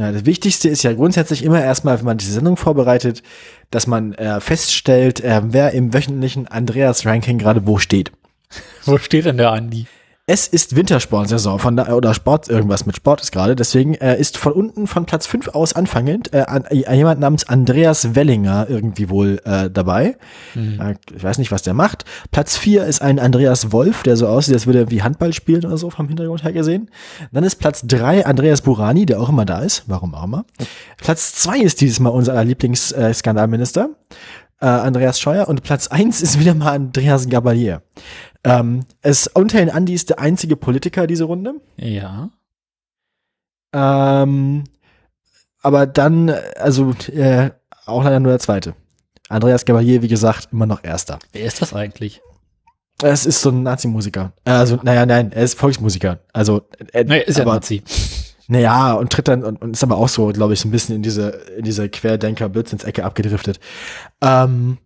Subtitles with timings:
[0.00, 3.22] Ja, das Wichtigste ist ja grundsätzlich immer erstmal, wenn man diese Sendung vorbereitet,
[3.70, 8.10] dass man äh, feststellt, äh, wer im wöchentlichen Andreas-Ranking gerade wo steht.
[8.86, 9.86] Wo steht denn der Andi?
[10.32, 13.56] Es ist Wintersportsaison von da, oder Sport, irgendwas mit Sport ist gerade.
[13.56, 17.48] Deswegen äh, ist von unten von Platz 5 aus anfangend äh, an, äh, jemand namens
[17.48, 20.16] Andreas Wellinger irgendwie wohl äh, dabei.
[20.54, 20.80] Mhm.
[20.80, 22.04] Äh, ich weiß nicht, was der macht.
[22.30, 25.66] Platz 4 ist ein Andreas Wolf, der so aussieht, als würde er wie Handball spielen
[25.66, 26.90] oder so vom Hintergrund her gesehen.
[27.32, 29.82] Dann ist Platz 3 Andreas Burani, der auch immer da ist.
[29.88, 30.44] Warum auch immer.
[30.96, 33.10] Platz 2 ist dieses Mal unser Lieblingsskandalminister.
[33.10, 33.90] Äh, Skandalminister,
[34.60, 35.48] äh, Andreas Scheuer.
[35.48, 37.82] Und Platz 1 ist wieder mal Andreas Gabalier.
[38.44, 41.54] Ähm, es unter den Andi ist der einzige Politiker diese Runde.
[41.76, 42.30] Ja.
[43.72, 44.64] Ähm,
[45.62, 47.50] aber dann, also äh,
[47.86, 48.74] auch leider nur der zweite.
[49.28, 51.18] Andreas Gabalier, wie gesagt, immer noch erster.
[51.32, 52.20] Wer ist das eigentlich?
[53.02, 54.32] Es ist so ein Nazi-Musiker.
[54.44, 56.18] Also, naja, nein, er ist Volksmusiker.
[56.32, 56.62] Also,
[56.92, 57.82] äh, Nee, ist ja aber, Nazi.
[58.48, 60.96] Naja, und tritt dann und, und ist aber auch so, glaube ich, so ein bisschen
[60.96, 63.60] in diese, in diese Querdenker-Blödsinns-Ecke abgedriftet.
[64.20, 64.78] Ähm,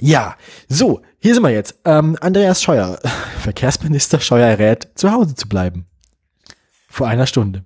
[0.00, 0.36] ja,
[0.68, 1.78] so, hier sind wir jetzt.
[1.84, 2.98] Ähm, Andreas Scheuer,
[3.38, 5.86] Verkehrsminister Scheuer rät, zu Hause zu bleiben.
[6.88, 7.64] Vor einer Stunde.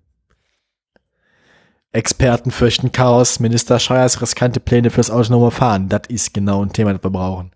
[1.90, 5.88] Experten fürchten Chaos, Minister Scheuers riskante Pläne fürs autonome Fahren.
[5.88, 7.52] Das ist genau ein Thema, das wir brauchen.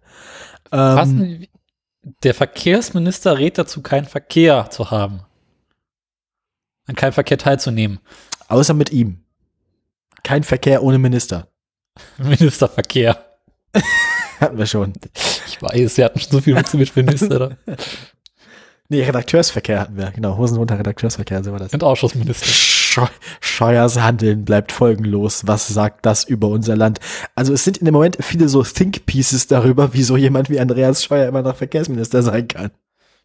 [0.73, 1.47] Ähm,
[2.23, 5.21] der Verkehrsminister rät dazu, keinen Verkehr zu haben.
[6.87, 8.01] An keinem Verkehr teilzunehmen.
[8.49, 9.25] außer mit ihm.
[10.25, 11.49] Kein Verkehr ohne Minister.
[12.19, 13.25] Ministerverkehr.
[14.43, 14.93] Hatten wir schon.
[15.47, 17.57] Ich weiß, wir hatten schon so viel Witze mit Minister.
[18.89, 20.11] Nee, Redakteursverkehr hatten wir.
[20.11, 21.73] Genau, Hosen runter, Redakteursverkehr, so war das.
[21.73, 22.45] Und Ausschussminister.
[22.45, 23.07] Scheu
[23.41, 25.47] Scheuers Handeln bleibt folgenlos.
[25.47, 27.01] Was sagt das über unser Land?
[27.35, 30.61] Also es sind in dem Moment viele so Think Pieces darüber, wie so jemand wie
[30.61, 32.71] Andreas Scheuer immer noch Verkehrsminister sein kann.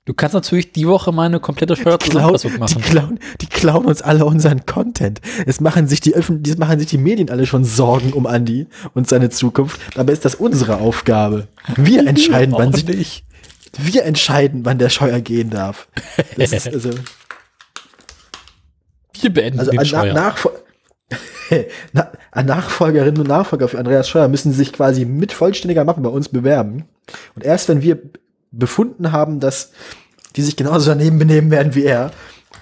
[0.08, 2.82] Du kannst natürlich die Woche mal eine komplette Die Steuerzusammenfassung die, machen.
[2.82, 5.20] klauen, die klauen uns alle unseren Content.
[5.46, 8.68] Es machen sich die Öffn es machen sich die Medien alle schon Sorgen um Andi
[8.94, 9.82] und seine Zukunft.
[9.96, 11.50] Dabei ist das unsere Aufgabe.
[11.76, 13.26] Wir entscheiden, wann sich, nicht.
[13.78, 15.90] wir entscheiden, wann der Scheuer gehen darf.
[16.38, 16.92] Das ist also,
[19.20, 20.14] Wir beenden Also den an, Steuer.
[20.14, 20.54] Nachfol
[21.92, 26.10] Na, an Nachfolgerinnen und Nachfolger für Andreas Scheuer müssen sich quasi mit vollständiger Mappe bei
[26.10, 26.86] uns bewerben.
[27.36, 28.00] Und erst wenn wir
[28.52, 29.72] befunden haben, dass
[30.36, 32.12] die sich genauso daneben benehmen werden wie er,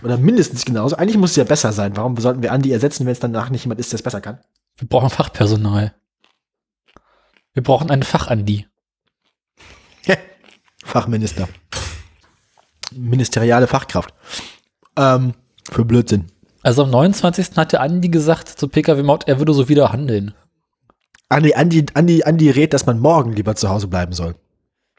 [0.03, 1.95] oder mindestens genauso, eigentlich muss es ja besser sein.
[1.95, 4.39] Warum sollten wir Andi ersetzen, wenn es danach nicht jemand ist, der es besser kann?
[4.77, 5.93] Wir brauchen Fachpersonal.
[7.53, 8.67] Wir brauchen einen Fachandi.
[10.85, 11.49] Fachminister.
[12.93, 14.13] Ministeriale Fachkraft.
[14.95, 15.33] Ähm,
[15.69, 16.27] für Blödsinn.
[16.61, 17.57] Also am 29.
[17.57, 20.33] hat der Andi gesagt zur PKW-Maut, er würde so wieder handeln.
[21.27, 24.35] Andi, Andi, Andi, Andi rät, dass man morgen lieber zu Hause bleiben soll.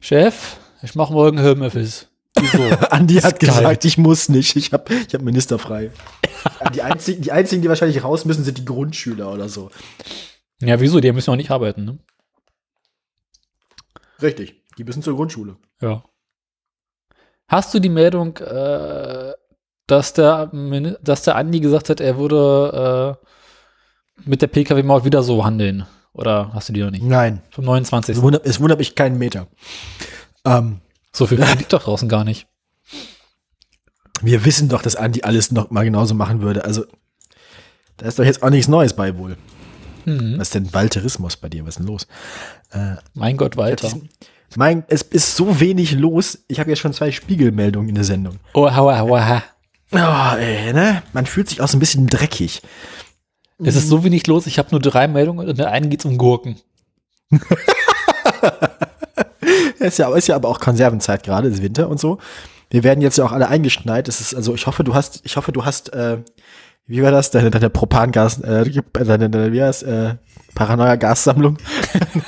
[0.01, 2.07] Chef, ich mache morgen Homeoffice.
[2.39, 2.63] Wieso?
[2.91, 3.51] Andi hat geil.
[3.51, 5.91] gesagt, ich muss nicht, ich habe ich hab Minister frei.
[6.75, 9.71] die, einzigen, die einzigen, die wahrscheinlich raus müssen, sind die Grundschüler oder so.
[10.61, 11.01] ja, wieso?
[11.01, 11.99] Die müssen auch nicht arbeiten, ne?
[14.23, 15.57] Richtig, die müssen zur Grundschule.
[15.81, 16.05] Ja.
[17.49, 19.33] Hast du die Meldung, äh,
[19.89, 20.51] dass der,
[21.03, 25.85] dass der Andi gesagt hat, er würde äh, mit der PKW-Maut wieder so handeln?
[26.13, 27.05] Oder hast du die noch nicht?
[27.05, 28.17] Nein, Vom 29.
[28.17, 29.49] es wundert, es wundert mich keinen Meter.
[30.47, 30.81] Ähm,
[31.13, 32.47] So viel liegt doch draußen gar nicht.
[34.23, 36.65] wir wissen doch, dass Andi alles noch mal genauso machen würde.
[36.65, 36.85] Also,
[37.99, 39.37] da ist doch jetzt auch nichts Neues bei wohl.
[40.05, 40.35] Mhm.
[40.39, 41.65] Was ist denn Walterismus bei dir?
[41.65, 42.07] Was ist denn los?
[43.15, 43.91] Mein Gott, Walter.
[44.57, 46.39] Mein, es ist so wenig los.
[46.49, 48.39] Ich habe jetzt schon zwei Spiegelmeldungen in der Sendung.
[48.55, 49.43] Oh, hauer, hauer.
[49.93, 51.03] Oh, ey, ne?
[51.13, 52.63] Man fühlt sich auch so ein bisschen dreckig.
[53.59, 56.05] Es ist so wenig los, ich habe nur drei Meldungen und in der einen geht's
[56.05, 56.57] um Gurken.
[59.79, 62.19] Ist ja, ist ja aber auch Konservenzeit gerade, ist Winter und so.
[62.71, 64.09] Wir werden jetzt ja auch alle eingeschneit.
[64.09, 66.19] Das ist, also ich hoffe, du hast, ich hoffe, du hast, äh,
[66.87, 67.31] wie war das?
[67.31, 70.15] Deine, deine Propangas, äh, deine, deine, wie heißt, äh,
[70.55, 71.59] Paranoia-Gassammlung.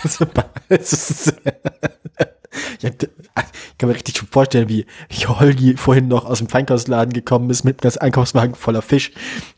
[2.81, 7.13] Das ja, ich kann mir richtig vorstellen, wie, wie Holgi vorhin noch aus dem Feinkostladen
[7.13, 9.13] gekommen ist mit einem Einkaufswagen voller Fisch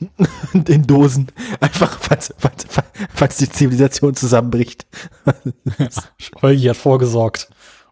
[0.53, 1.29] und in Dosen.
[1.61, 2.67] Einfach, falls, falls,
[3.15, 4.87] falls die Zivilisation zusammenbricht.
[6.43, 7.49] Holgi hat vorgesorgt.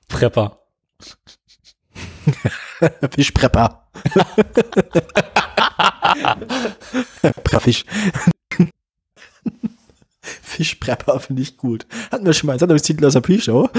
[0.08, 0.58] Prepper.
[3.10, 3.88] Fischprepper.
[7.22, 7.84] Prepperfisch.
[10.42, 11.86] Fischprepper finde ich gut.
[12.10, 13.70] Hatten wir schon mal einen Sendungstitel aus der Pre-Show.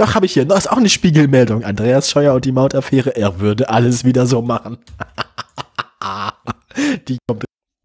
[0.00, 0.46] Doch, habe ich hier.
[0.46, 1.62] Das ist auch eine Spiegelmeldung.
[1.62, 3.14] Andreas Scheuer und die Mautaffäre.
[3.16, 4.78] Er würde alles wieder so machen.
[7.06, 7.44] die kommt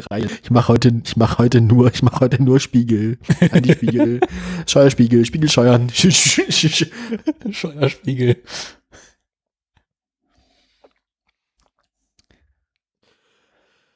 [0.09, 0.29] rein.
[0.41, 3.19] Ich mache heute, ich mache heute nur, ich mache heute nur Spiegel.
[3.51, 4.21] Anti-Spiegel.
[4.65, 5.89] Scheuerspiegel, Spiegel scheuern.
[7.51, 8.37] Scheuerspiegel.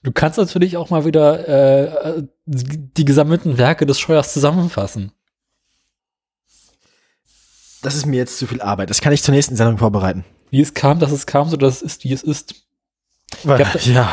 [0.04, 1.48] Du kannst natürlich auch mal wieder
[2.18, 5.14] äh, die gesammelten Werke des Scheuers zusammenfassen.
[7.82, 8.90] Das ist mir jetzt zu viel Arbeit.
[8.90, 10.26] Das kann ich zur nächsten Sendung vorbereiten.
[10.52, 12.56] Wie es kam, dass es kam, so dass es ist, wie es ist.
[13.44, 14.10] Weil, hab- ja.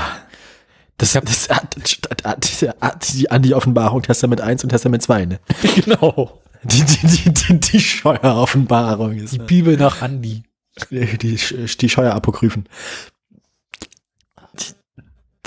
[0.99, 5.41] Das, das, das, die Andi-Offenbarung, Testament 1 und Testament 2, ne?
[5.75, 6.41] genau.
[6.63, 9.33] Die, die, die, die, die Scheuer-Offenbarung ist.
[9.35, 9.45] Die Ne?
[9.45, 10.43] Bibel nach Andi.
[10.91, 12.67] Die, die, die Scheuer-Apokryphen.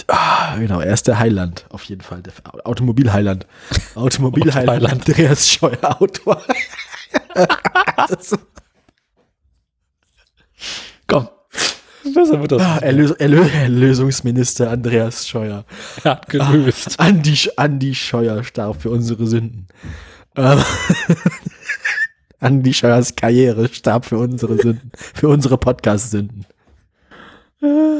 [0.08, 2.22] Ah, genau, er ist der Heiland, auf jeden Fall.
[2.24, 2.34] Der
[2.66, 3.46] Automobil-Heiland.
[3.96, 4.86] Automobil-Heiland.
[4.92, 6.42] Andreas Scheuer, Autor.
[8.08, 8.36] Das,
[11.08, 11.30] Komm.
[12.14, 12.62] Besser wird das.
[12.62, 15.66] ah, Erlös, Erlö, Erlösungsminister Andreas Scheuer.
[16.04, 17.00] Er hat gelöst.
[17.00, 19.68] Andi, Andi Scheuer starb für unsere Sünden.
[20.36, 20.60] Ähm,
[22.40, 26.46] Andi Scheuers Karriere starb für unsere Sünden, für unsere Podcast-Sünden.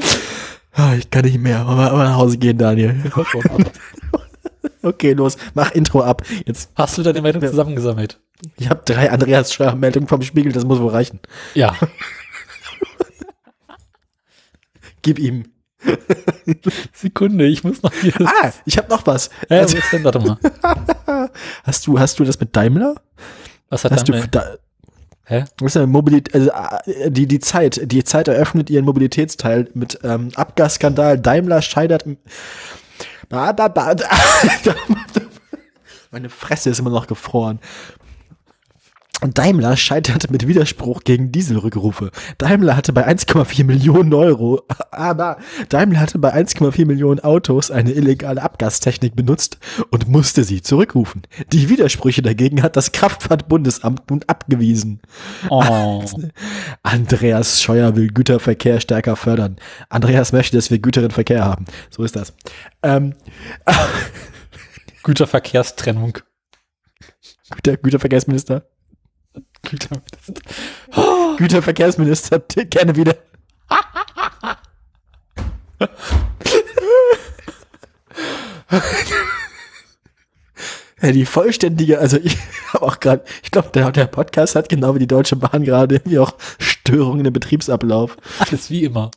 [0.72, 1.60] Ah, Ich kann nicht mehr.
[1.66, 2.96] Aber nach Hause gehen, Daniel.
[4.84, 6.22] Okay, los, mach Intro ab.
[6.46, 8.20] Jetzt, Hast du deine Meldung zusammengesammelt?
[8.58, 11.20] ich habe drei Andreas Scheuer Meldungen vom Spiegel, das muss wohl reichen.
[11.54, 11.76] Ja.
[15.02, 15.46] Gib ihm.
[16.94, 18.14] Sekunde, ich muss noch hier.
[18.26, 19.30] Ah, ich habe noch was.
[19.48, 20.04] Hä, Also, was ist denn?
[20.04, 20.38] Warte mal.
[21.64, 22.96] hast du, hast du das mit Daimler?
[23.70, 24.56] Was hat Hast du, dann da,
[25.26, 25.46] Hä?
[25.58, 26.50] Das ist ja Mobilität, also
[26.92, 31.20] äh, die, die Zeit, die Zeit eröffnet ihren Mobilitätsteil mit ähm, Abgasskandal.
[31.20, 32.06] Daimler scheitert.
[33.30, 33.94] Ba, ba, ba,
[36.12, 37.60] Meine Fresse ist immer noch gefroren.
[39.22, 42.12] Daimler scheiterte mit Widerspruch gegen Dieselrückrufe.
[42.38, 44.62] Daimler hatte bei 1,4 Millionen Euro,
[44.92, 45.38] aber
[45.68, 49.58] Daimler hatte bei 1,4 Millionen Autos eine illegale Abgastechnik benutzt
[49.90, 51.24] und musste sie zurückrufen.
[51.52, 55.02] Die Widersprüche dagegen hat das Kraftfahrtbundesamt nun abgewiesen.
[55.50, 56.04] Oh.
[56.84, 59.58] Andreas Scheuer will Güterverkehr stärker fördern.
[59.90, 61.66] Andreas möchte, dass wir güteren Verkehr haben.
[61.90, 62.34] So ist das.
[62.84, 63.16] Ähm,
[65.04, 66.20] Güterverkehrstrennung.
[67.50, 68.64] Güter, Güterverkehrsminister.
[69.64, 70.02] Güter
[71.38, 73.16] Güterverkehrsminister, gerne wieder.
[81.02, 82.38] Ja, die vollständige, also ich
[82.74, 85.96] habe auch gerade, ich glaube, der, der Podcast hat genau wie die Deutsche Bahn gerade
[85.96, 88.18] irgendwie auch Störungen im Betriebsablauf.
[88.40, 89.12] Alles wie immer.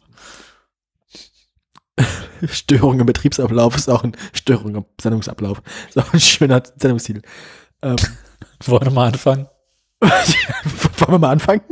[2.46, 5.62] Störung im Betriebsablauf ist auch ein Störung im Sendungsablauf.
[5.88, 7.22] Ist auch ein schöner Sendungstitel.
[7.82, 7.96] Ähm,
[8.66, 9.48] Wollen wir mal anfangen?
[10.98, 11.62] wollen wir mal anfangen?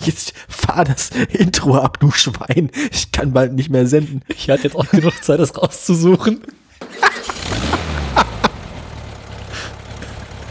[0.00, 2.70] Jetzt fahr das Intro ab, du Schwein.
[2.92, 4.22] Ich kann bald nicht mehr senden.
[4.28, 6.42] Ich hatte jetzt auch genug Zeit, das rauszusuchen.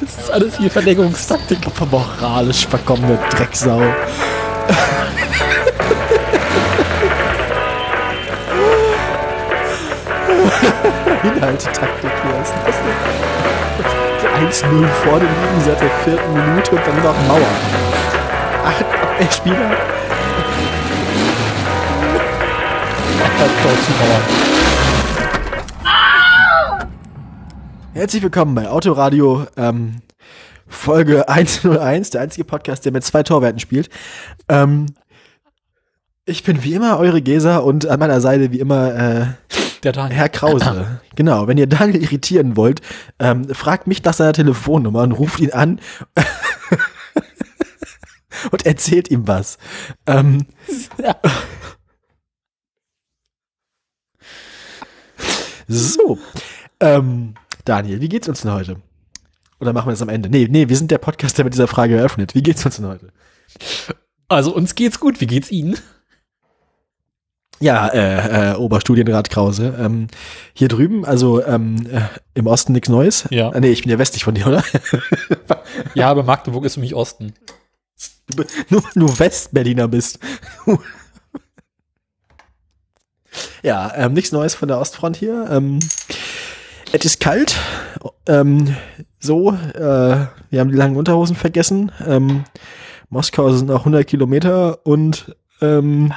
[0.02, 1.60] Das ist alles hier Verdeckungstaktik.
[1.90, 3.82] Moralisch verkommene Drecksau.
[11.24, 13.28] Inhalte-Taktik hier ist das denn?
[14.48, 17.48] 1-0 vorne liegen seit der vierten Minute und dann noch Mauer.
[18.66, 19.72] Acht Abwehrspieler.
[27.94, 30.02] Herzlich willkommen bei Autoradio, ähm,
[30.68, 33.90] Folge 101, der einzige Podcast, der mit zwei Torwerten spielt.
[34.50, 34.88] Ähm,
[36.26, 39.26] ich bin wie immer eure Gesa und an meiner Seite wie immer äh,
[39.84, 40.18] Der Daniel.
[40.18, 41.02] Herr Krause.
[41.16, 42.82] genau, wenn ihr Daniel irritieren wollt,
[43.20, 45.80] ähm, fragt mich nach seiner Telefonnummer und ruft ihn an
[48.52, 49.58] und erzählt ihm was.
[50.06, 50.46] Ähm,
[55.68, 56.18] so,
[56.80, 58.82] ähm, Daniel, wie geht's uns denn heute?
[59.60, 60.30] Oder machen wir das am Ende?
[60.30, 62.36] Nee, nee, wir sind der Podcast, der mit dieser Frage eröffnet.
[62.36, 63.12] Wie geht's uns denn heute?
[64.28, 65.20] Also uns geht's gut.
[65.20, 65.78] Wie geht's Ihnen?
[67.60, 69.76] Ja, äh, äh, Oberstudienrat Krause.
[69.80, 70.08] Ähm,
[70.54, 72.02] hier drüben, also ähm, äh,
[72.36, 73.28] im Osten nichts Neues.
[73.32, 73.50] Ja.
[73.50, 74.64] Ah, nee, ich bin ja westlich von dir, oder?
[75.94, 77.34] Ja, aber Magdeburg ist für mich Osten.
[78.36, 80.20] Du, nur weil du Westberliner bist.
[83.64, 85.48] ja, ähm, nichts Neues von der Ostfront hier.
[85.50, 85.80] Ähm,
[86.92, 87.56] es ist kalt.
[88.28, 88.76] Ähm,
[89.20, 91.92] so, äh, wir haben die langen Unterhosen vergessen.
[92.06, 92.44] Ähm,
[93.10, 96.14] Moskau sind noch 100 Kilometer und ähm,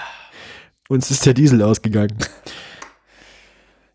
[0.90, 2.18] uns ist der Diesel ausgegangen.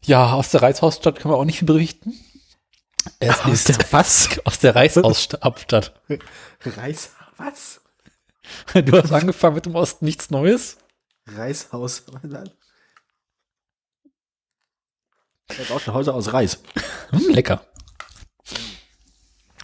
[0.03, 2.13] Ja, aus der Reichshausstadt können wir auch nicht viel berichten.
[3.19, 4.29] Es Aus ist der was?
[4.45, 5.93] aus der Reichshausstadt.
[6.63, 7.81] Reis, was?
[8.73, 10.77] Du hast angefangen mit dem Osten nichts Neues.
[11.27, 12.03] Reishaus.
[15.47, 16.61] Er baut ein Häuser aus Reis.
[17.09, 17.65] Hm, lecker.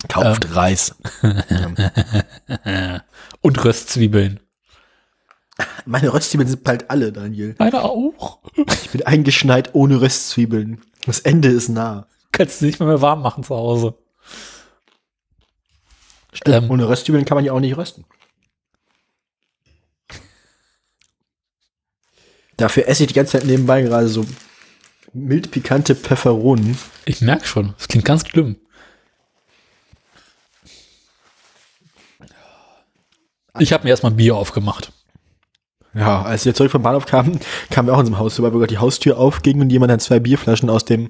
[0.08, 0.96] Kauft Reis.
[3.42, 4.40] Und Röstzwiebeln.
[5.86, 7.56] Meine Röstzwiebeln sind bald alle, Daniel.
[7.60, 8.40] Meine auch.
[8.56, 10.82] Ich bin eingeschneit ohne Röstzwiebeln.
[11.06, 12.08] Das Ende ist nah.
[12.32, 13.96] Kannst du nicht mehr, mehr warm machen zu Hause.
[16.34, 16.66] Stimmt.
[16.66, 16.72] Ähm.
[16.72, 18.06] ohne Röstzwiebeln kann man ja auch nicht rösten.
[22.58, 24.26] Dafür esse ich die ganze Zeit nebenbei gerade so
[25.14, 26.78] mild pikante Pfefferonen.
[27.06, 28.58] Ich merke schon, das klingt ganz schlimm.
[33.60, 34.94] Ich habe mir erstmal ein Bier aufgemacht.
[35.94, 38.60] Ja, als wir zurück vom Bahnhof kamen, kamen wir auch in unserem Haus vorbei, wo
[38.60, 41.10] gerade die Haustür aufging und jemand dann zwei Bierflaschen aus dem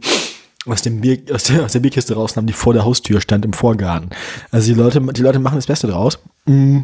[0.68, 3.54] aus dem Bier, aus der, aus der Bierkiste rausnahm, die vor der Haustür stand im
[3.54, 4.12] Vorgarten.
[4.52, 6.20] Also die Leute, die Leute machen das Beste draus.
[6.46, 6.82] Mm.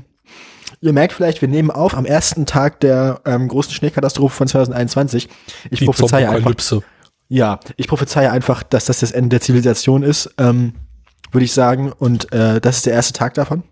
[0.82, 5.30] Ihr merkt vielleicht, wir nehmen auf am ersten Tag der ähm, großen Schneekatastrophe von 2021.
[5.70, 6.82] Ich Die prophezeie einfach,
[7.30, 10.74] ja, ich prophezeie einfach, dass das das Ende der Zivilisation ist, ähm,
[11.32, 11.92] würde ich sagen.
[11.98, 13.64] Und äh, das ist der erste Tag davon.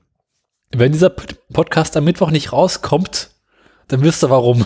[0.72, 3.35] Wenn dieser Podcast am Mittwoch nicht rauskommt,
[3.88, 4.66] dann wisst ihr warum.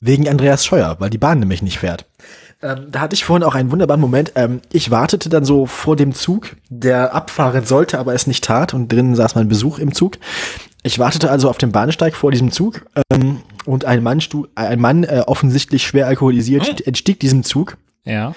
[0.00, 2.06] Wegen Andreas Scheuer, weil die Bahn nämlich nicht fährt.
[2.62, 4.32] Ähm, da hatte ich vorhin auch einen wunderbaren Moment.
[4.36, 8.74] Ähm, ich wartete dann so vor dem Zug, der abfahren sollte, aber es nicht tat.
[8.74, 10.18] Und drinnen saß mein Besuch im Zug.
[10.84, 14.20] Ich wartete also auf dem Bahnsteig vor diesem Zug ähm, und ein Mann,
[14.54, 17.76] ein Mann äh, offensichtlich schwer alkoholisiert, entstieg diesem Zug.
[18.04, 18.34] Ja.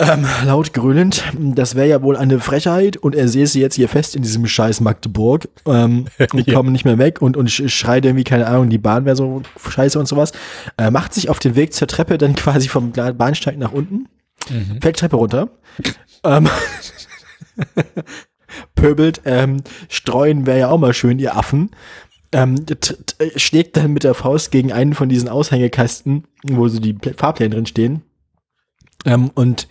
[0.00, 4.16] Ähm, laut grölend, das wäre ja wohl eine Frechheit und er säße jetzt hier fest
[4.16, 6.54] in diesem scheiß Magdeburg ähm, und Ja.
[6.54, 9.42] komme nicht mehr weg und, und sch- schreit irgendwie, keine Ahnung, die Bahn wäre so
[9.68, 10.32] scheiße und sowas.
[10.78, 14.08] Äh, macht sich auf den Weg zur Treppe dann quasi vom Bahnsteig nach unten,
[14.48, 14.80] Mhm.
[14.80, 15.50] fällt Treppe runter,
[16.24, 16.48] ähm,
[18.74, 21.70] pöbelt, ähm, streuen wäre ja auch mal schön, ihr Affen.
[22.32, 22.94] Ähm, t-
[23.36, 27.54] schlägt dann mit der Faust gegen einen von diesen Aushängekasten, wo so die Pl- Fahrpläne
[27.54, 28.02] drin stehen
[29.04, 29.68] ähm, und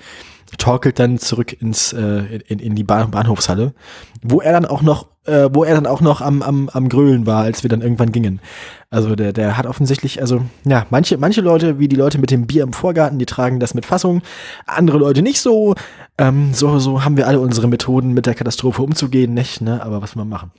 [0.58, 3.74] torkelt dann zurück ins äh, in, in die Bahn Bahnhofshalle,
[4.22, 7.26] wo er dann auch noch, äh, wo er dann auch noch am, am, am Grölen
[7.26, 8.42] war, als wir dann irgendwann gingen.
[8.90, 12.48] Also der, der hat offensichtlich, also ja, manche, manche Leute, wie die Leute mit dem
[12.48, 14.22] Bier im Vorgarten, die tragen das mit Fassung,
[14.66, 15.76] andere Leute nicht so.
[16.18, 19.84] Ähm, so, so haben wir alle unsere Methoden, mit der Katastrophe umzugehen, nicht, ne?
[19.84, 20.52] Aber was wir machen.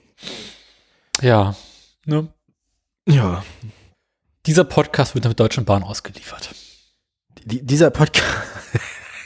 [1.21, 1.55] Ja.
[2.07, 2.29] Ne?
[3.09, 3.43] Ja.
[4.47, 6.55] Dieser Podcast wird der Deutschen Bahn ausgeliefert.
[7.45, 8.27] Die, dieser Podcast.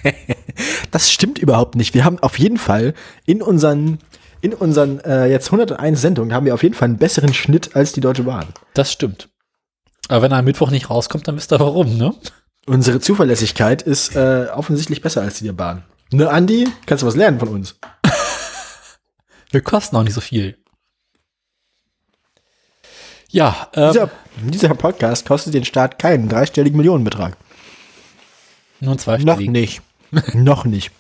[0.91, 1.95] das stimmt überhaupt nicht.
[1.95, 2.95] Wir haben auf jeden Fall
[3.27, 3.99] in unseren,
[4.41, 7.93] in unseren äh, jetzt 101 Sendungen haben wir auf jeden Fall einen besseren Schnitt als
[7.93, 8.47] die Deutsche Bahn.
[8.75, 9.29] Das stimmt.
[10.09, 12.15] Aber wenn er am Mittwoch nicht rauskommt, dann wisst ihr warum, ne?
[12.67, 15.85] Unsere Zuverlässigkeit ist äh, offensichtlich besser als die der Bahn.
[16.13, 16.69] Ne, Andi?
[16.87, 17.79] Kannst du was lernen von uns?
[19.51, 20.57] Wir kosten auch nicht so viel.
[23.31, 27.37] Ja, ähm, Dieser, dieser Podcast kostet den Staat keinen dreistelligen Millionenbetrag.
[28.85, 29.83] Nur ein Noch nicht.
[30.35, 30.91] Noch nicht.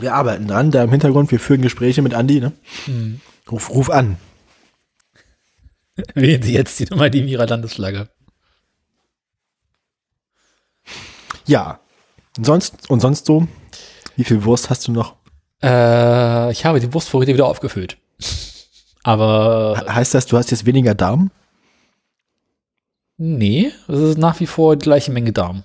[0.00, 2.52] Wir arbeiten dran, da im Hintergrund, wir führen Gespräche mit Andi, ne?
[3.50, 4.16] Ruf, ruf an.
[6.14, 8.08] Wählen Sie jetzt die Nummer die in Ihrer Landesflagge.
[11.46, 11.80] Ja.
[12.36, 13.46] Und sonst, und sonst so?
[14.16, 15.16] Wie viel Wurst hast du noch?
[15.62, 17.96] Äh, ich habe die Wurstvorräte wieder aufgefüllt.
[19.04, 21.30] Aber He- Heißt das, du hast jetzt weniger Darm?
[23.18, 25.64] nee, es ist nach wie vor die gleiche Menge Darm.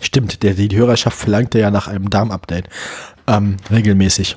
[0.00, 2.68] Stimmt, der, die Hörerschaft verlangte ja nach einem Darm-Update.
[3.26, 4.36] Ähm, regelmäßig.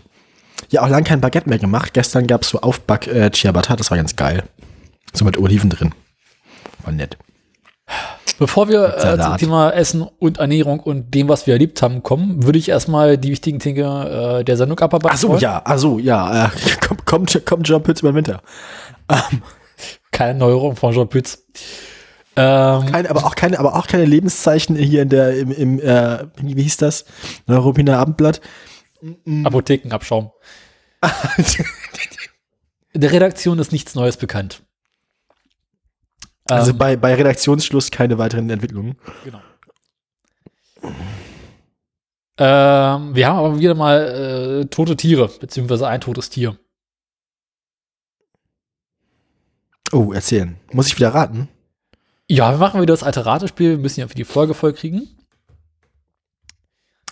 [0.70, 1.94] Ja, auch lang kein Baguette mehr gemacht.
[1.94, 4.44] Gestern gab's so Aufback äh, Ciabatta, das war ganz geil.
[5.14, 5.94] So mit Oliven drin.
[6.84, 7.18] War nett.
[8.40, 9.38] Bevor wir äh, zum.
[9.38, 13.32] Thema Essen und Ernährung und dem, was wir erlebt haben, kommen, würde ich erstmal die
[13.32, 15.16] wichtigen Dinge äh, der Sendung abarbeiten.
[15.16, 16.46] Ach so, ja, ach so, ja.
[16.46, 16.50] Äh,
[16.88, 18.42] kommt, kommt, kommt John Pütz über den Winter.
[20.12, 21.44] Keine Neuerung von Jean Pütz.
[22.36, 26.26] Ähm, Keine, aber auch keine, aber auch keine Lebenszeichen hier in der, im, im äh,
[26.38, 27.06] wie hieß das?
[27.46, 28.42] Neuropiner Abendblatt.
[29.44, 30.32] Apothekenabschaum.
[32.94, 34.64] In der Redaktion ist nichts Neues bekannt.
[36.50, 38.96] Also Ähm, bei, bei Redaktionsschluss keine weiteren Entwicklungen.
[39.24, 39.42] Genau.
[42.38, 46.58] Ähm, wir haben aber wieder mal äh, tote Tiere, beziehungsweise ein totes Tier.
[49.92, 50.60] Oh, erzählen.
[50.72, 51.48] Muss ich wieder raten?
[52.30, 53.72] Ja, wir machen wieder das alte Ratespiel.
[53.72, 55.08] Wir müssen ja für die Folge voll kriegen.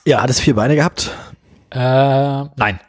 [0.05, 1.11] Ja, hat es vier Beine gehabt?
[1.69, 1.77] Äh,
[2.55, 2.79] nein.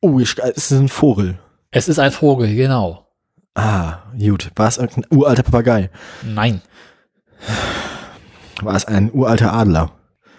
[0.00, 1.38] Oh, ich, es ist ein Vogel.
[1.70, 3.06] Es ist ein Vogel, genau.
[3.54, 4.50] Ah, gut.
[4.54, 5.90] War es irgendein uralter Papagei?
[6.22, 6.62] Nein.
[8.62, 9.92] War es ein uralter Adler?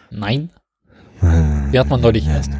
[0.10, 0.50] Nein.
[1.22, 2.52] Die hat man neulich erst.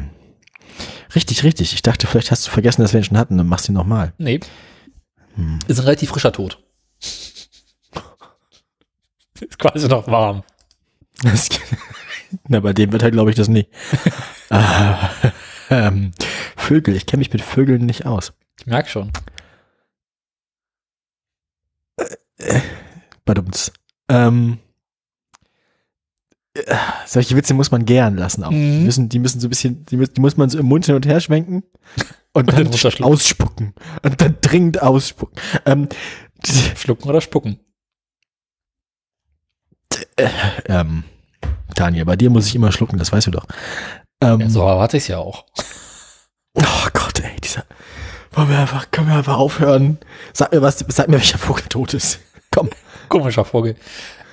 [1.14, 1.72] Richtig, richtig.
[1.72, 3.38] Ich dachte, vielleicht hast du vergessen, dass wir ihn schon hatten.
[3.38, 4.12] Dann machst du ihn nochmal.
[4.18, 4.40] Nee.
[5.66, 6.62] Ist ein relativ frischer Tod.
[9.48, 10.42] ist quasi noch warm.
[12.48, 13.70] Na, bei dem wird halt, glaube ich, das nicht.
[14.50, 15.10] ah,
[15.70, 16.12] Ähm,
[16.56, 18.32] Vögel, ich kenne mich mit Vögeln nicht aus.
[18.58, 19.12] Ich merke schon.
[23.24, 23.72] Badumts.
[24.08, 24.58] Ähm,
[26.54, 26.74] äh,
[27.06, 28.50] solche Witze muss man gern lassen auch.
[28.50, 28.78] Mhm.
[28.78, 30.86] Die, müssen, die müssen so ein bisschen, die, müssen, die muss man so im Mund
[30.86, 31.62] hin und her schwenken
[32.32, 33.04] und dann dann runterschlucken.
[33.04, 33.74] ausspucken.
[34.02, 35.38] Und dann dringend ausspucken.
[35.66, 35.88] Ähm,
[36.76, 37.60] Schlucken oder spucken?
[40.66, 41.04] Ähm,
[41.74, 43.46] Daniel, bei dir muss ich immer schlucken, das weißt du doch.
[44.22, 45.44] Ähm, Ja, so erwarte ich es ja auch.
[46.54, 47.64] Oh Gott, ey, dieser.
[48.32, 49.98] Wollen wir einfach, können wir einfach aufhören?
[50.32, 52.20] Sag mir was, sag mir, welcher Vogel tot ist.
[52.50, 52.70] Komm.
[53.08, 53.76] Komischer Vogel.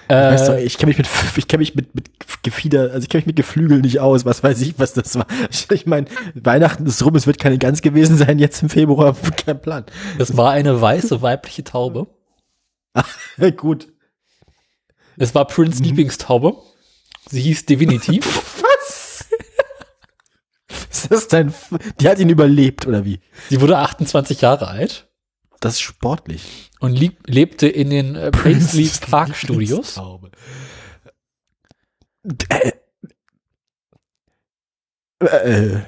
[0.07, 2.09] Weißt du, Äh, ich kenne mich mit, ich kenne mich mit, mit
[2.43, 4.23] Gefieder, also ich kenne mich mit Geflügel nicht aus.
[4.25, 5.25] Was weiß ich, was das war.
[5.49, 9.15] Ich, ich meine, Weihnachten ist rum, es wird keine Gans gewesen sein, jetzt im Februar,
[9.45, 9.85] kein Plan.
[10.19, 12.07] es war eine weiße weibliche Taube.
[13.57, 13.87] Gut.
[15.17, 15.85] Es war Prince Mhm.
[15.85, 16.55] Lieblingstaube.
[17.29, 18.19] Sie hieß Divinity.
[18.61, 19.25] Was?
[20.89, 23.19] ist das dein, F- die hat ihn überlebt, oder wie?
[23.49, 25.07] Sie wurde 28 Jahre alt
[25.59, 26.71] Das ist sportlich.
[26.79, 29.95] und lieb, lebte in den äh, Paisley Park Studios.
[29.95, 30.31] Taube.
[32.49, 32.71] Äh,
[35.25, 35.81] äh,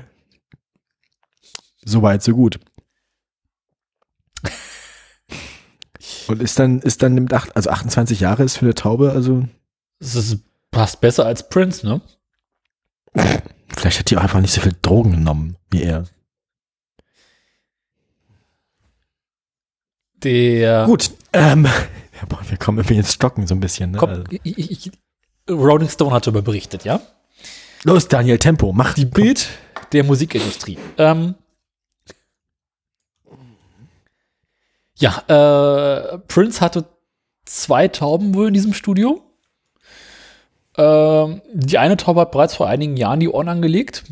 [1.85, 2.59] so weit, so gut.
[6.27, 9.43] Und ist dann, ist dann nimmt acht, also 28 Jahre ist für eine Taube, also
[9.99, 10.39] Das ist,
[10.71, 12.01] passt besser als Prince, ne?
[13.69, 16.05] vielleicht hat die auch einfach nicht so viel Drogen genommen wie er.
[20.23, 23.91] Der Gut, ähm, ja, boah, wir kommen irgendwie ins Stocken so ein bisschen.
[23.91, 23.97] Ne?
[23.97, 24.91] Komm, Also, ich, ich, ich,
[25.49, 27.01] Rolling Stone hat darüber berichtet, ja?
[27.83, 29.47] los, Daniel, Tempo, mach Die Bild
[29.93, 30.77] der Musikindustrie.
[30.97, 31.35] Ähm,
[34.97, 36.85] ja, äh, Prince hatte
[37.45, 39.21] zwei Tauben wohl in diesem Studio.
[40.77, 44.03] Ähm, die eine Taube hat bereits vor einigen Jahren die Ohren angelegt.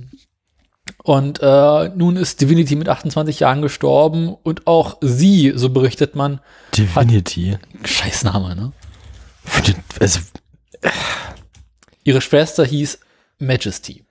[1.03, 6.39] Und äh, nun ist Divinity mit 28 Jahren gestorben und auch sie, so berichtet man,
[6.75, 7.57] Divinity.
[7.83, 8.71] Scheißname, ne?
[9.99, 10.19] Also,
[12.03, 12.99] Ihre Schwester hieß
[13.39, 14.05] Majesty.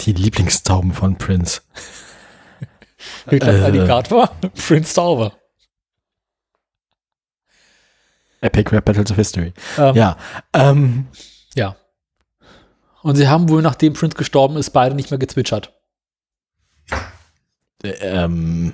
[0.00, 1.62] die Lieblingstauben von Prince.
[3.28, 3.64] Hitlers Äh.
[3.64, 5.32] Alligator, Prince Taube.
[8.40, 9.52] Epic Rap Battles of History.
[9.78, 10.16] Ähm, Ja.
[10.52, 11.06] Ähm,
[11.54, 11.76] Ja.
[13.02, 15.72] Und sie haben wohl, nachdem Prince gestorben ist, beide nicht mehr gezwitschert.
[17.82, 18.72] ähm,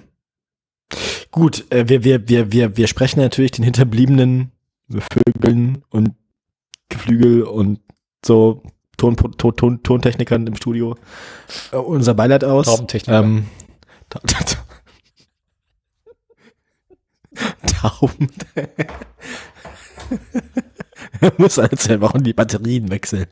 [1.31, 4.53] gut, äh, wir, wir, wir, wir, wir sprechen natürlich den hinterbliebenen
[4.89, 6.15] Vögeln und
[6.89, 7.81] Geflügel und
[8.25, 8.63] so
[8.97, 10.97] Ton, Ton, Ton, Tontechnikern im Studio
[11.73, 12.67] äh, unser Beileid aus.
[12.67, 13.21] Taubentechniker.
[13.21, 13.47] Ähm,
[14.12, 14.66] Ta- Ta- Ta-
[17.66, 18.29] Tauben.
[21.20, 23.27] er muss alle zwei Wochen die Batterien wechseln.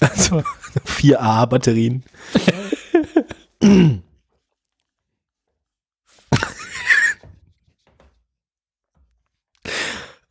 [0.00, 0.42] Also
[0.86, 2.02] 4A-Batterien.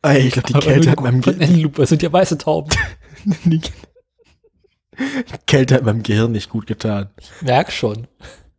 [0.02, 2.70] Ey, ich glaube, die Kälte hat meinem, Von Ge Enloop, das sind ja weiße Tauben.
[5.46, 7.10] Kälte hat meinem Gehirn nicht gut getan.
[7.40, 8.06] Merk schon.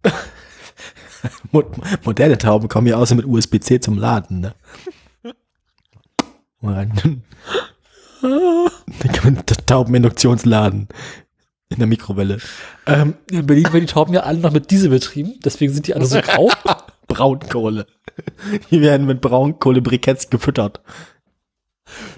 [1.51, 1.63] Mo
[2.03, 4.55] moderne Tauben kommen ja außer mit USB-C zum Laden, ne?
[6.61, 7.23] Mal rein.
[8.21, 10.87] Dann kann man den Taubeninduktionsladen
[11.69, 12.39] in der Mikrowelle.
[12.85, 15.95] Ähm, In Berlin werden die Tauben ja alle noch mit Diesel betrieben, deswegen sind die
[15.95, 16.49] alle so grau.
[17.07, 17.87] Braunkohle.
[18.69, 20.81] Die werden mit Braunkohle-Briketts gefüttert.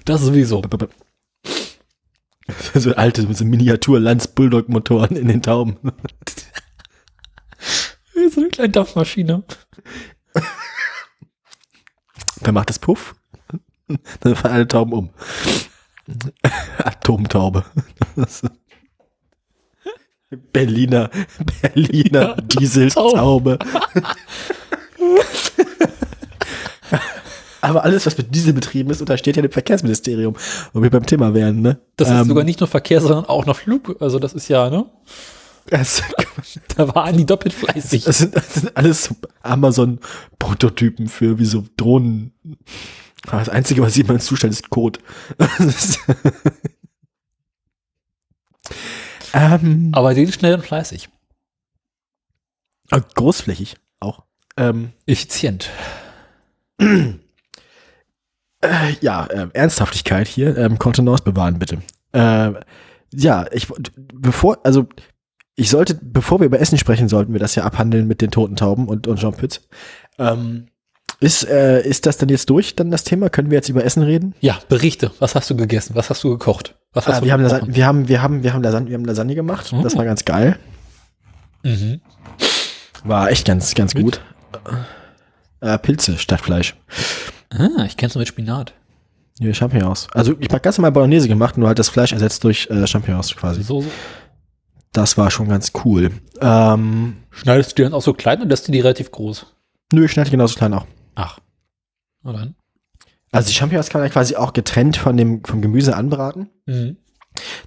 [0.04, 0.62] Das sowieso.
[2.74, 5.78] So alte, mit so Miniatur-Lanz-Bulldog-Motoren in den Tauben.
[8.30, 9.42] So eine kleine Dampfmaschine.
[12.40, 13.14] Dann macht es Puff.
[14.20, 15.10] Dann fallen alle Tauben um.
[16.78, 17.64] Atomtaube.
[20.52, 21.10] Berliner,
[21.60, 23.58] Berliner Dieseltaube.
[27.64, 30.36] Aber alles, was mit Diesel betrieben ist, untersteht ja dem Verkehrsministerium,
[30.72, 31.78] wo wir beim Thema wären, ne?
[31.96, 33.96] Das ist Ähm, sogar nicht nur Verkehr, sondern auch noch Flug.
[34.00, 34.84] Also das ist ja, ne?
[35.66, 36.02] Das,
[36.76, 38.04] Da waren die doppelt fleißig.
[38.04, 42.34] das, sind, das sind alles so Amazon-Prototypen für wie so Drohnen.
[43.26, 45.00] Aber Das Einzige, was jemand zustellt, ist Code.
[49.34, 51.08] Ähm, Aber den schnell und fleißig.
[52.92, 54.22] äh, großflächig auch.
[54.56, 55.70] Ähm, Effizient.
[58.64, 60.56] äh, ja, äh, Ernsthaftigkeit hier.
[60.56, 61.78] Ähm, Kontenance bewahren, bitte.
[62.12, 62.52] Äh,
[63.14, 63.68] ja, ich
[64.14, 64.86] bevor, also
[65.56, 68.56] ich sollte, bevor wir über Essen sprechen, sollten wir das ja abhandeln mit den toten
[68.56, 69.60] Tauben und, und Jean Pütz.
[70.18, 70.66] Ähm,
[71.20, 73.28] Ist, äh, ist das denn jetzt durch, dann das Thema?
[73.30, 74.34] Können wir jetzt über Essen reden?
[74.40, 75.12] Ja, berichte.
[75.20, 75.94] Was hast du gegessen?
[75.94, 76.74] Was hast du gekocht?
[76.92, 77.42] Was hast Ah, du wir, haben?
[77.42, 79.72] Lasagne, wir, haben, wir, haben, wir, haben Lasagne, wir haben Lasagne gemacht.
[79.82, 79.98] Das Oh.
[79.98, 80.58] war ganz geil.
[81.62, 82.00] Mhm.
[83.04, 84.04] War echt ganz, ganz Mit?
[84.04, 84.20] gut.
[85.60, 86.74] Äh, Pilze statt Fleisch.
[87.56, 88.74] Ah, ich kenn's nur mit Spinat.
[89.40, 90.08] Ja, Champignons.
[90.12, 93.34] Also ich habe ganz normal Bolognese gemacht, nur halt das Fleisch ersetzt durch äh, Champignons
[93.34, 93.62] quasi.
[93.62, 93.90] So, so.
[94.92, 96.10] Das war schon ganz cool.
[96.40, 99.46] Ähm, Schneidest du die dann auch so klein oder lässt du die relativ groß?
[99.92, 100.86] nö, ich schneide genauso klein auch.
[101.14, 101.38] Ach.
[102.22, 102.54] Na dann.
[103.32, 106.50] Also die Champignons kann man quasi auch getrennt von dem vom Gemüse anbraten.
[106.66, 106.96] Mhm.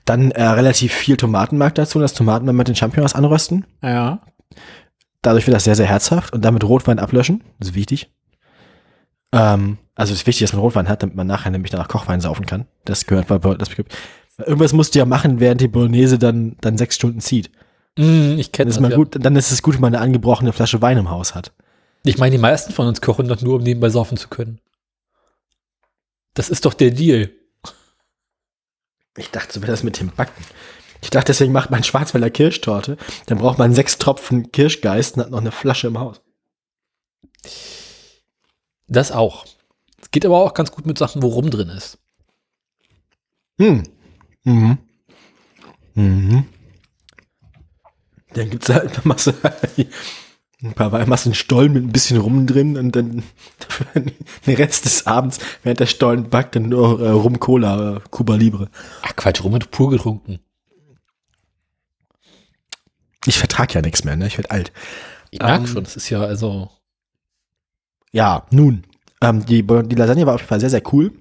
[0.06, 3.65] Dann äh, relativ viel Tomatenmark dazu, das Tomatenmark mit den Champignons anrösten.
[3.82, 4.21] Ja.
[5.21, 7.43] Dadurch wird das sehr, sehr herzhaft und damit Rotwein ablöschen.
[7.60, 8.10] Das ist wichtig.
[9.31, 12.21] Ähm, also es ist wichtig, dass man Rotwein hat, damit man nachher nämlich danach Kochwein
[12.21, 12.65] saufen kann.
[12.85, 13.69] Das gehört bei das,
[14.37, 17.49] Irgendwas musst du ja machen, während die Bolognese dann, dann sechs Stunden zieht.
[17.97, 18.81] Mhm, ich Dann kenne ist, das.
[18.81, 18.97] mal Ja.
[18.97, 21.51] gut, dann ist es gut, wenn man eine angebrochene Flasche Wein im Haus hat.
[22.03, 24.59] Ich meine, die meisten von uns kochen doch nur, um nebenbei saufen zu können.
[26.35, 27.31] Das ist doch der Deal.
[29.17, 30.43] Ich dachte, so wäre das mit dem Backen.
[31.01, 32.97] Ich dachte, deswegen macht man Schwarzwälder Kirschtorte.
[33.25, 36.21] Dann braucht man sechs Tropfen Kirschgeist und hat noch eine Flasche im Haus.
[38.88, 39.45] Das auch.
[40.02, 41.97] Es geht aber auch ganz gut mit Sachen, wo rum drin ist.
[43.60, 43.84] Hm.
[44.43, 44.78] Mhm.
[45.95, 46.45] Mhm.
[48.34, 49.34] Dann gibt's halt, dann machst du
[50.63, 53.23] ein paar einen Stollen mit ein bisschen Rum drin und dann
[54.45, 58.36] den Rest des Abends, während der Stollen backt, dann nur äh, Rum Cola, äh, Cuba
[58.36, 58.69] Libre.
[59.04, 60.39] Ach Quatsch, rum wird pur getrunken.
[63.26, 64.28] Ich vertrag ja nichts mehr, ne?
[64.28, 64.71] Ich werd alt.
[65.32, 66.69] Ich merke Ähm, schon, das ist ja also.
[68.17, 68.82] Ja, nun.
[69.21, 71.12] Ähm, die, die Lasagne war auf jeden Fall sehr, sehr cool.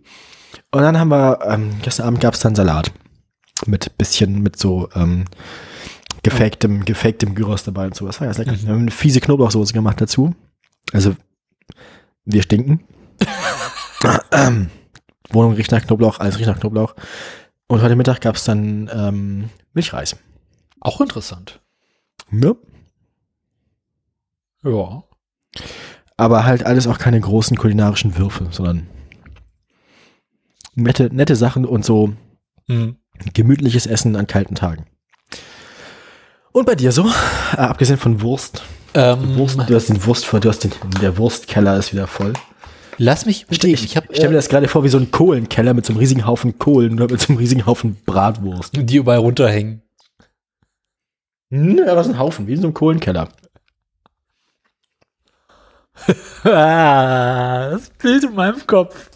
[0.70, 2.90] Und dann haben wir, ähm, gestern Abend gab's dann Salat.
[3.66, 5.26] Mit bisschen, mit so ähm,
[6.22, 8.06] gefaktem, gefaktem Gyros dabei und so.
[8.06, 8.52] Das war ganz lecker.
[8.52, 8.62] Mhm.
[8.62, 10.34] Wir haben eine fiese Knoblauchsoße gemacht dazu.
[10.94, 11.14] Also,
[12.24, 12.82] wir stinken.
[14.32, 14.70] ähm,
[15.28, 16.94] Wohnung riecht nach Knoblauch, alles riecht nach Knoblauch.
[17.66, 20.16] Und heute Mittag gab's dann ähm, Milchreis.
[20.80, 21.60] Auch interessant.
[22.30, 22.54] Ja.
[24.64, 25.04] Ja.
[26.16, 28.86] Aber halt alles auch keine großen kulinarischen Würfe, sondern
[30.74, 32.12] nette, nette Sachen und so
[32.68, 32.96] Mhm.
[33.34, 34.86] gemütliches Essen an kalten Tagen.
[36.52, 37.06] Und bei dir so?
[37.52, 38.62] Äh, abgesehen von Wurst.
[38.94, 42.32] Ähm, Wurst du hast den Wurst, du hast den, der Wurstkeller ist wieder voll.
[42.98, 43.84] lass mich überlegen.
[43.84, 45.98] Ich habe Ich stelle mir das gerade vor wie so ein Kohlenkeller mit so einem
[46.00, 48.72] riesigen Haufen Kohlen oder mit so einem riesigen Haufen Bratwurst.
[48.74, 49.82] die überall runterhängen.
[51.52, 53.28] Hm, ja, was ein Haufen, wie in so einem Kohlenkeller.
[56.44, 59.10] Das Bild in meinem Kopf.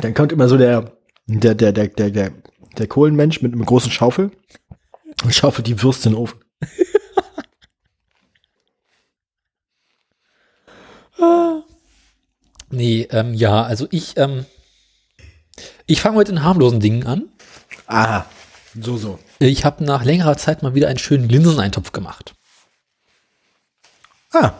[0.00, 0.92] Dann kommt immer so der,
[1.26, 2.32] der, der, der, der, der,
[2.78, 4.30] der Kohlenmensch mit einem großen Schaufel
[5.24, 6.40] und schaufelt die Würste in den Ofen.
[12.72, 14.46] Nee, ähm, ja, also ich, ähm,
[15.86, 17.28] ich fange heute in harmlosen Dingen an.
[17.86, 18.24] Aha,
[18.80, 19.18] so, so.
[19.38, 22.34] Ich habe nach längerer Zeit mal wieder einen schönen Linseneintopf gemacht.
[24.32, 24.54] Ah,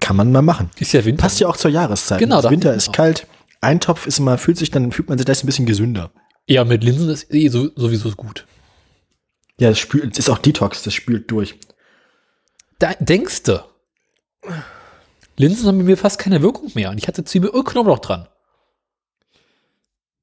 [0.00, 0.70] kann man mal machen.
[0.78, 1.22] Ist ja Winter.
[1.22, 2.18] Passt ja auch zur Jahreszeit.
[2.18, 2.96] Genau, Das da- Winter ist genau.
[2.96, 3.26] kalt.
[3.60, 6.10] Eintopf ist immer, fühlt sich dann, fühlt man sich gleich ein bisschen gesünder.
[6.46, 8.46] Ja, mit Linsen ist eh so, sowieso gut.
[9.58, 11.58] Ja, das spült, es ist auch Detox, das spült durch.
[12.78, 13.62] Da denkst du.
[15.36, 16.90] Linsen haben bei mir fast keine Wirkung mehr.
[16.90, 18.26] Und ich hatte Zwiebel und Knoblauch dran.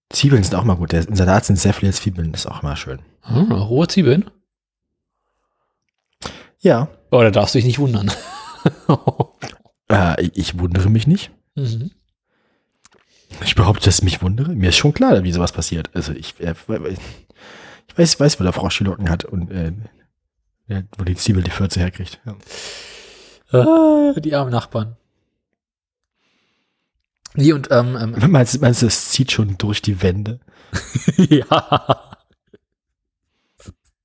[0.09, 0.93] Zwiebeln sind auch mal gut.
[0.93, 2.99] Im Salat sind sehr viele Zwiebeln, das ist auch immer schön.
[3.21, 4.29] Hm, rohe Zwiebeln.
[6.59, 8.11] Ja, Oh, da darfst du dich nicht wundern.
[9.89, 11.31] äh, ich, wundere mich nicht.
[11.55, 11.91] mhm.
[13.43, 14.55] Ich behaupte, dass ich mich wundere.
[14.55, 15.89] Mir ist schon klar, wie sowas passiert.
[15.93, 16.53] Also ich, äh,
[17.89, 19.73] ich weiß, weiß, wo der Frosch die Locken hat und äh,
[20.97, 22.21] wo die Zwiebel die Fürze herkriegt.
[22.25, 22.35] Ja.
[23.59, 24.95] ah, die armen Nachbarn.
[27.33, 30.39] Nee, und ähm, ähm, Meinst, du- meinst du, es zieht schon durch die Wände?
[31.17, 32.17] ja.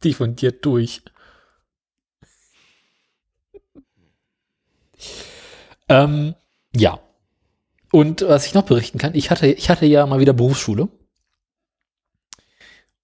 [0.05, 1.03] Diffundiert durch.
[5.93, 6.35] Ähm,
[6.75, 6.99] ja.
[7.91, 10.89] Und was ich noch berichten kann, ich hatte, ich hatte ja mal wieder Berufsschule.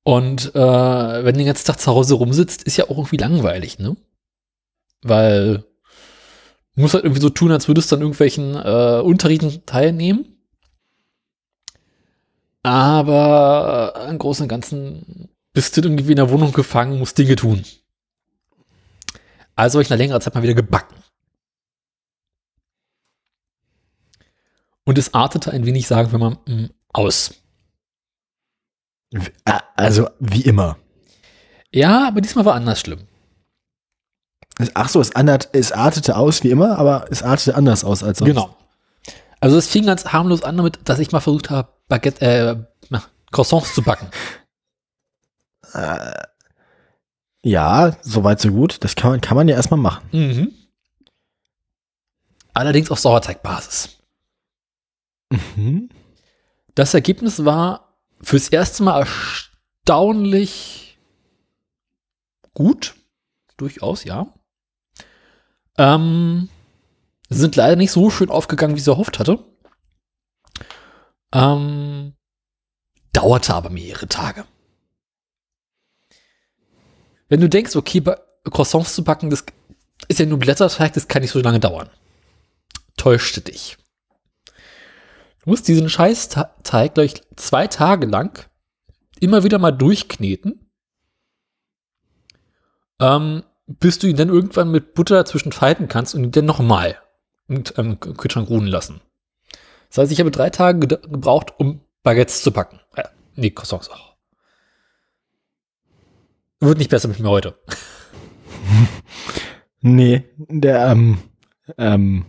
[0.02, 3.78] Und äh, wenn du den ganzen Tag zu Hause rumsitzt, ist ja auch irgendwie langweilig,
[3.78, 3.94] ne?
[5.02, 5.64] Weil
[6.74, 10.38] du musst halt irgendwie so tun, als würdest du an irgendwelchen äh, Unterrichten teilnehmen.
[12.62, 17.64] Aber im Großen und Ganzen bist du irgendwie in der Wohnung gefangen, musst Dinge tun.
[19.56, 20.97] Also habe ich nach längerer Zeit mal wieder gebacken.
[24.88, 27.34] Und es artete ein wenig, sagen wir mal, mm, aus.
[29.12, 30.78] Äh, Also wie immer.
[31.70, 33.06] Ja, aber diesmal war anders schlimm.
[34.72, 38.16] Ach so, es, andert, es artete aus wie immer, aber es artete anders aus als
[38.20, 38.30] sonst.
[38.30, 38.56] Genau.
[39.40, 42.98] Also es fing ganz harmlos an damit, dass ich mal versucht habe, Baguette, äh,
[43.30, 44.08] Croissants zu backen.
[45.74, 46.14] Äh,
[47.42, 48.82] ja, soweit so gut.
[48.82, 50.08] Das kann man, kann man ja erstmal machen.
[50.12, 50.54] Mhm.
[52.54, 53.97] Allerdings auf Sauerteigbasis.
[55.30, 55.90] Mhm.
[56.74, 60.98] Das Ergebnis war fürs erste Mal erstaunlich
[62.54, 62.94] gut.
[63.56, 64.32] Durchaus, ja.
[65.76, 66.48] Ähm,
[67.28, 69.44] sind leider nicht so schön aufgegangen, wie sie erhofft hatte.
[71.32, 72.14] Ähm,
[73.12, 74.44] dauerte aber mehrere Tage.
[77.28, 78.02] Wenn du denkst, okay,
[78.44, 79.44] Croissants zu backen, das
[80.08, 81.90] ist ja nur Blätterteig, das kann nicht so lange dauern.
[82.96, 83.76] Täuschte dich.
[85.48, 88.46] Du musst diesen Scheißteig gleich zwei Tage lang
[89.18, 90.70] immer wieder mal durchkneten,
[93.00, 96.98] ähm, bis du ihn dann irgendwann mit Butter dazwischen falten kannst und ihn dann nochmal
[97.46, 99.00] im ähm, Kühlschrank ruhen lassen.
[99.88, 102.80] Das heißt, ich habe drei Tage gebraucht, um Baguettes zu backen.
[102.94, 104.16] Äh, nee, Croissants auch.
[106.60, 107.58] Wird nicht besser mit mir heute.
[109.80, 111.18] Nee, der ähm,
[111.78, 112.26] ähm,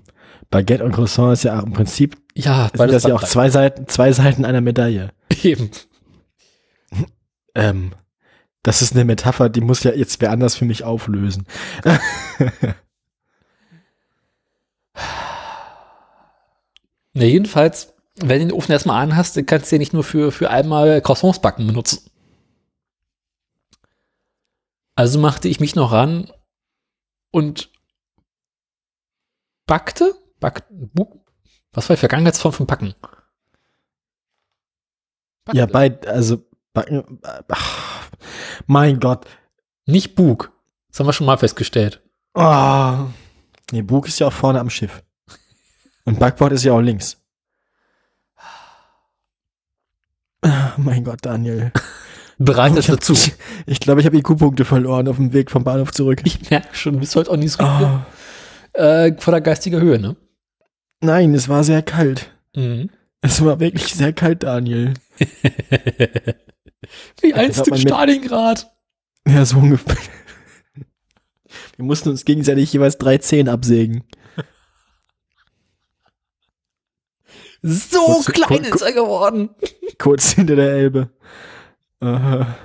[0.49, 4.11] Baguette und Croissant ist ja im Prinzip, Ja, sind das ja auch zwei Seiten, zwei
[4.11, 5.11] Seiten einer Medaille.
[5.43, 5.69] Eben.
[7.55, 7.93] Ähm,
[8.63, 11.45] das ist eine Metapher, die muss ja jetzt wer anders für mich auflösen.
[17.13, 20.03] Na, jedenfalls, wenn du den Ofen erstmal an hast, dann kannst du den nicht nur
[20.03, 22.09] für, für einmal Croissants backen benutzen.
[24.95, 26.31] Also machte ich mich noch ran
[27.31, 27.71] und
[29.65, 30.63] backte, back,
[31.73, 32.93] was war die Vergangenheitsform von Backen?
[35.53, 37.03] ja, bei, also, bei,
[37.49, 38.09] ach,
[38.67, 39.25] mein Gott.
[39.85, 40.51] Nicht Bug.
[40.89, 42.01] Das haben wir schon mal festgestellt.
[42.35, 43.05] Oh.
[43.71, 45.01] Nee, Bug ist ja auch vorne am Schiff.
[46.05, 47.17] Und Backboard ist ja auch links.
[50.41, 51.71] Ah, Mein Gott, Daniel.
[52.37, 53.13] Bereitet Ich hab- dazu.
[53.13, 53.33] Ich,
[53.65, 56.21] ich glaube, ich habe IQ-Punkte verloren auf dem Weg vom Bahnhof zurück.
[56.23, 57.99] Ich merke schon, du bist heute auch nicht so Oh,
[58.79, 60.15] äh, vor der geistiger Höhe, ne?
[61.01, 62.31] Nein, es war sehr kalt.
[62.55, 62.89] Mhm.
[63.21, 64.93] Es war wirklich sehr kalt, Daniel.
[67.21, 68.71] Wie einst mit- Stalingrad.
[69.27, 69.97] Ja, so ungefähr.
[71.75, 74.03] Wir mussten uns gegenseitig jeweils drei Zehen absägen.
[77.61, 79.49] So Kurz- klein kur- ist er geworden.
[79.97, 81.09] Kurz hinter der Elbe.
[81.99, 82.55] Aha.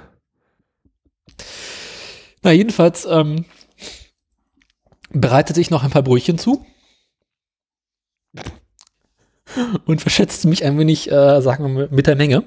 [2.43, 3.45] Na, jedenfalls ähm,
[5.11, 6.65] bereitete ich noch ein paar Brötchen zu
[9.87, 12.45] und verschätzte mich ein wenig, äh, sagen wir mal, mit der Menge.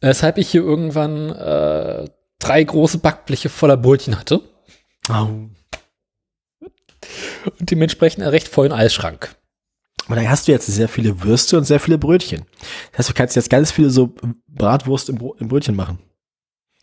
[0.00, 4.40] Weshalb ich hier irgendwann äh, drei große Backbleche voller Brötchen hatte
[5.08, 5.24] Au.
[5.24, 5.56] und
[7.60, 9.34] dementsprechend einen recht vollen Eisschrank.
[10.08, 12.44] Und dann hast du jetzt sehr viele Würste und sehr viele Brötchen.
[12.92, 14.14] Das heißt, du kannst jetzt ganz viele so
[14.46, 15.98] Bratwurst im, Bro im Brötchen machen.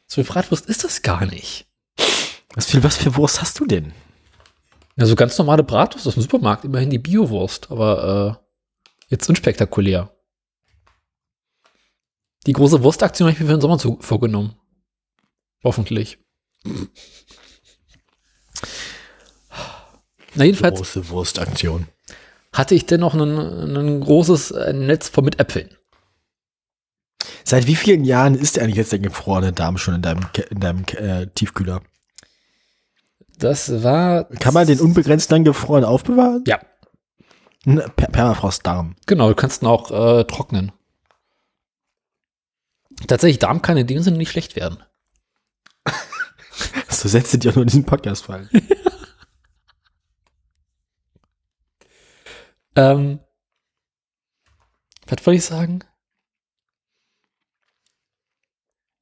[0.08, 1.68] So viel Bratwurst ist das gar nicht.
[2.56, 3.94] Was für, was für Wurst hast du denn?
[4.96, 10.16] Also ganz normale Bratwurst aus dem Supermarkt, immerhin die Biowurst, aber äh, jetzt unspektakulär.
[12.46, 14.56] Die große Wurstaktion habe ich mir für den Sommer zu, vorgenommen.
[15.64, 16.20] Hoffentlich.
[20.36, 21.88] Na, jedenfalls Große Wurstaktion.
[22.52, 25.76] hatte ich dennoch ein, ein großes Netz voll mit Äpfeln.
[27.44, 30.86] Seit wie vielen Jahren ist eigentlich jetzt der gefrorene Darm schon in deinem, in deinem
[30.96, 31.82] äh, Tiefkühler?
[33.44, 34.24] Das war.
[34.40, 36.46] Kann man den unbegrenzt lang gefroren aufbewahren?
[36.48, 36.62] Ja,
[37.66, 38.96] per Permafrostdarm.
[39.06, 40.72] genau, du kannst ihn auch äh, trocknen.
[43.06, 44.82] Tatsächlich, Darm kann in dem Sinne nicht schlecht werden.
[46.88, 48.50] So Sätze, die auch nur in diesem Podcast fallen.
[52.76, 53.20] Ähm,
[55.06, 55.84] was wollte ich sagen?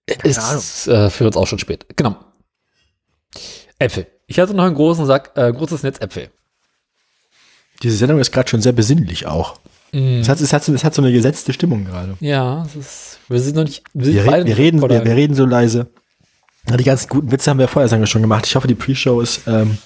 [0.10, 0.58] Ahnung.
[0.58, 1.86] ist äh, für uns auch schon spät.
[1.96, 2.18] Genau.
[3.80, 4.08] Äpfel.
[4.32, 6.30] Ich hatte noch einen großen Sack, äh, großes Netz Äpfel.
[7.84, 9.60] Diese Sendung ist gerade schon sehr besinnlich auch.
[9.92, 10.22] Mhm.
[10.22, 12.16] Es hat, es, hat, so- es hat so eine gesetzte Stimmung gerade.
[12.22, 13.84] Ja, es ist, wir sind noch nicht.
[13.94, 15.88] Wir, sind Wir, beide re wir, reden, wir, wir reden so leise.
[16.70, 18.46] Ja, die ganzen guten Witze haben wir vorher sagen wir, schon gemacht.
[18.48, 19.78] Ich hoffe, die Pre-Show ist ähm,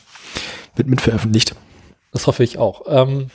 [0.76, 1.56] wird mit veröffentlicht.
[2.12, 2.84] Das hoffe ich auch.
[2.88, 3.32] Ähm,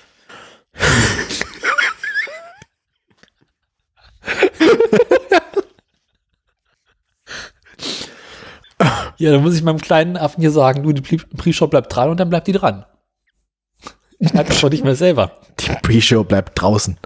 [9.20, 12.08] ja, dann muss ich meinem kleinen Affen hier sagen, du, die Pre- Pre-Show bleibt dran
[12.10, 12.86] und dann bleibt die dran.
[14.18, 15.40] Ich merke das doch nicht mehr selber.
[15.60, 16.98] Die Pre-Show bleibt draußen.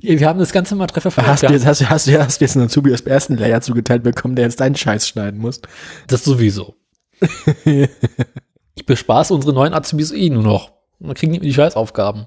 [0.00, 2.40] Ja, wir haben das ganze mal Treffer Hast du, jetzt, hast, du, hast, du, hast
[2.40, 5.40] du jetzt einen Azubi aus dem ersten Lehrjahr zugeteilt bekommen, der jetzt deinen Scheiß schneiden
[5.40, 5.60] muss?
[6.08, 6.76] Das sowieso.
[7.64, 10.72] ich bespaße unsere neuen Azubis eh nur noch.
[10.98, 12.26] Und dann kriegen die die Scheißaufgaben.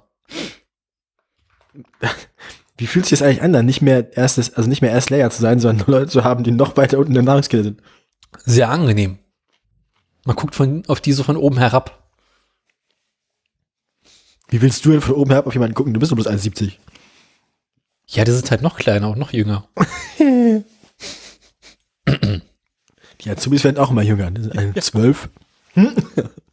[2.78, 5.30] Wie fühlt sich das eigentlich an, dann nicht mehr erstes, also nicht mehr erst Layer
[5.30, 7.82] zu sein, sondern nur Leute zu haben, die noch weiter unten in der Nahrungskette sind?
[8.44, 9.20] Sehr angenehm.
[10.26, 12.10] Man guckt von, auf die so von oben herab.
[14.50, 15.94] Wie willst du denn von oben herab auf jemanden gucken?
[15.94, 16.74] Du bist doch bloß 1,70.
[18.08, 19.68] Ja, die sind halt noch kleiner und noch jünger.
[23.22, 24.30] Die Azubis werden auch immer jünger.
[24.30, 25.30] Die sind 12.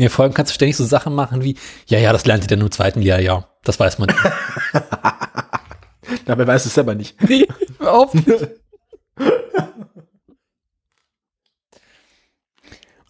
[0.00, 2.48] Nee, vor allem kannst du ständig so Sachen machen wie, ja, ja, das lernt ihr
[2.48, 3.54] dann im zweiten Lehrjahr.
[3.64, 4.08] Das weiß man.
[6.24, 7.22] Dabei weißt du es selber nicht.
[7.28, 7.46] nee,
[7.78, 8.14] hör auf.
[8.14, 8.26] Und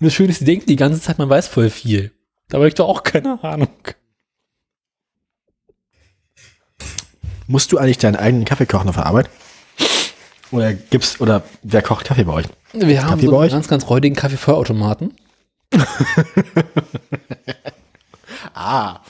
[0.01, 2.11] das Schöne ist, sie denken die ganze Zeit, man weiß voll viel.
[2.49, 3.69] Da habe ich doch auch keine Ahnung.
[7.47, 9.31] Musst du eigentlich deinen eigenen Kaffee kochen auf der Arbeit?
[10.51, 12.47] Oder gibt's, oder wer kocht Kaffee bei euch?
[12.73, 15.15] Wir haben Kaffee so einen ganz, ganz räudigen Kaffeevollautomaten.
[18.55, 19.01] Ah,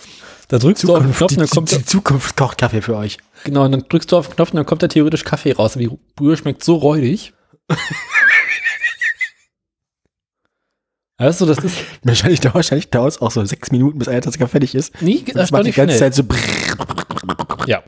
[0.48, 2.96] Da drückst du auf den Knopf und dann kommt die, die Zukunft kocht Kaffee für
[2.96, 3.18] euch.
[3.44, 5.74] genau, und dann drückst du auf den Knopf und dann kommt da theoretisch Kaffee raus.
[5.74, 7.32] Die Brühe schmeckt so räudig.
[11.18, 14.22] Weißt du, das ist Wahrscheinlich, dauert- wahrscheinlich dauert es auch so sechs Minuten, bis eine
[14.22, 15.02] Tasse fertig ist.
[15.02, 16.12] nie Das macht die ganze schnell.
[16.12, 16.24] Zeit so.
[17.66, 17.82] Ja.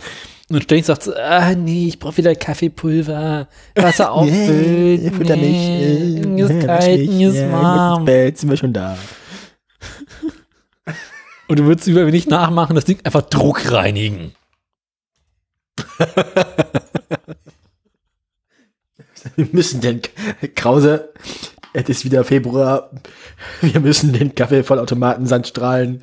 [0.53, 3.49] Und ständig sagt sie, ah nee, ich brauche wieder Kaffeepulver.
[3.75, 5.03] Wasser auffüllen.
[5.03, 8.05] Nee, Futter nee, äh, Mir ist kalt, mir ist warm.
[8.05, 8.99] Bett, sind wir schon da.
[11.49, 14.35] Und du würdest über nicht nachmachen, das Ding einfach Druck reinigen.
[19.37, 20.03] Wir müssen den
[20.55, 21.13] Krause,
[21.73, 22.91] es ist wieder Februar.
[23.61, 26.03] Wir müssen den Kaffeevollautomaten Sandstrahlen.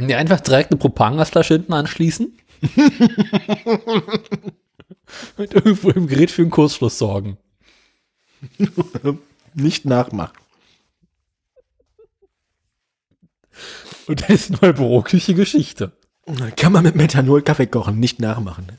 [0.00, 2.38] Nee, einfach direkt eine Propangasflasche hinten anschließen.
[5.36, 7.36] Und irgendwo im Gerät für einen Kursschluss sorgen.
[9.54, 10.38] Nicht nachmachen.
[14.06, 15.92] Und das ist eine büroküche Geschichte.
[16.56, 18.78] Kann man mit Methanol Kaffee kochen, nicht nachmachen.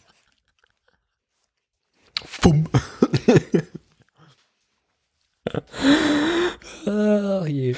[2.23, 2.67] Fumm.
[6.85, 7.75] Ach je.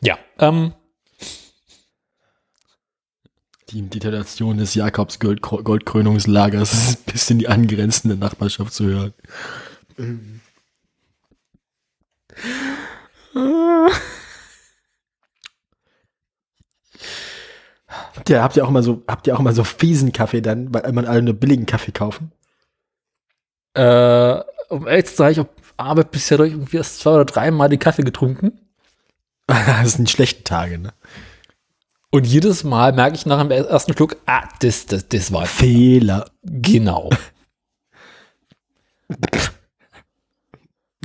[0.00, 0.72] Ja, ähm,
[3.82, 9.14] Die Detonation des Jakobs Gold Goldkrönungslagers bis in die angrenzende Nachbarschaft zu hören.
[18.14, 20.72] Habt ihr, habt ihr auch mal so, habt ihr auch mal so fiesen Kaffee dann,
[20.72, 22.32] weil man alle nur billigen Kaffee kaufen?
[23.76, 27.68] äh, um ehrlich zu sein, ich habe Arbeit bisher durch irgendwie erst zwei oder dreimal
[27.68, 28.52] den Kaffee getrunken.
[29.48, 30.92] Das sind schlechte Tage, ne?
[32.16, 36.30] Und jedes Mal merke ich nach dem ersten Schluck, ah, das, das, das war Fehler.
[36.42, 37.10] genau.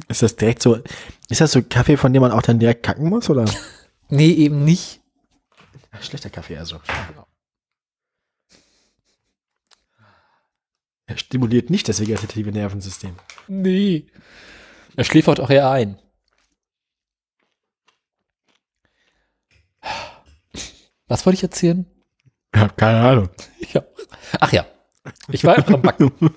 [0.08, 0.80] Ist das direkt so,
[1.30, 3.44] ist das so Kaffee, von dem man auch dann direkt kacken muss, oder?
[4.14, 5.02] Nee, eben nicht.
[6.02, 6.80] Schlechter Kaffee, also.
[11.08, 13.16] Er stimuliert nicht das vegetative Nervensystem.
[13.48, 14.06] Nee.
[14.98, 15.98] Er schläfert auch eher ein.
[21.12, 21.86] Was wollte ich erzählen?
[22.56, 23.30] Ja, keine Ahnung.
[23.74, 23.84] Ja.
[24.40, 24.66] Ach ja.
[25.30, 26.12] Ich war einfach am Backen.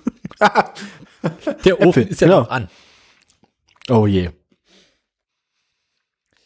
[1.65, 2.41] Der Ofen Äpfel, ist ja genau.
[2.41, 2.69] noch an.
[3.89, 4.31] Oh je.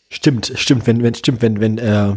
[0.09, 2.15] Stimmt, stimmt, wenn, wenn, stimmt, wenn, wenn, äh,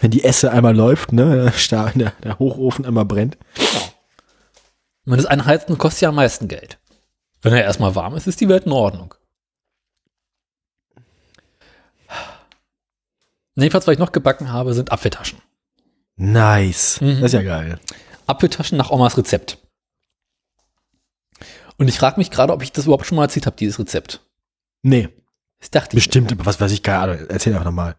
[0.00, 3.38] wenn die Esse einmal läuft, ne, der, der, Hochofen einmal brennt.
[5.06, 6.78] Und das Einheizen kostet ja am meisten Geld.
[7.40, 9.14] Wenn er erstmal warm ist, ist die Welt in Ordnung.
[13.56, 15.38] Jedenfalls, was ich noch gebacken habe, sind Apfeltaschen.
[16.16, 17.00] Nice.
[17.00, 17.16] Mhm.
[17.20, 17.78] Das ist ja geil.
[18.26, 19.58] Apfeltaschen nach Omas Rezept.
[21.78, 24.20] Und ich frage mich gerade, ob ich das überhaupt schon mal erzählt habe, dieses Rezept.
[24.82, 25.08] Nee,
[25.58, 26.04] Das dachte ich.
[26.04, 27.18] bestimmt, aber was weiß ich, Ahnung.
[27.28, 27.96] Erzähl einfach nochmal.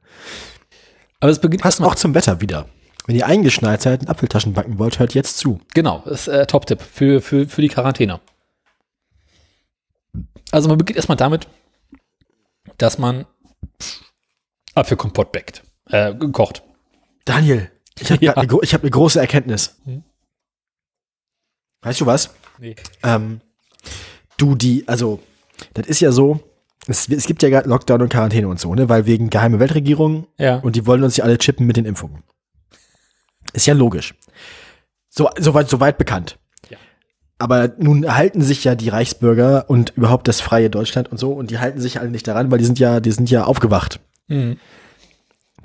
[1.19, 2.67] Aber es beginnt Passt auch zum Wetter wieder.
[3.05, 5.59] Wenn ihr eingeschneit seid und Apfeltaschen backen wollt, hört jetzt zu.
[5.73, 8.19] Genau, das ist äh, Top-Tipp für, für, für die Quarantäne.
[10.51, 11.47] Also man beginnt erstmal damit,
[12.77, 13.25] dass man
[14.77, 16.63] Apfelkompott backt, äh, kocht.
[17.25, 18.33] Daniel, ich habe Ja.
[18.35, 19.77] eine, hab eine große Erkenntnis.
[19.85, 20.03] Hm?
[21.81, 22.31] Weißt du was?
[22.59, 22.75] Nee.
[23.03, 23.41] Ähm,
[24.37, 25.19] du, die, also,
[25.73, 26.39] das ist ja so,
[26.87, 30.27] es, es gibt ja gerade Lockdown und Quarantäne und so, ne, weil wegen geheime Weltregierung
[30.37, 30.57] Ja.
[30.57, 32.23] und die wollen uns ja alle chippen mit den Impfungen.
[33.53, 34.15] Ist ja logisch.
[35.09, 36.37] So, soweit, soweit bekannt.
[36.69, 36.77] Ja.
[37.39, 41.49] Aber nun halten sich ja die Reichsbürger und überhaupt das freie Deutschland und so und
[41.51, 43.99] die halten sich alle nicht daran, weil die sind ja, die sind ja aufgewacht.
[44.27, 44.57] Mhm.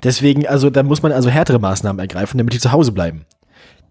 [0.03, 3.25] Deswegen, also da muss man also härtere Maßnahmen ergreifen, damit die zu Hause bleiben.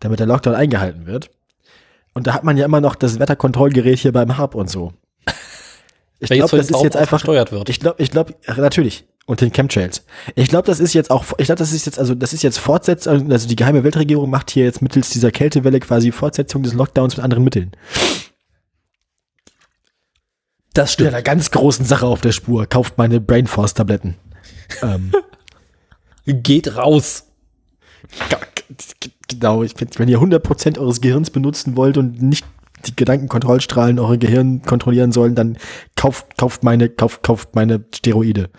[0.00, 1.30] Damit der Lockdown eingehalten wird.
[2.14, 4.92] Und da hat man ja immer noch das Wetterkontrollgerät hier beim Hub und so.
[6.20, 7.18] Ich glaube, das ist jetzt einfach.
[7.18, 7.68] gesteuert wird.
[7.68, 9.04] Ich glaube, ich glaube, natürlich.
[9.24, 10.04] Und den Chemtrails.
[10.34, 12.58] Ich glaube, das ist jetzt auch, ich glaube, das ist jetzt, also das ist jetzt
[12.58, 17.16] Fortsetzung, also die geheime Weltregierung macht hier jetzt mittels dieser Kältewelle quasi Fortsetzung des Lockdowns
[17.16, 17.72] mit anderen Mitteln.
[20.74, 21.08] Das Ja, stimmt.
[21.10, 22.66] einer ganz großen Sache auf der Spur.
[22.66, 24.16] Kauft meine Brainforce-Tabletten.
[24.82, 25.12] Ähm,
[26.24, 27.26] Geht raus.
[29.28, 32.46] genau, ich wenn ihr 100% eures Gehirns benutzen wollt und nicht
[32.86, 35.58] die Gedankenkontrollstrahlen eure Gehirn kontrollieren sollen, dann
[35.96, 38.50] kauft, kauft meine, kauft, kauft meine Steroide.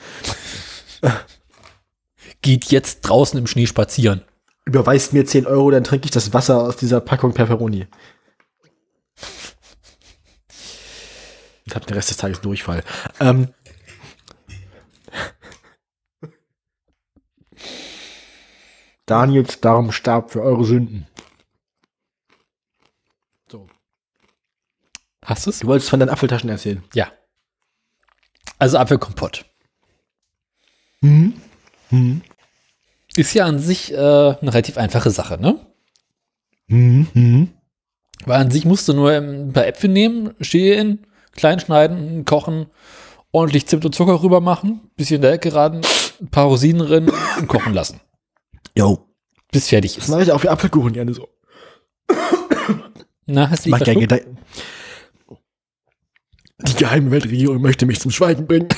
[2.42, 4.22] Geht jetzt draußen im Schnee spazieren.
[4.66, 7.88] Überweist mir 10 Euro, dann trinke ich das Wasser aus dieser Packung Pepperoni.
[11.66, 12.84] Ich habe den Rest des Tages Durchfall.
[13.20, 13.50] Ähm,
[19.14, 21.06] Daniels Darm starb für eure Sünden.
[23.48, 23.68] So.
[25.24, 25.60] Hast du es?
[25.60, 26.84] Du wolltest von deinen Apfeltaschen erzählen.
[26.96, 27.12] Ja.
[28.58, 29.46] Also Apfelkompott.
[31.02, 31.40] Mhm.
[31.92, 32.24] Mhm.
[33.16, 35.64] Ist ja an sich äh, eine relativ einfache Sache, ne?
[36.66, 37.08] Mhm.
[37.14, 37.54] Mhm.
[38.26, 42.66] Weil an sich musst du nur ein paar Äpfel nehmen, schälen, klein schneiden, kochen,
[43.32, 45.82] ordentlich Zimt und Zucker rüber machen, bisschen in der Ecke raten,
[46.20, 48.00] ein paar Rosinen drin und kochen lassen.
[48.78, 49.08] Jo.
[49.52, 50.10] Bis fertig Das ist.
[50.10, 51.30] mache ich auch für Apfelkuchen gerne so.
[53.26, 54.00] Na, hast du dich?
[54.00, 54.38] Gedanken.
[56.62, 58.70] Die geheime Weltregierung möchte mich zum Schweigen bringen.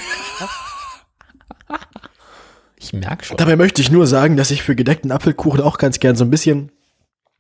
[2.78, 3.38] Ich merke schon.
[3.38, 6.30] Dabei möchte ich nur sagen, dass ich für gedeckten Apfelkuchen auch ganz gern so ein
[6.30, 6.72] bisschen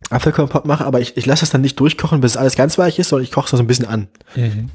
[0.10, 3.10] Apfelkompott mache, aber ich, ich lasse es dann nicht durchkochen, bis alles ganz weich ist,
[3.10, 4.08] sondern ich koche es so ein bisschen an.
[4.36, 4.70] Mhm.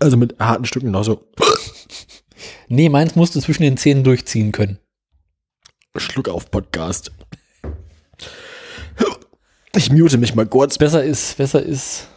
[0.00, 1.28] Also mit harten Stücken noch so.
[2.68, 4.78] Nee, meins musst du zwischen den Zähnen durchziehen können.
[6.00, 7.12] Schluck auf Podcast.
[9.74, 10.78] Ich mute mich mal kurz.
[10.78, 12.08] Besser ist, besser ist.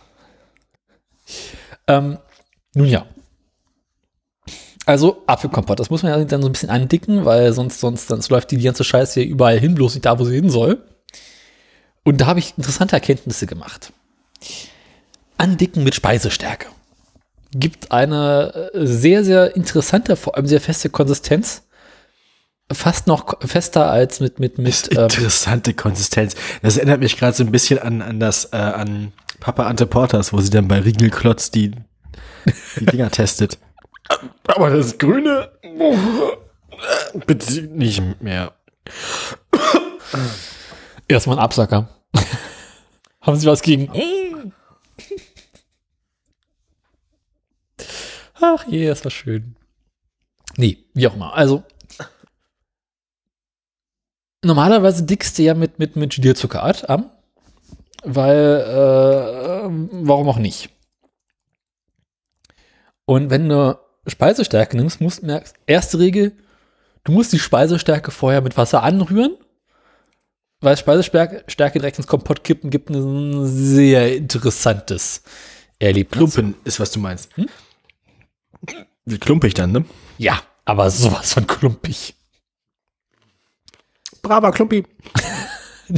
[1.87, 2.17] Ähm,
[2.73, 3.05] nun ja.
[4.85, 8.29] Also Apfelkompott, das muss man ja dann so ein bisschen andicken, weil sonst, sonst, sonst
[8.29, 10.83] läuft die ganze Scheiße hier überall hin, bloß nicht da, wo sie hin soll.
[12.03, 13.93] Und da habe ich interessante Erkenntnisse gemacht.
[15.37, 16.67] Andicken mit Speisestärke.
[17.53, 21.63] Gibt eine äh, sehr, sehr interessante, vor allem sehr feste Konsistenz.
[22.73, 26.35] Fast noch fester als mit, mit, mit, ähm, Interessante Konsistenz.
[26.61, 30.33] Das erinnert mich gerade so ein bisschen an, an das, äh, an Papa Ante Porters,
[30.33, 31.71] wo sie dann bei Riegelklotz die,
[32.79, 33.57] die Dinger testet.
[34.47, 35.51] Aber das Grüne,
[37.25, 38.53] bitte nicht mehr.
[41.07, 41.89] Erstmal ein Absacker.
[43.21, 43.91] Haben Sie was gegen?
[48.39, 49.55] Ach je, das war schön.
[50.57, 51.33] Nee, wie auch immer.
[51.35, 51.63] Also,
[54.43, 57.09] normalerweise dickst du ja mit, mit, mit Gelierzuckerart an,
[58.03, 59.69] weil, äh,
[60.05, 60.69] warum auch nicht?
[63.05, 63.77] Und wenn du
[64.07, 66.33] Speisestärke nimmst, musst du merkst, erste Regel,
[67.03, 69.37] du musst die Speisestärke vorher mit Wasser anrühren
[70.61, 75.23] weil Speisestärke Stärke direkt ins Kompott kippen gibt ein sehr interessantes
[75.79, 76.17] Erlebnis.
[76.17, 77.31] Klumpen ist, was du meinst.
[79.05, 79.85] Wie klumpig dann, ne?
[80.19, 82.13] Ja, aber sowas von klumpig.
[84.21, 84.83] Braver Klumpi.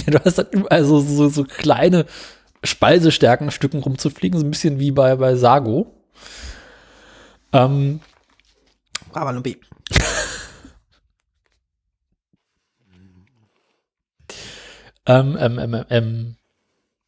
[0.08, 2.08] Du hast dann überall so, so, so kleine
[2.64, 5.94] Speisestärkenstücken rumzufliegen, so ein bisschen wie bei, bei Sago.
[7.52, 8.00] Ähm,
[9.12, 9.62] Braver Klumpi.
[15.06, 16.38] ähm, ähm, ähm, ähm,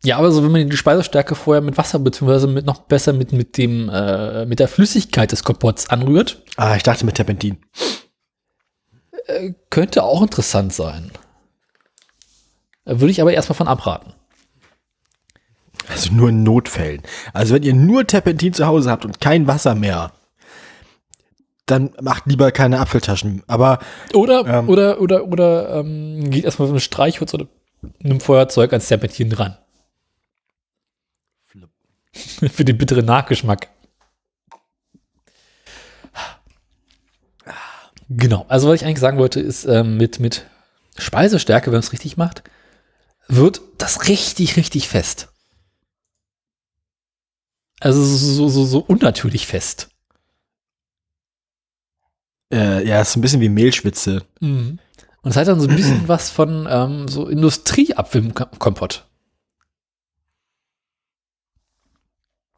[0.04, 3.32] ja, aber so, wenn man die Speisestärke vorher mit Wasser beziehungsweise mit noch besser mit,
[3.32, 7.58] mit dem, äh, mit der Flüssigkeit des Kompotts anrührt, Ah, ich dachte mit Terpentin.
[9.70, 11.12] Könnte auch interessant sein.
[12.86, 14.14] Äh, Würde ich aber erstmal von abraten.
[15.88, 17.02] Also nur in Notfällen.
[17.34, 20.12] Also wenn ihr nur Terpentin zu Hause habt und kein Wasser mehr,
[21.66, 23.44] dann macht lieber keine Apfeltaschen.
[23.48, 23.80] Aber
[24.14, 24.70] Oder, Ähm.
[24.70, 27.48] oder, oder, oder ähm, geht erstmal mit einem Streichholz oder
[28.04, 29.58] einem Feuerzeug ans Serpentin ran.
[32.14, 33.70] Für den bitteren Nachgeschmack.
[38.10, 38.46] Genau.
[38.48, 40.46] Also, was ich eigentlich sagen wollte, ist, ähm, mit, mit
[40.98, 42.44] Speisestärke, wenn man es richtig macht,
[43.28, 45.30] wird das richtig, richtig fest.
[47.80, 49.90] Also so, so, so unnatürlich fest.
[52.54, 54.24] äh, ja, ist ein bisschen wie Mehlschwitze.
[54.40, 54.80] Mhm.
[55.22, 59.06] Und es hat dann so ein bisschen was von ähm, so Industrieapfelkompott.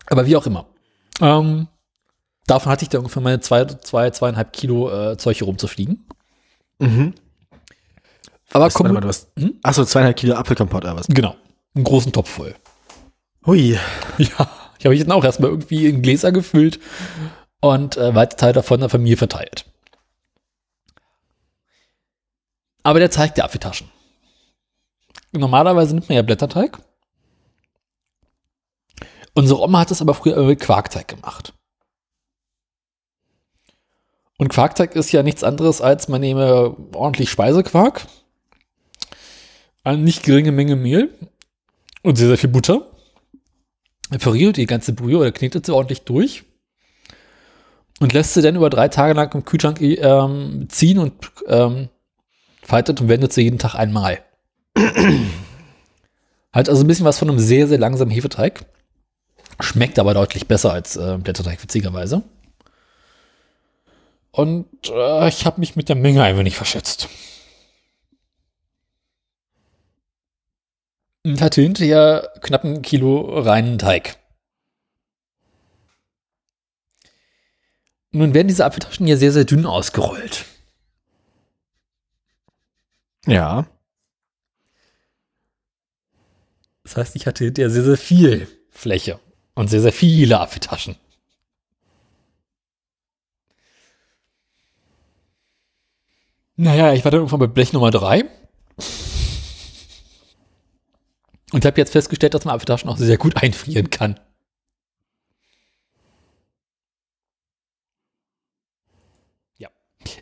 [0.07, 0.67] Aber wie auch immer.
[1.19, 1.67] Ähm,
[2.47, 6.07] davon hatte ich dann ungefähr meine zwei, zwei zweieinhalb Kilo äh, Zeug hier rumzufliegen.
[6.79, 7.13] Mhm.
[8.51, 9.59] Aber warte mal, komm, du hast, Hm?
[9.61, 11.07] Achso, zweieinhalb Kilo Apfelkompott oder was?
[11.07, 11.35] genau,
[11.75, 12.55] einen großen Topf voll.
[13.45, 13.77] Hui.
[14.17, 16.79] Ja, ich habe ich dann auch erstmal irgendwie in Gläser gefüllt
[17.61, 19.65] und äh, weite Teil davon der Familie verteilt.
[22.83, 23.89] Aber der Teig der Apfeltaschen.
[25.33, 26.79] Normalerweise nimmt man ja Blätterteig.
[29.33, 31.53] Unsere Oma hat es aber früher mit Quarkteig gemacht.
[34.37, 38.05] Und Quarkteig ist ja nichts anderes als man nehme ordentlich Speisequark,
[39.83, 41.09] eine nicht geringe Menge Mehl
[42.03, 42.91] und sehr, sehr viel Butter.
[44.19, 46.43] Verriert die ganze Brühe oder knetet sie ordentlich durch
[47.99, 51.13] und lässt sie dann über drei Tage lang im Kühlschrank ähm, ziehen und
[51.47, 51.89] ähm,
[52.61, 54.19] faltet und wendet sie jeden Tag einmal.
[56.53, 58.65] Hat also ein bisschen was von einem sehr, sehr langsamen Hefeteig.
[59.59, 62.23] Schmeckt aber deutlich besser als äh, Blätterteig, witzigerweise.
[64.37, 67.09] Und äh, ich habe mich mit der Menge ein wenig verschätzt.
[71.23, 74.19] Und hatte hinterher knapp ein Kilo reinen Teig.
[78.11, 80.45] Nun werden diese Apfeltaschen ja sehr, sehr dünn ausgerollt.
[83.25, 83.65] Ja.
[86.83, 89.19] Das heißt, ich hatte hinterher sehr, sehr viel Fläche
[89.55, 90.95] und sehr, sehr viele Apfeltaschen.
[96.57, 98.25] Naja, ich war dann irgendwann bei Blech Nummer 3.
[101.53, 104.19] Und habe jetzt festgestellt, dass man Apfeltaschen auch sehr gut einfrieren kann.
[109.57, 109.69] Ja.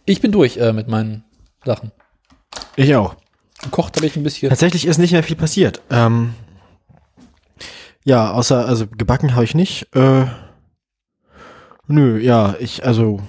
[0.05, 1.23] Ich bin durch äh, mit meinen
[1.63, 1.91] Sachen.
[2.75, 3.15] Ich auch.
[3.63, 4.49] Gekocht habe ich ein bisschen.
[4.49, 5.81] Tatsächlich ist nicht mehr viel passiert.
[5.89, 6.35] Ähm,
[8.03, 9.87] ja, außer, also gebacken habe ich nicht.
[9.95, 10.25] Äh,
[11.87, 13.21] nö, ja, ich, also.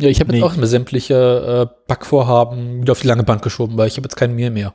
[0.00, 0.46] Ja, ich habe jetzt Nee.
[0.46, 4.16] auch immer sämtliche äh, Backvorhaben wieder auf die lange Bank geschoben, weil ich habe jetzt
[4.16, 4.74] kein Mehl mehr.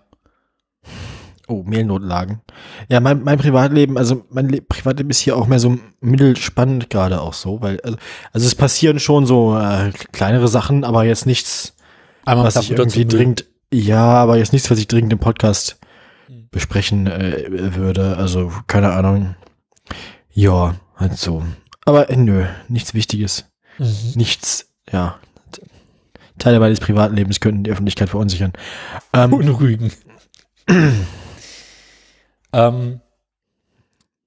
[1.48, 2.42] Oh, Mehlnotlagen.
[2.90, 7.22] Ja, mein, mein Privatleben, also mein Le Privatleben ist hier auch mehr so mittelspannend gerade
[7.22, 7.98] auch so, weil, also,
[8.34, 11.76] also es passieren schon so äh, kleinere Sachen, aber jetzt nichts,
[12.26, 15.78] Einmal was ich irgendwie dringend, ja, aber jetzt nichts, was ich dringend im Podcast
[16.28, 16.48] Hm.
[16.50, 18.18] besprechen äh, würde.
[18.18, 19.36] Also, keine Ahnung.
[20.32, 21.44] Ja, halt so.
[21.86, 23.46] Aber äh, nö, nichts Wichtiges.
[23.78, 23.86] Mhm.
[24.16, 25.20] Nichts, ja.
[26.38, 28.54] Teile meines Privatlebens könnten die Öffentlichkeit verunsichern.
[29.14, 29.92] Ähm, Unruhigen.
[32.54, 33.00] ähm,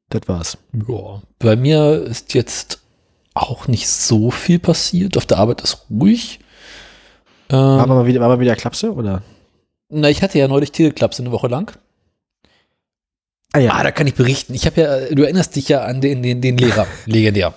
[0.09, 0.59] das war's.
[0.73, 2.81] ja, bei mir ist jetzt
[3.35, 5.17] auch nicht so viel passiert.
[5.19, 6.41] Auf der Arbeit ist ruhig.
[7.51, 9.23] Ähm, War mal wieder, war mal wieder Klapse, oder?
[9.91, 11.73] na, ich hatte ja neulich Teleklaps eine Woche lang.
[13.53, 13.73] Ah ja.
[13.73, 14.55] Ah, da kann ich berichten.
[14.55, 17.55] Ich habe ja, du erinnerst dich ja an den, den, den Lehrer, legendär.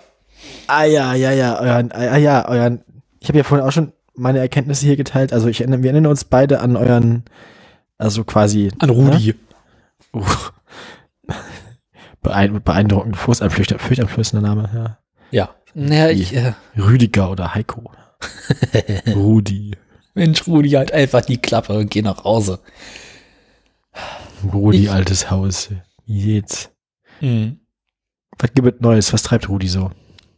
[0.67, 2.81] Ah ja, ja, ja, euren, ah ja, euren,
[3.21, 5.31] ich habe ja vorhin auch schon meine Erkenntnisse hier geteilt.
[5.31, 7.23] Also ich erinnere, wir erinnern uns beide an euren,
[7.97, 9.35] also quasi An Rudi.
[10.13, 10.25] uh,
[12.21, 14.97] beein, beeindruckend, furchteinflößender Name, ja.
[15.31, 15.55] Ja.
[15.73, 17.91] Naja, ich, äh, Rüdiger oder Heiko.
[19.15, 19.71] Rudi.
[20.13, 22.59] Mensch, Rudi, halt einfach die Klappe und geh nach Hause.
[24.51, 25.69] Rudi, Ich- altes Haus.
[26.05, 26.69] Wie geht's?
[27.21, 27.59] Mhm.
[28.37, 29.13] Was gibt es Neues?
[29.13, 29.91] Was treibt Rudi so?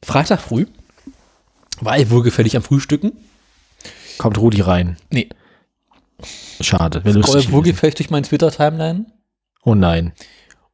[0.03, 0.65] Freitag früh
[1.81, 3.13] war ich wohlgefällig am Frühstücken.
[4.17, 4.97] Kommt Rudi rein?
[5.09, 5.29] Nee.
[6.61, 7.01] Schade.
[7.01, 9.05] Scroll wohlgefällig durch meinen Twitter-Timeline.
[9.63, 10.13] Oh nein.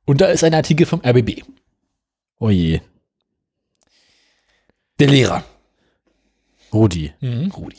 [0.06, 1.44] Und da ist ein Artikel vom RBB.
[2.40, 2.82] Oh je.
[5.00, 5.44] Der Lehrer.
[6.74, 7.14] Rudi.
[7.20, 7.78] Mhm, Rudi.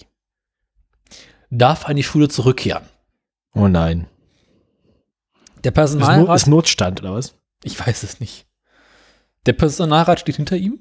[1.50, 2.84] Darf an die Schule zurückkehren.
[3.54, 4.06] Oh nein.
[5.64, 7.34] Der Ist, Not, Personalrat, ist Notstand, oder was?
[7.62, 8.46] ich weiß es nicht.
[9.46, 10.78] Der Personalrat steht hinter ihm.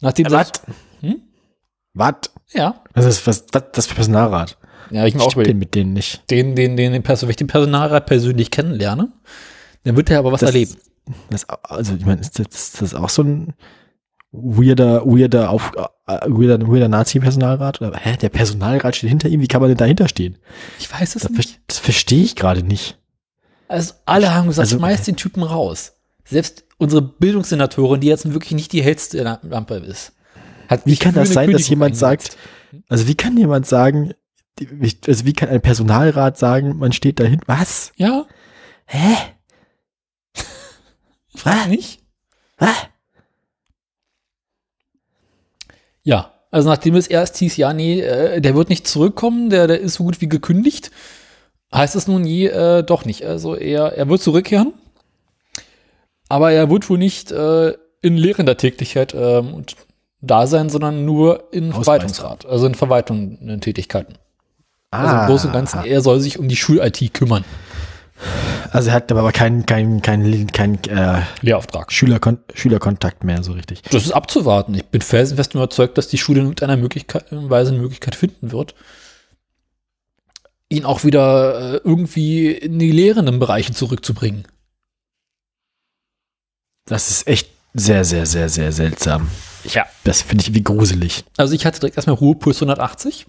[0.00, 0.52] Nachdem Was?
[1.00, 1.22] Hm?
[1.94, 2.14] Was?
[2.52, 2.82] Ja.
[2.94, 4.58] Was ist was, was das für Personalrat?
[4.90, 6.28] Ja, ich Ich auch überlegt, mit denen nicht.
[6.30, 9.12] den, den, den, den, wenn ich den Personalrat persönlich kennenlerne,
[9.84, 10.76] dann wird er aber was Das- erleben.
[11.30, 13.52] Das, also, ich meine, ist das, ist das auch so ein
[14.32, 15.72] weirder, weirder, auf,
[16.06, 17.80] äh, weirder, weirder Nazi-Personalrat?
[17.80, 19.40] Oder, hä, der Personalrat steht hinter ihm?
[19.40, 20.38] Wie kann man denn dahinter stehen?
[20.78, 21.50] Ich weiß es Das, nicht.
[21.50, 22.98] ver- das verstehe ich gerade nicht.
[23.68, 25.92] Also alle haben gesagt, Also- schmeiß den Typen raus.
[26.24, 30.12] Selbst unsere Bildungssenatorin, die jetzt wirklich nicht die hellste La- Lampe ist.
[30.84, 32.32] Wie kann das sein, dass Kündigung jemand eingesetzt.
[32.32, 34.12] sagt, also wie kann jemand sagen,
[34.58, 37.40] die- also wie kann ein Personalrat sagen, man steht dahin?
[37.46, 37.92] Was?
[37.96, 38.26] Ja,
[38.86, 39.16] Hä?
[41.34, 42.00] frag nicht.
[42.58, 42.74] Was?
[46.02, 49.80] Ja, also nachdem es erst hieß, ja, nee, äh, der wird nicht zurückkommen, der, der
[49.80, 50.90] ist so gut wie gekündigt,
[51.72, 53.24] heißt es nun je äh, doch nicht.
[53.24, 54.74] Also er, er wird zurückkehren,
[56.28, 59.76] aber er wird wohl nicht äh, in lehrender Tätigkeit und
[60.20, 61.72] da sein, sondern nur in.
[61.72, 64.14] Verwaltungsrat, also in Verwaltungen Tätigkeiten.
[64.90, 67.44] Also Ah, im Großen und Ganzen, er soll sich um die Schul-IT kümmern.
[68.70, 71.92] Also er hat aber keinen kein, kein, kein, äh, Lehrauftrag.
[71.92, 73.82] Schülerkon Schülerkontakt mehr so richtig.
[73.90, 74.74] Das ist abzuwarten.
[74.74, 78.74] Ich bin felsenfest überzeugt, dass die Schule in irgendeiner Möglichkeit, Weise eine Möglichkeit finden wird,
[80.68, 84.44] ihn auch wieder äh, irgendwie in die lehrenden Bereiche zurückzubringen.
[86.86, 89.28] Das ist echt sehr, sehr, sehr, sehr seltsam.
[89.64, 89.86] Ja.
[90.04, 91.24] Das finde ich irgendwie gruselig.
[91.36, 93.26] Also ich hatte direkt erstmal Ruhepuls 180.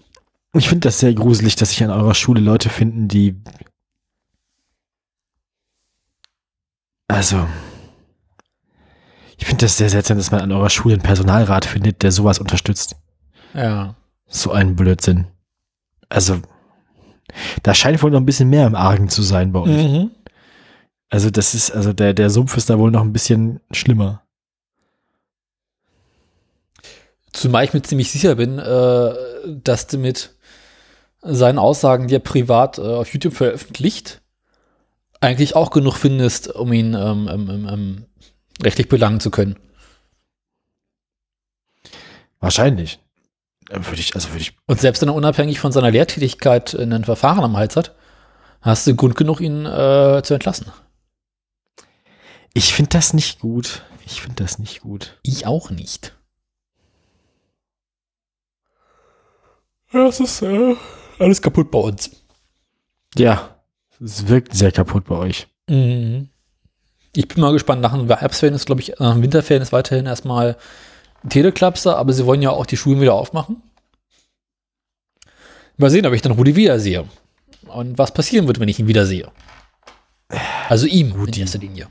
[0.54, 3.36] Ich finde das sehr gruselig, dass sich an eurer Schule Leute finden, die.
[7.08, 7.46] Also.
[9.38, 12.38] Ich finde das sehr seltsam, dass man an eurer Schule einen Personalrat findet, der sowas
[12.38, 12.96] unterstützt.
[13.52, 13.96] Ja.
[14.26, 15.26] So ein Blödsinn.
[16.08, 16.40] Also.
[17.62, 19.68] Da scheint wohl noch ein bisschen mehr im Argen zu sein bei euch.
[19.68, 20.10] Mhm.
[21.08, 24.22] Also, das ist, also der, der Sumpf ist da wohl noch ein bisschen schlimmer.
[27.32, 29.14] Zumal ich mir ziemlich sicher bin, äh,
[29.62, 30.34] dass du mit
[31.22, 34.22] seinen Aussagen, die er privat äh, auf YouTube veröffentlicht,
[35.20, 38.06] eigentlich auch genug findest, um ihn ähm, ähm, ähm,
[38.62, 39.56] rechtlich belangen zu können.
[42.40, 43.00] Wahrscheinlich.
[43.70, 44.56] Äh, Würde ich, also würde ich.
[44.66, 47.94] Und selbst wenn er unabhängig von seiner Lehrtätigkeit ein Verfahren am Hals hat,
[48.60, 50.72] hast du Grund genug, ihn äh, zu entlassen.
[52.56, 53.82] Ich finde das nicht gut.
[54.06, 55.18] Ich finde das nicht gut.
[55.22, 56.16] Ich auch nicht.
[59.92, 60.74] Ja, es ist äh,
[61.18, 62.10] alles kaputt bei uns.
[63.14, 63.60] Ja.
[64.02, 65.48] Es wirkt sehr kaputt bei euch.
[65.68, 66.30] Mhm.
[67.14, 67.82] Ich bin mal gespannt.
[67.82, 70.56] Nach dem Herbstferien ist, glaube ich, nach dem Winterferien ist weiterhin erstmal
[71.28, 73.62] Teleklapse, aber sie wollen ja auch die Schulen wieder aufmachen.
[75.76, 77.04] Mal sehen, ob ich dann Rudi wiedersehe.
[77.66, 79.30] Und was passieren wird, wenn ich ihn wiedersehe.
[80.70, 81.40] Also ihm Rudi.
[81.40, 81.88] in erster Linie.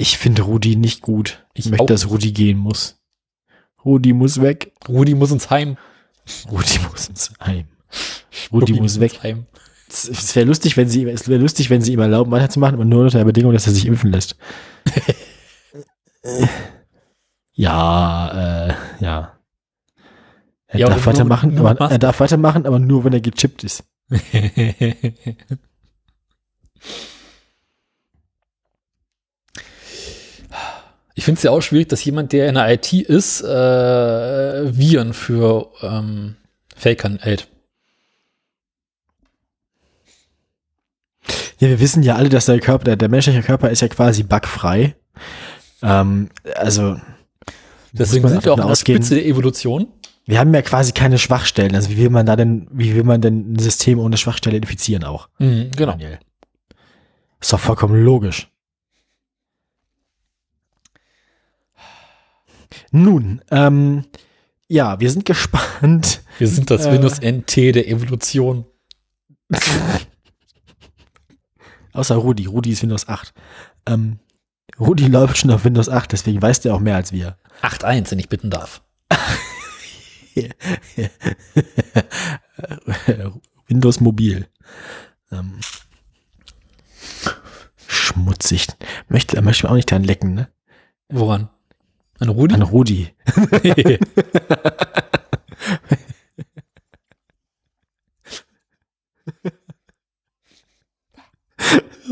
[0.00, 1.44] Ich finde Rudi nicht gut.
[1.54, 3.00] Ich, Ich möchte, dass Rudi gehen muss.
[3.84, 4.72] Rudi muss weg.
[4.88, 5.76] Rudi muss ins Heim.
[6.50, 7.66] Rudi muss ins Heim.
[8.52, 9.20] Rudi muss weg.
[9.24, 9.46] Heim.
[9.88, 12.84] Es es wäre lustig, wenn sie, es wäre lustig, wenn sie ihm erlauben, weiterzumachen, aber
[12.84, 14.36] nur unter der Bedingung, dass er sich impfen lässt.
[17.52, 19.40] ja, äh, ja.
[20.68, 23.84] Er Ja, darf weitermachen, nur aber er darf weitermachen, aber nur, wenn er gechippt ist.
[31.18, 33.46] Ich finde es ja auch schwierig, dass jemand, der in der IT ist, äh,
[34.78, 36.36] Viren für ähm,
[36.76, 37.48] Fakern hält.
[41.58, 44.22] Ja, wir wissen ja alle, dass der Körper, der, der menschliche Körper ist ja quasi
[44.22, 44.94] bugfrei.
[45.82, 47.00] Ähm, also
[47.92, 49.88] Deswegen sind wir auch an der Spitze der Evolution.
[50.26, 51.74] wir haben ja quasi keine Schwachstellen.
[51.74, 55.02] Also wie will man da denn, wie will man denn ein System ohne Schwachstelle infizieren
[55.02, 55.28] auch?
[55.40, 55.90] Mhm, genau.
[55.94, 56.20] Daniel.
[57.40, 58.48] Ist doch vollkommen logisch.
[62.90, 64.04] Nun, ähm,
[64.68, 66.22] ja, wir sind gespannt.
[66.38, 66.92] Wir sind das Äh.
[66.92, 68.66] Windows NT der Evolution.
[71.92, 72.46] Außer Rudi.
[72.46, 73.32] Rudi ist Windows 8.
[73.86, 74.18] Ähm,
[74.78, 77.36] Rudi läuft schon auf Windows 8, deswegen weiß der auch mehr als wir.
[77.62, 78.82] 8.1, wenn ich bitten darf.
[83.66, 84.46] Windows Mobil.
[85.32, 85.58] Ähm,
[87.86, 88.68] schmutzig.
[89.08, 90.48] Möchte, möchte man auch nicht dran lecken, ne?
[91.08, 91.50] Woran?
[92.20, 92.54] An Rudi?
[92.54, 93.08] An Rudi.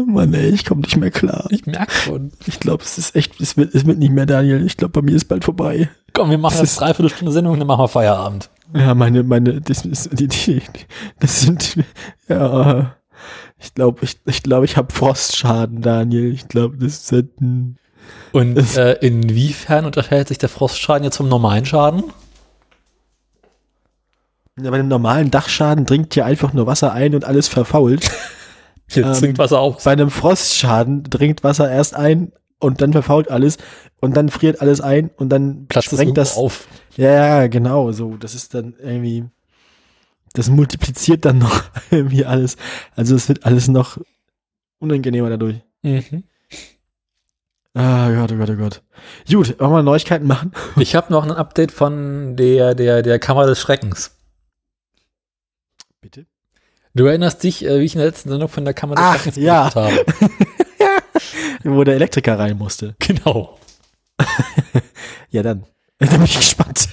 [0.07, 1.47] Mann, ey, ich komme nicht mehr klar.
[1.51, 2.33] ich merke schon.
[2.47, 4.65] Ich glaube, es ist echt, es wird, es wird nicht mehr, Daniel.
[4.65, 5.89] Ich glaube, bei mir ist bald vorbei.
[6.13, 8.51] Komm, wir machen Das jetzt dreiviertel Stunde Sendung, dann machen wir Feierabend.
[8.75, 10.63] Ja, meine, meine, das ist, die, die,
[11.21, 11.79] das sind,
[12.29, 12.97] ja,
[13.59, 16.33] ich glaube, ich, ich glaube, ich habe Frostschaden, Daniel.
[16.33, 17.79] Ich glaube, das ist halt ein,
[18.33, 22.05] Und äh, inwiefern unterscheidet sich der Frostschaden jetzt vom normalen Schaden?
[24.61, 28.11] ja, bei einem normalen Dachschaden dringt ja einfach nur Wasser ein und alles verfault.
[28.89, 29.85] Jetzt Ähm, sinkt Wasser aus.
[29.85, 33.59] Bei einem Frostschaden dringt Wasser erst ein und dann verfault alles
[34.01, 36.69] und dann friert alles ein und dann Platzt sprengt das auf.
[36.97, 38.17] Ja, ja, genau, so.
[38.17, 39.25] Das ist dann irgendwie,
[40.33, 42.57] das multipliziert dann noch irgendwie alles.
[42.95, 43.99] Also es wird alles noch
[44.79, 45.57] unangenehmer dadurch.
[45.83, 46.23] Mhm.
[47.79, 48.83] Ah Gott, oh Gott, oh Gott.
[49.31, 50.53] Gut, wollen wir Neuigkeiten machen?
[50.79, 54.17] Ich habe noch ein Update von der, der, der Kammer des Schreckens.
[56.01, 56.25] Bitte?
[56.95, 59.21] Du erinnerst dich, äh, wie ich in der letzten Sendung von der Kammer des Ach,
[59.21, 59.75] Schreckens ja.
[59.75, 60.07] habe.
[61.65, 62.97] Wo der Elektriker rein musste.
[63.07, 63.59] Genau.
[65.29, 65.67] Ja, dann.
[65.99, 66.89] Da bin ich gespannt.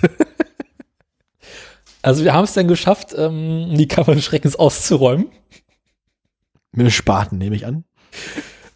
[2.02, 5.32] Also wir haben es dann geschafft, ähm, die Kammer des Schreckens auszuräumen.
[6.74, 7.86] Mit Spaten, nehme ich an.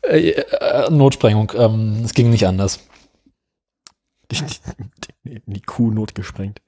[0.10, 1.52] Äh, äh, Notsprengung.
[1.56, 2.80] Ähm, es ging nicht anders.
[4.32, 4.44] Die,
[5.24, 6.62] die, die Kuh notgesprengt.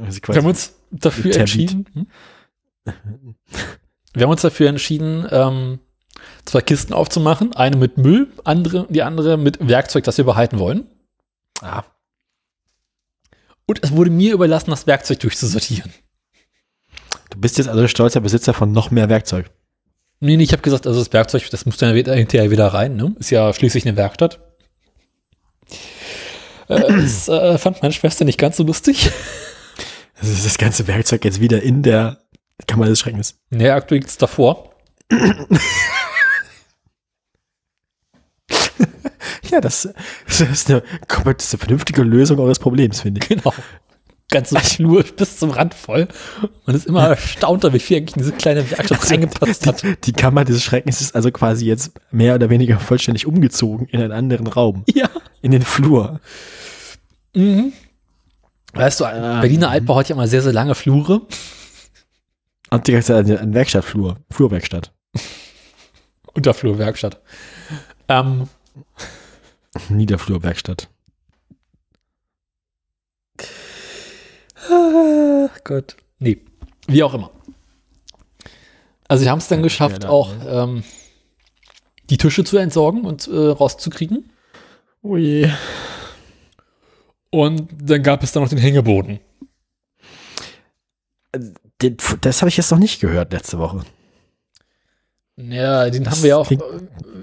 [0.00, 1.86] Also Wir haben uns dafür entschieden.
[1.92, 2.06] Hm?
[4.14, 5.78] wir haben uns dafür entschieden, ähm,
[6.44, 7.54] zwei Kisten aufzumachen.
[7.54, 10.86] Eine mit Müll, andere, die andere mit Werkzeug, das wir behalten wollen.
[11.60, 11.84] Ah.
[13.66, 15.92] Und es wurde mir überlassen, das Werkzeug durchzusortieren.
[17.30, 19.50] Du bist jetzt also stolzer Besitzer von noch mehr Werkzeug.
[20.24, 22.94] Nee, nee, ich habe gesagt, also das Werkzeug, das muss dann wieder, hinterher wieder rein,
[22.94, 23.12] ne?
[23.18, 24.38] Ist ja schließlich eine Werkstatt.
[26.68, 29.10] Äh, das äh, fand meine Schwester nicht ganz so lustig.
[30.20, 32.18] Also ist das ganze Werkzeug jetzt wieder in der
[32.68, 33.40] Kammer des Schreckens.
[33.50, 34.72] Nee, aktuell liegt es davor.
[39.50, 39.86] Ja, das,
[40.26, 43.28] das ist eine komplett vernünftige Lösung eures Problems, finde ich.
[43.28, 43.52] Genau.
[44.32, 46.08] Ganze Flur bis zum Rand voll.
[46.66, 49.82] Man ist immer erstaunt, wie viel eigentlich diese kleine Werkstatt reingepasst hat.
[49.82, 54.00] Die, die Kammer des Schreckens ist also quasi jetzt mehr oder weniger vollständig umgezogen in
[54.00, 54.84] einen anderen Raum.
[54.92, 55.08] Ja.
[55.42, 56.20] In den Flur.
[57.34, 57.72] Mhm.
[58.72, 61.22] Weißt du, Berliner Altbau hat ja immer sehr, sehr lange Flure.
[62.70, 64.16] Und die ganze Zeit ein Werkstattflur.
[64.30, 64.92] Flurwerkstatt.
[66.34, 67.20] Unterflurwerkstatt.
[68.08, 68.48] Ähm,
[69.90, 70.88] Niederflurwerkstatt.
[75.64, 75.96] Gott.
[76.18, 76.38] Nee,
[76.86, 77.30] wie auch immer.
[79.08, 80.82] Also, sie haben es dann geschafft, auch ähm,
[82.10, 84.30] die Tische zu entsorgen und äh, rauszukriegen.
[85.02, 85.50] Oh je.
[87.30, 89.20] Und dann gab es dann noch den Hängeboden.
[91.80, 93.82] Den- Das habe ich jetzt noch nicht gehört letzte Woche.
[95.36, 96.50] Ja, den haben wir ja auch.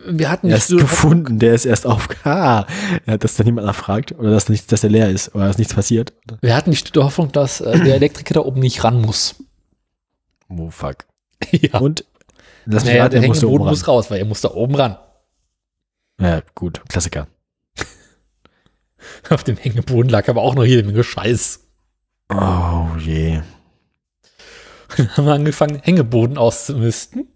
[0.06, 2.08] Wir hatten Er nicht ist so- gefunden, der ist erst auf.
[2.26, 2.66] Ah,
[3.06, 5.74] ja, dass da niemand nachfragt oder dass, nicht, dass der leer ist oder dass nichts
[5.74, 6.14] passiert.
[6.42, 9.36] wir hatten nicht die Hoffnung, dass äh, der Elektriker da oben nicht ran muss.
[10.50, 11.06] Oh fuck.
[11.52, 11.80] ja.
[11.80, 12.06] Und
[12.66, 14.76] lass mich Naja, raten, der er Hängeboden oben muss raus, weil er muss da oben
[14.76, 14.92] ran.
[14.94, 15.00] ran.
[16.22, 17.28] Ja, gut, Klassiker.
[19.30, 21.62] Auf dem Hängeboden lag aber auch noch jede Menge Scheiß.
[22.32, 23.42] Oh je.
[24.98, 27.28] Dann haben wir angefangen, Hängeboden auszumisten.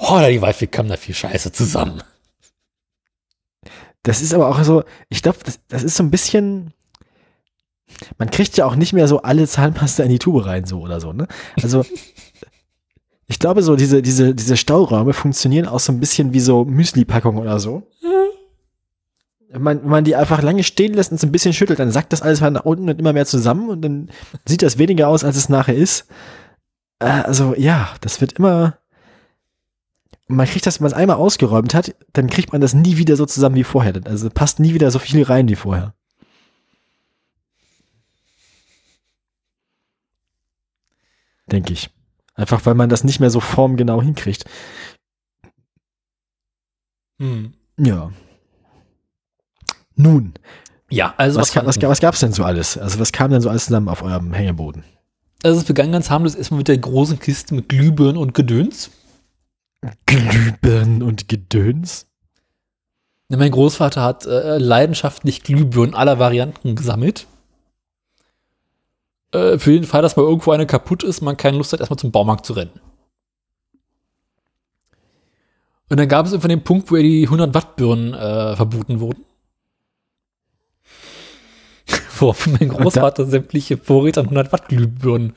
[0.00, 2.02] Oh, die Waldweg kam da viel Scheiße zusammen.
[4.02, 6.72] Das ist aber auch so, ich glaube, das, das ist so ein bisschen.
[8.18, 11.00] Man kriegt ja auch nicht mehr so alle Zahnpasta in die Tube rein, so oder
[11.00, 11.28] so, ne?
[11.62, 11.84] Also,
[13.26, 17.38] ich glaube, so diese, diese, diese Stauräume funktionieren auch so ein bisschen wie so Müsli-Packungen
[17.40, 17.82] oder so.
[19.50, 21.92] Wenn man, wenn man die einfach lange stehen lässt und so ein bisschen schüttelt, dann
[21.92, 24.10] sackt das alles mal nach unten und immer mehr zusammen und dann
[24.46, 26.06] sieht das weniger aus, als es nachher ist.
[26.98, 28.78] Äh, also, ja, das wird immer.
[30.28, 33.16] Man kriegt das, wenn man es einmal ausgeräumt hat, dann kriegt man das nie wieder
[33.16, 34.00] so zusammen wie vorher.
[34.04, 35.94] Also passt nie wieder so viel rein wie vorher.
[41.50, 41.90] Denke ich.
[42.34, 44.44] Einfach weil man das nicht mehr so formgenau hinkriegt.
[47.18, 47.52] Hm.
[47.78, 48.10] Ja.
[49.94, 50.34] Nun,
[50.90, 52.76] Ja, also was, was, was, was gab's denn so alles?
[52.78, 54.84] Also was kam denn so alles zusammen auf eurem Hängeboden?
[55.42, 58.90] Also es begann ganz harmlos erstmal mit der großen Kiste mit Glühbirnen und Gedöns.
[60.06, 62.06] Glühbirnen und Gedöns?
[63.28, 67.26] Ja, Mein Großvater hat äh, leidenschaftlich Glühbirnen aller Varianten gesammelt.
[69.32, 71.98] Äh, für den Fall, dass mal irgendwo eine kaputt ist, man keine Lust hat, erstmal
[71.98, 72.80] zum Baumarkt zu rennen.
[75.88, 79.24] Und dann gab es irgendwann den Punkt, wo die 100 Watt Birnen äh, verboten wurden.
[82.18, 85.34] Woraufhin mein Großvater sämtliche Vorräte an 100 Watt Glühbirnen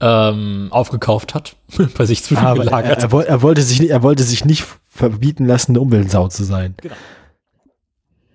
[0.00, 1.56] ähm, aufgekauft hat,
[1.96, 3.02] bei sich er, zwischengelagert.
[3.02, 6.44] er, woll- er, wollte sich, nicht- er wollte sich nicht verbieten lassen, eine Umweltsau zu
[6.44, 6.74] sein.
[6.80, 6.94] Genau.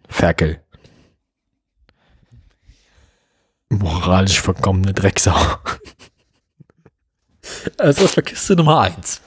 [0.07, 0.59] Ferkel.
[3.70, 5.36] Moralisch verkommene Drecksau.
[7.78, 9.20] Also das war Kiste Nummer 1.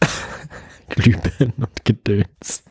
[0.90, 2.62] Glühbirnen und Gedöns.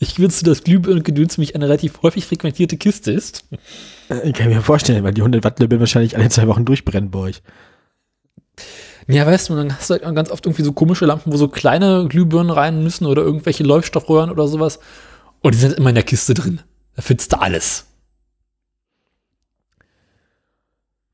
[0.00, 3.44] Ich wüsste, dass Glühbirnen und Gedöns für mich eine relativ häufig frequentierte Kiste ist.
[4.10, 7.10] Äh, Ich kann mir vorstellen, weil die 100 Watt Glühbirnen wahrscheinlich alle zwei Wochen durchbrennen
[7.10, 7.42] bei euch.
[9.10, 11.48] Ja, weißt du, dann hast du halt ganz oft irgendwie so komische Lampen, wo so
[11.48, 14.78] kleine Glühbirnen rein müssen oder irgendwelche Leuchtstoffröhren oder sowas.
[15.40, 16.60] Und die sind immer in der Kiste drin.
[16.96, 17.86] Da findest du alles.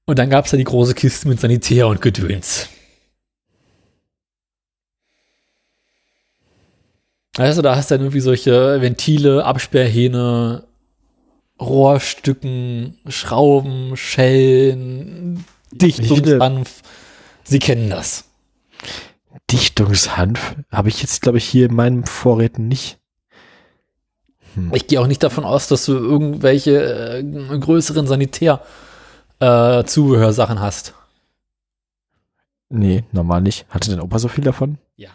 [0.05, 2.69] Und dann gab es da die große Kiste mit Sanitär und Gedöns.
[7.37, 10.65] Weißt du, da hast du dann irgendwie solche Ventile, Absperrhähne,
[11.61, 16.83] Rohrstücken, Schrauben, Schellen, Dichtungshanf.
[17.47, 18.25] Sie kennen das.
[19.51, 22.99] Dichtungshanf habe ich jetzt, glaube ich, hier in meinen Vorräten nicht.
[24.73, 30.95] Ich gehe auch nicht davon aus, dass du irgendwelche äh, größeren Sanitär-Zubehörsachen hast.
[32.71, 33.67] Nee, normal nicht.
[33.69, 34.79] Hatte dein Opa so viel davon?
[34.97, 35.11] Ja.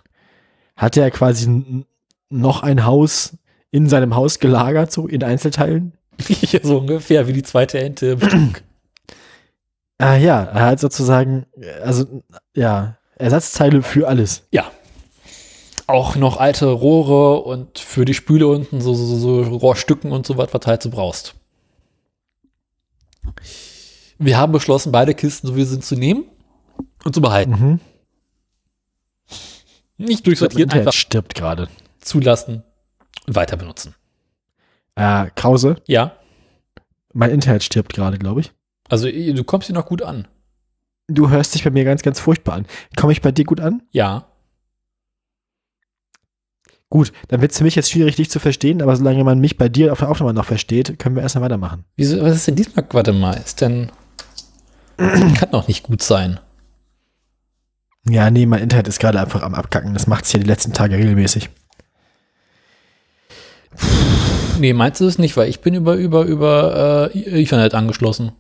[0.76, 1.86] Hatte er quasi
[2.30, 3.36] noch ein Haus
[3.72, 5.94] in seinem Haus gelagert, so in Einzelteilen?
[6.64, 8.64] so ungefähr wie die zweite Ente im Stück.
[10.02, 11.46] Ah ja, er hat sozusagen,
[11.84, 12.24] also
[12.56, 14.48] ja, Ersatzteile für alles.
[14.52, 14.72] Ja.
[15.88, 20.38] Auch noch alte Rohre und für die Spüle unten so, so, so Rohrstücken und so
[20.38, 21.36] was, was halt so brauchst.
[24.18, 26.26] Wir haben beschlossen, beide Kisten, so wie sie sind, zu nehmen
[27.04, 27.52] und zu behalten.
[27.52, 27.80] Mhm.
[29.98, 31.68] Nicht durchsortieren, Internet einfach stirbt gerade.
[32.00, 32.64] zulassen
[33.28, 33.96] und weiter benutzen.
[34.96, 36.16] Äh, Krause, Ja.
[37.14, 38.52] mein Internet stirbt gerade, glaube ich.
[38.92, 40.28] Also du kommst hier noch gut an.
[41.08, 42.66] Du hörst dich bei mir ganz, ganz furchtbar an.
[42.98, 43.84] Komme ich bei dir gut an?
[43.92, 44.28] Ja.
[46.90, 49.58] Gut, dann wird es für mich jetzt schwierig, dich zu verstehen, aber solange man mich
[49.58, 51.86] bei dir auf der Aufnahme noch versteht, können wir erstmal weitermachen.
[51.96, 52.86] Wieso, was ist denn diesmal?
[52.90, 53.94] Warte mal, ist denn.
[54.98, 56.42] Kann doch nicht gut sein.
[58.10, 59.94] Ja, nee, mein Internet ist gerade einfach am Abkacken.
[59.94, 61.50] Das macht es hier die letzten Tage regelmäßig.
[64.60, 68.34] Nee, meinst du es nicht, weil ich bin über, über, über äh, Ethernet angeschlossen.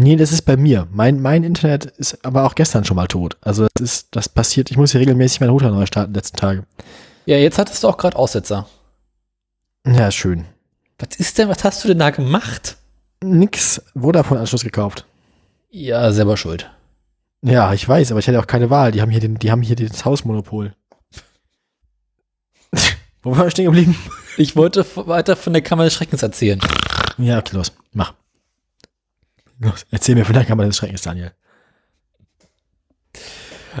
[0.00, 0.86] Nee, das ist bei mir.
[0.92, 3.36] Mein, mein Internet ist aber auch gestern schon mal tot.
[3.40, 6.62] Also das ist, das passiert, ich muss hier regelmäßig meinen Router neu starten letzten Tage.
[7.26, 8.68] Ja, jetzt hattest du auch gerade Aussetzer.
[9.84, 10.44] Ja, schön.
[11.00, 12.76] Was ist denn, was hast du denn da gemacht?
[13.24, 15.04] Nix Vodafone-Anschluss gekauft.
[15.70, 16.70] Ja, selber schuld.
[17.42, 18.92] Ja, ich weiß, aber ich hatte auch keine Wahl.
[18.92, 20.74] Die haben hier, den, die haben hier das Hausmonopol.
[23.22, 23.96] Wo war ich stehen geblieben?
[24.36, 26.60] Ich wollte weiter von der Kammer des Schreckens erzählen.
[27.18, 27.72] Ja, okay, los.
[29.60, 31.32] Los, erzähl mir von der Kammer des Schreckens, Daniel.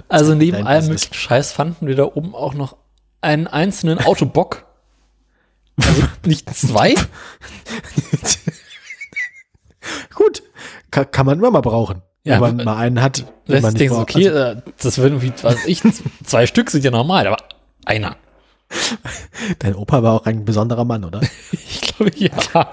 [0.08, 2.76] Also neben Dein allem möglichen Scheiß fanden wir da oben auch noch
[3.20, 4.66] einen einzelnen Autobock.
[5.76, 6.94] Also nicht zwei.
[10.14, 10.42] Gut,
[10.90, 12.02] kann, kann man immer mal brauchen.
[12.24, 14.14] Ja, wenn man äh, mal einen hat, Das man braucht.
[14.14, 15.82] okay, Also, äh, das würden wie, was weiß ich,
[16.24, 17.38] zwei Stück sind ja normal, aber
[17.84, 18.16] einer.
[19.60, 21.20] dein Opa war auch ein besonderer Mann, oder?
[21.52, 22.70] Ich glaube, ja.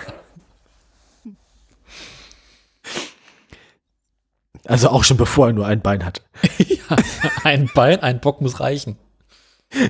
[4.65, 6.21] Also auch schon bevor er nur ein Bein hatte.
[6.57, 6.95] ja.
[7.43, 8.97] Ein Bein, ein Bock muss reichen.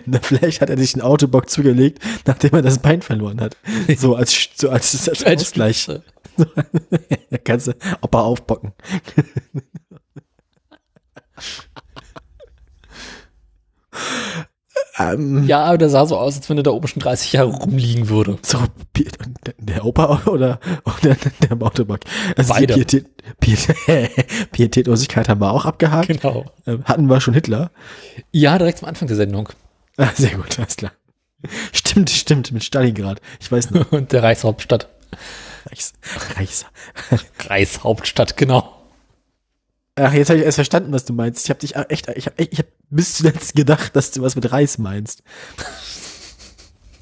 [0.06, 3.58] Na, vielleicht hat er sich einen Autobock zugelegt, nachdem er das Bein verloren hat.
[3.98, 5.88] So als, so als, als Ausgleich.
[6.38, 8.74] Da kannst du Opa aufbocken.
[14.98, 17.50] Ähm, Ja, aber der sah so aus, als wenn er da oben schon 30 Jahre
[17.50, 18.38] rumliegen würde.
[18.41, 18.60] So,
[19.60, 22.02] der, Opa oder, oder der Autobock?
[22.38, 22.74] Also Beide.
[22.74, 23.06] Pietät,
[23.39, 23.78] Pietät,
[24.52, 26.08] Pietätlosigkeit haben wir auch abgehakt.
[26.08, 26.46] Genau.
[26.66, 27.72] Ähm, Hatten wir schon Hitler.
[28.32, 29.50] Ja, direkt zum Anfang der Sendung.
[29.98, 30.91] Ah, sehr gut, alles klar.
[31.72, 33.22] Stimmt, stimmt, mit Stalingrad.
[33.39, 33.91] Ich weiß noch.
[33.91, 34.89] Und der Reichshauptstadt.
[35.68, 35.93] Reichs,
[36.36, 36.66] Reichs.
[37.48, 38.75] Reichshauptstadt, genau.
[39.96, 41.46] Ach, jetzt habe ich erst verstanden, was du meinst.
[41.46, 44.52] Ich habe dich echt, ich habe ich hab bis zuletzt gedacht, dass du was mit
[44.52, 45.24] Reis meinst.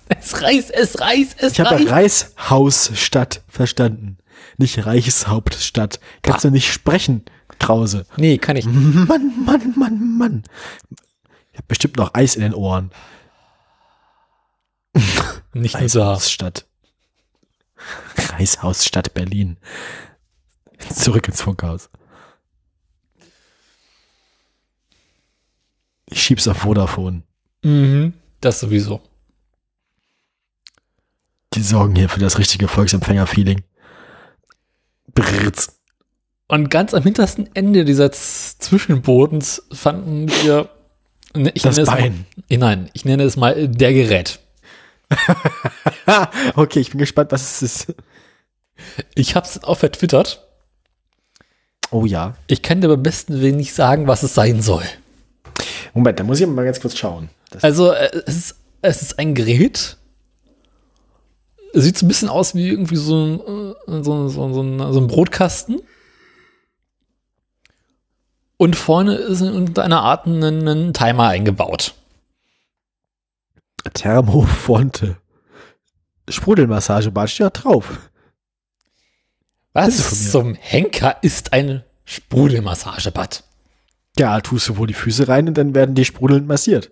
[0.10, 1.90] Es reißt, es reißt, es Ich habe reißt.
[2.38, 4.20] Reishausstadt verstanden,
[4.58, 6.00] nicht Reichshauptstadt.
[6.22, 7.24] Kannst du nicht sprechen,
[7.58, 8.06] Krause?
[8.18, 8.66] Nee, kann ich.
[8.66, 10.44] Mann, Mann, Mann, Mann.
[11.52, 12.92] Ich habe bestimmt noch Eis in den Ohren.
[15.54, 15.76] Nicht.
[15.76, 16.66] Reishausstadt.
[18.18, 19.58] Reishausstadt Berlin.
[20.94, 21.90] Zurück ins Funkhaus.
[26.14, 27.24] Ich schieb's auf Vodafone.
[27.64, 28.14] Mhm.
[28.40, 29.02] Das sowieso.
[31.56, 33.64] Die sorgen hier für das richtige Volksempfänger-Feeling.
[35.16, 35.80] Brrrz.
[36.48, 40.70] Und ganz am hintersten Ende dieser Z Zwischenbodens fanden wir
[41.36, 42.26] ne, ich Das nenne es Bein.
[42.50, 44.40] Mal, nein, ich nenne es mal der Gerät.
[46.56, 47.96] okay, ich bin gespannt, was es ist.
[49.16, 50.48] Ich habe es auch vertwittert.
[51.90, 52.36] Oh ja.
[52.46, 54.84] Ich kann dir beim besten Willen nicht sagen, was es sein soll.
[55.94, 57.30] Moment, da muss ich mal ganz kurz schauen.
[57.52, 59.98] Das Also äh, es ist, es ist ein Gerät.
[61.74, 65.00] Sieht so ein bisschen aus wie irgendwie so ein, äh, so, so, so, ein, so
[65.00, 65.82] ein Brotkasten.
[68.58, 71.96] Und vorne ist in einer Art ein, ein Timer eingebaut.
[73.94, 75.18] Thermofonte.
[76.30, 78.10] Sprudelmassagebad steht da drauf.
[79.74, 83.44] Was zum Henker ist ein Sprudelmassagebad?
[84.18, 86.92] Ja, tust du wohl die Füße rein und dann werden die sprudelnd massiert.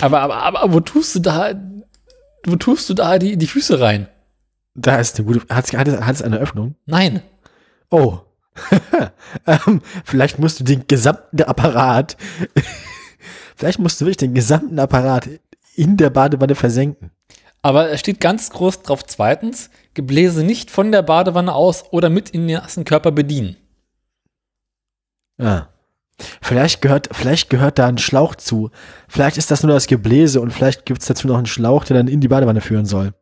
[0.00, 1.52] Aber, aber, aber wo tust du da,
[2.44, 4.08] wo tust du da die, die Füße rein?
[4.74, 5.54] Da ist eine gute.
[5.54, 6.76] Hat es, hat hat es eine Öffnung?
[6.86, 7.22] Nein.
[7.90, 8.20] Oh.
[9.46, 12.16] ähm, vielleicht musst du den gesamten Apparat.
[13.56, 15.28] vielleicht musst du wirklich den gesamten Apparat
[15.74, 17.10] in der Badewanne versenken.
[17.62, 19.04] Aber es steht ganz groß drauf.
[19.06, 23.56] Zweitens, Gebläse nicht von der Badewanne aus oder mit in den nassen Körper bedienen.
[25.38, 25.68] Ja.
[26.42, 28.70] Vielleicht gehört, vielleicht gehört da ein Schlauch zu.
[29.08, 31.96] Vielleicht ist das nur das Gebläse und vielleicht gibt es dazu noch einen Schlauch, der
[31.96, 33.14] dann in die Badewanne führen soll.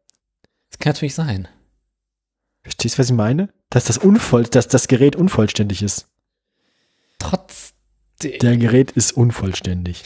[0.70, 1.48] Das kann natürlich sein.
[2.62, 3.48] Verstehst du, was ich meine?
[3.70, 6.06] Dass das unvoll, dass das Gerät unvollständig ist.
[7.18, 8.38] trotzdem.
[8.40, 10.02] Der Gerät ist unvollständig.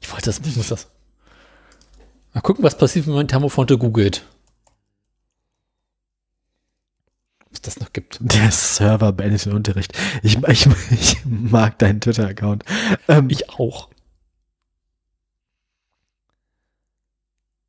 [0.00, 0.88] Ich wollte das, ich muss das.
[2.34, 4.26] Mal gucken, was passiert, wenn man Thermofonte googelt.
[7.45, 8.18] Ob es das noch gibt.
[8.20, 9.92] Der Server beendet den Unterricht.
[10.22, 12.64] Ich, ich, ich mag deinen Twitter-Account.
[13.08, 13.88] Ähm, Ich auch.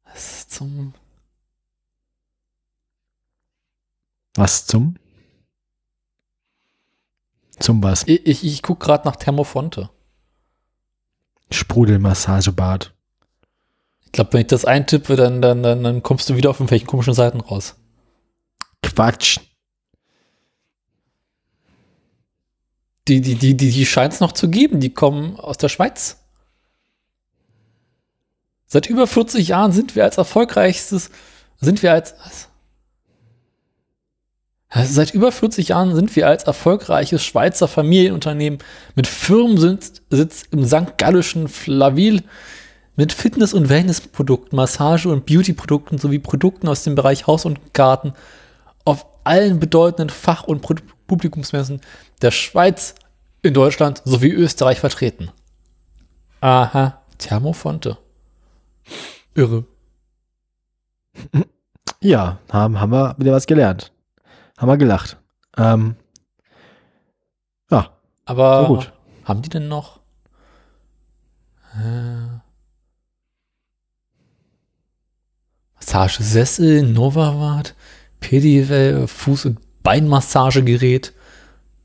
[0.05, 0.93] Was zum.
[4.35, 4.95] was zum?
[7.59, 8.03] Zum was?
[8.07, 9.89] Ich, ich, ich gucke gerade nach Thermofonte.
[11.51, 12.93] Sprudelmassagebad.
[14.05, 16.87] Ich glaube, wenn ich das eintippe, dann, dann, dann, dann kommst du wieder auf irgendwelchen
[16.87, 17.75] komischen Seiten raus.
[18.81, 19.39] Quatsch.
[23.07, 24.79] Die, die, die, die, die scheint es noch zu geben.
[24.79, 26.17] Die kommen aus der Schweiz.
[28.67, 31.09] Seit über 40 Jahren sind wir als erfolgreichstes,
[31.59, 32.15] sind wir als?
[34.69, 38.59] Also seit über 40 Jahren sind wir als erfolgreiches Schweizer Familienunternehmen
[38.95, 40.97] mit Firmensitz Sitz im St.
[40.97, 42.23] Gallischen Flaville
[42.97, 48.13] mit Fitness- und Wellnessprodukten, Massage- und Beautyprodukten sowie Produkten aus dem Bereich Haus und Garten
[48.83, 50.61] auf allen bedeutenden Fach- und
[51.07, 51.79] Publikumsmessen
[52.21, 52.95] der Schweiz,
[53.41, 55.31] in Deutschland sowie Österreich vertreten.
[56.41, 57.97] Aha, Thermofonte.
[59.35, 59.65] Irre.
[61.99, 63.91] Ja, haben, haben wir wieder was gelernt.
[64.55, 65.17] Haben wir gelacht.
[65.57, 65.95] Ähm,
[67.71, 67.89] ja,
[68.25, 68.93] Aber So gut.
[69.25, 69.99] haben die denn noch?
[71.73, 72.37] Äh,
[75.75, 77.75] Massagesessel, Novawart,
[78.19, 81.13] Pedivel, Fuß- und Beinmassagegerät,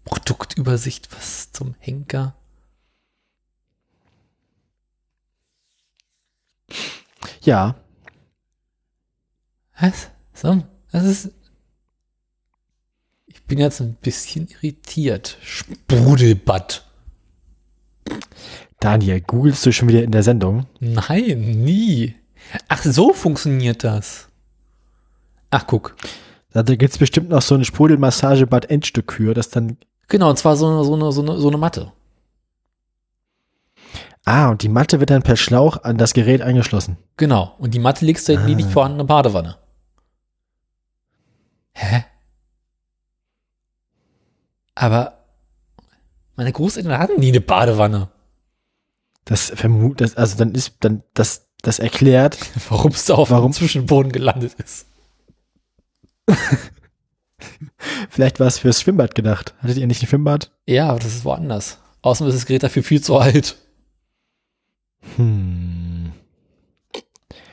[0.04, 2.34] Produktübersicht, was zum Henker.
[7.42, 7.74] ja,
[9.82, 10.10] Was?
[10.32, 11.30] So, das ist.
[13.26, 15.38] Ich bin jetzt ein bisschen irritiert.
[15.42, 16.86] Sprudelbad.
[18.78, 20.66] Daniel, googelst du schon wieder in der Sendung?
[20.78, 22.14] Nein, nie.
[22.68, 24.28] Ach, so funktioniert das.
[25.50, 25.96] Ach, guck.
[26.52, 29.78] Da gibt es bestimmt noch so ein Sprudelmassagebad Endstückkür, das dann.
[30.12, 31.90] Genau, und zwar so eine, so eine, so eine, so eine Matte.
[34.26, 36.98] Ah, und die Matte wird dann per Schlauch an das Gerät angeschlossen.
[37.16, 37.54] Genau.
[37.58, 38.56] Und die Matte legst du in die Ah.
[38.56, 39.56] nicht vorhandene Badewanne.
[41.72, 42.04] Hä?
[44.74, 45.24] Aber
[46.36, 48.10] meine Großeltern hatten nie eine Badewanne.
[49.24, 52.36] Das vermut, das, also dann ist, dann, das, das erklärt,
[52.68, 53.52] Warum es da auf Warum?
[53.52, 54.84] dem Zwischenboden gelandet ist.
[58.08, 59.54] vielleicht war es fürs Schwimmbad gedacht.
[59.58, 60.50] Hattet ihr nicht ein Schwimmbad?
[60.66, 61.78] Ja, aber das ist woanders.
[62.02, 63.56] Außerdem ist das Gerät dafür viel zu alt.
[65.16, 66.12] Hm.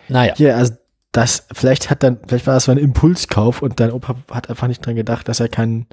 [0.07, 0.33] Naja.
[0.37, 0.73] Ja, also
[1.11, 4.67] das, vielleicht hat dann, vielleicht war das so ein Impulskauf und dein Opa hat einfach
[4.67, 5.87] nicht dran gedacht, dass er kein,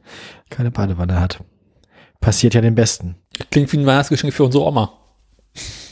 [0.50, 1.42] keine Badewanne hat.
[2.20, 3.16] Passiert ja den Besten.
[3.50, 4.92] Klingt wie ein Weihnachtsgeschenk für unsere Oma.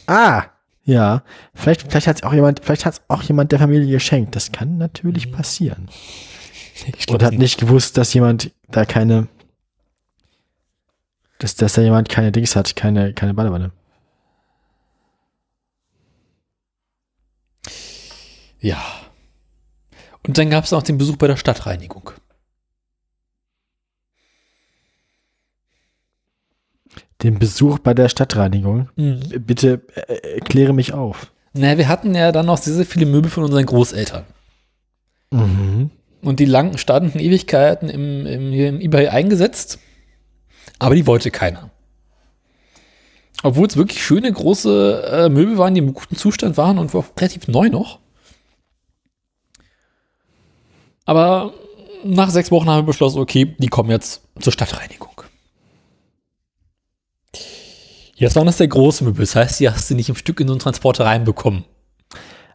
[0.07, 0.45] Ah,
[0.85, 1.23] ja.
[1.55, 4.37] Vielleicht, vielleicht hat es auch jemand, vielleicht hat es auch jemand der Familie geschenkt.
[4.37, 5.89] Das kann natürlich passieren.
[7.09, 9.29] Und hat nicht gewusst, dass jemand da keine,
[11.39, 13.73] dass, dass da jemand keine Dings hat, keine, keine Badewanne.
[18.61, 18.83] Ja.
[20.27, 22.13] Und dann gab es noch den Besuch bei der Stadtreinigung.
[27.23, 28.89] Den Besuch bei der Stadtreinigung.
[28.97, 31.31] Bitte äh, erkläre mich auf.
[31.53, 34.25] Naja, wir hatten ja dann noch sehr, sehr viele Möbel von unseren Großeltern.
[35.31, 35.91] Mhm.
[36.25, 39.79] Und die lang standen Ewigkeiten im, im, im Ebay eingesetzt.
[40.79, 41.71] Aber die wollte keiner.
[43.43, 47.05] Obwohl es wirklich schöne große äh, Möbel waren, die im guten Zustand waren und auch
[47.19, 48.01] relativ neu noch.
[51.05, 51.53] Aber
[52.05, 55.23] nach sechs Wochen haben wir beschlossen, okay, die kommen jetzt zur Stadtreinigung.
[58.17, 60.47] Jetzt waren das der große Möbel, das heißt, die hast du nicht im Stück in
[60.47, 61.65] so einen Transporter reinbekommen.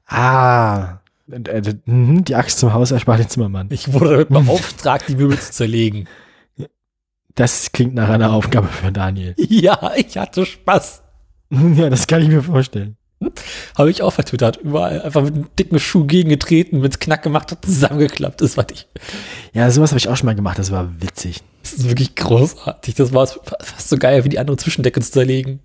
[0.07, 0.98] Ah,
[1.29, 3.67] die Axt zum Haus erspart den Zimmermann.
[3.71, 6.07] Ich wurde beauftragt, die Möbel zu zerlegen.
[7.35, 9.35] Das klingt nach einer Aufgabe für Daniel.
[9.49, 11.03] Ja, ich hatte Spaß.
[11.75, 12.95] Ja, das kann ich mir vorstellen.
[13.77, 14.57] Habe ich auch vertwittert.
[14.57, 18.41] Überall einfach mit einem dicken Schuh gegengetreten, mit Knack gemacht hat, zusammengeklappt.
[18.41, 18.87] Das war nicht.
[19.53, 20.57] Ja, sowas habe ich auch schon mal gemacht.
[20.59, 21.41] Das war witzig.
[21.63, 22.95] Das ist wirklich großartig.
[22.95, 25.59] Das war fast so geil, wie die andere Zwischendecke zu zerlegen.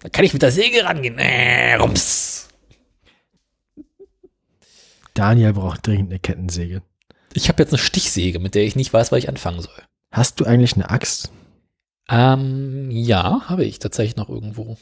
[0.00, 1.18] Da kann ich mit der Säge rangehen.
[1.18, 2.47] Äh, rums.
[5.18, 6.82] Daniel braucht dringend eine Kettensäge.
[7.34, 9.74] Ich habe jetzt eine Stichsäge, mit der ich nicht weiß, was ich anfangen soll.
[10.12, 11.30] Hast du eigentlich eine Axt?
[12.08, 14.78] Ähm, ja, habe ich tatsächlich noch irgendwo.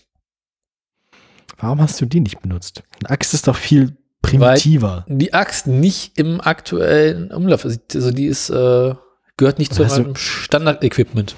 [1.59, 2.83] Warum hast du die nicht benutzt?
[3.01, 5.07] Eine Axt ist doch viel primitiver.
[5.09, 7.65] Die Axt nicht im aktuellen Umlauf.
[7.65, 8.95] Also die ist, äh,
[9.37, 11.35] gehört nicht zu Hast du- meinem Standard-Equipment.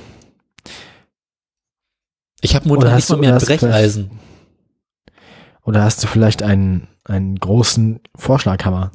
[2.45, 4.11] habe Oder momentan hast nicht mal du- mehr ein oder Brecheisen.
[5.65, 8.93] Oder hast du vielleicht einen, einen großen Vorschlaghammer?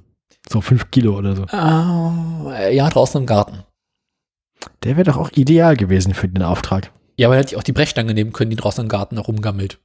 [0.49, 1.45] So fünf Kilo oder so.
[1.45, 3.63] Ah, ja, draußen im Garten.
[4.83, 6.91] Der wäre doch auch ideal gewesen für den Auftrag.
[7.17, 9.79] Ja, aber hätte ich auch die Brechstange nehmen können, die draußen im Garten herumgammelt.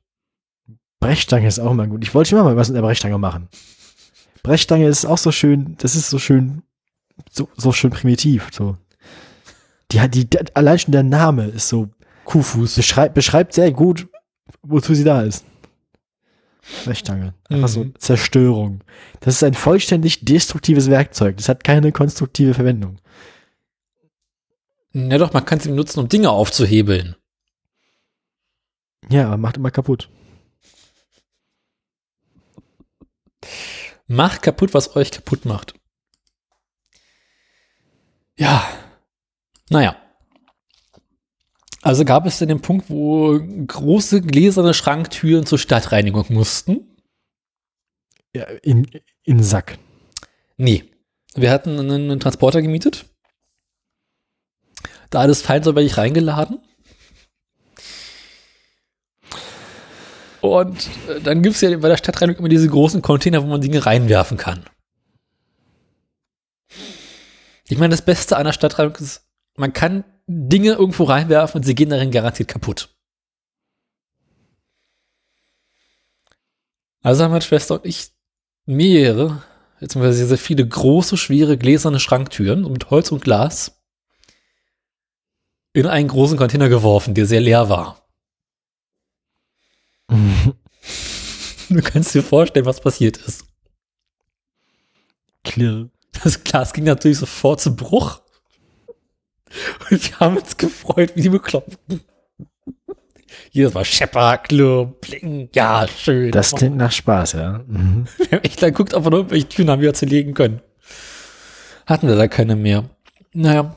[1.01, 2.03] Brechstange ist auch immer gut.
[2.03, 3.49] Ich wollte schon immer mal was mit der Brechstange machen.
[4.43, 6.62] Brechstange ist auch so schön, das ist so schön,
[7.31, 8.49] so, so schön primitiv.
[8.53, 8.76] So.
[9.93, 11.89] Die hat die, allein schon der Name ist so,
[12.24, 12.76] Kuhfuß.
[12.76, 14.09] beschreibt, beschreibt sehr gut,
[14.62, 15.45] wozu sie da ist.
[16.84, 17.34] Brechstange.
[17.48, 17.94] Einfach so Mhm.
[17.98, 18.84] Zerstörung.
[19.20, 21.36] Das ist ein vollständig destruktives Werkzeug.
[21.36, 23.00] Das hat keine konstruktive Verwendung.
[24.92, 27.16] Ja doch, man kann sie benutzen, um Dinge aufzuhebeln.
[29.10, 30.10] Ja, aber macht immer kaputt.
[34.06, 35.74] Macht kaputt, was euch kaputt macht.
[38.36, 38.66] Ja.
[39.70, 39.96] Naja.
[41.89, 46.99] Also gab es denn den Punkt, wo große gläserne Schranktüren zur Stadtreinigung mussten?
[48.36, 48.86] Ja, in,
[49.22, 49.78] in Sack.
[50.59, 50.84] Nee.
[51.34, 53.07] Wir hatten einen, einen Transporter gemietet.
[55.09, 56.61] Da alles fein säuberlich reingeladen.
[60.43, 63.62] Und äh, dann gibt es ja bei der Stadtreinigung immer diese großen Container, wo man
[63.62, 64.62] Dinge reinwerfen kann.
[67.66, 69.26] Ich meine, das Beste an der Stadtreinigung ist,
[69.57, 72.95] man kann Dinge irgendwo reinwerfen und sie gehen darin garantiert kaputt.
[77.03, 78.11] Also haben meine Schwester und ich
[78.66, 79.43] mehrere,
[79.81, 83.81] beziehungsweise sehr viele große, schwere gläserne Schranktüren mit Holz und Glas
[85.72, 88.07] in einen großen Container geworfen, der sehr leer war.
[91.70, 93.45] Du kannst dir vorstellen, was passiert ist.
[95.45, 95.91] Klirr.
[96.22, 98.22] Das Glas ging natürlich sofort zu Bruch.
[99.90, 102.01] Und wir haben uns gefreut, wie die Bekloppten.
[103.51, 106.30] Jedes Mal Schepper, Klirr, Bling, ja, schön.
[106.30, 107.64] Das klingt nach Spaß, ja.
[107.66, 108.07] Mhm.
[108.18, 110.61] Wir haben echt lang geguckt, ob wir noch irgendwelche Türen haben, wir zerlegen können.
[111.86, 112.84] Hatten wir da keine mehr.
[113.32, 113.76] Naja.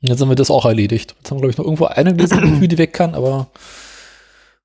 [0.00, 1.14] Jetzt haben wir das auch erledigt.
[1.16, 2.28] Jetzt haben wir, glaube ich, noch irgendwo eine Tür,
[2.66, 3.50] die weg kann, aber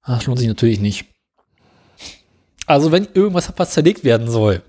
[0.06, 1.06] das lohnt sich natürlich nicht.
[2.66, 4.62] Also, wenn irgendwas habt, was zerlegt werden soll,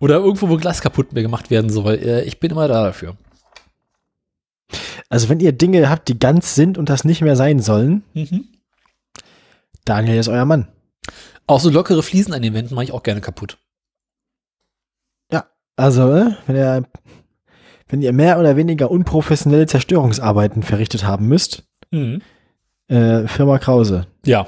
[0.00, 3.16] oder irgendwo, wo Glas kaputt mehr gemacht werden soll, äh, ich bin immer da dafür.
[5.08, 8.48] Also wenn ihr Dinge habt, die ganz sind und das nicht mehr sein sollen, Mhm.
[9.84, 10.68] Daniel ist euer Mann.
[11.46, 13.58] Auch so lockere Fliesen an den Wänden mache ich auch gerne kaputt.
[15.76, 16.84] Also, äh, wenn ihr,
[17.88, 22.20] wenn ihr mehr oder weniger unprofessionelle Zerstörungsarbeiten verrichtet haben müsst, Mhm.
[22.88, 24.46] äh, Firma Krause Ja,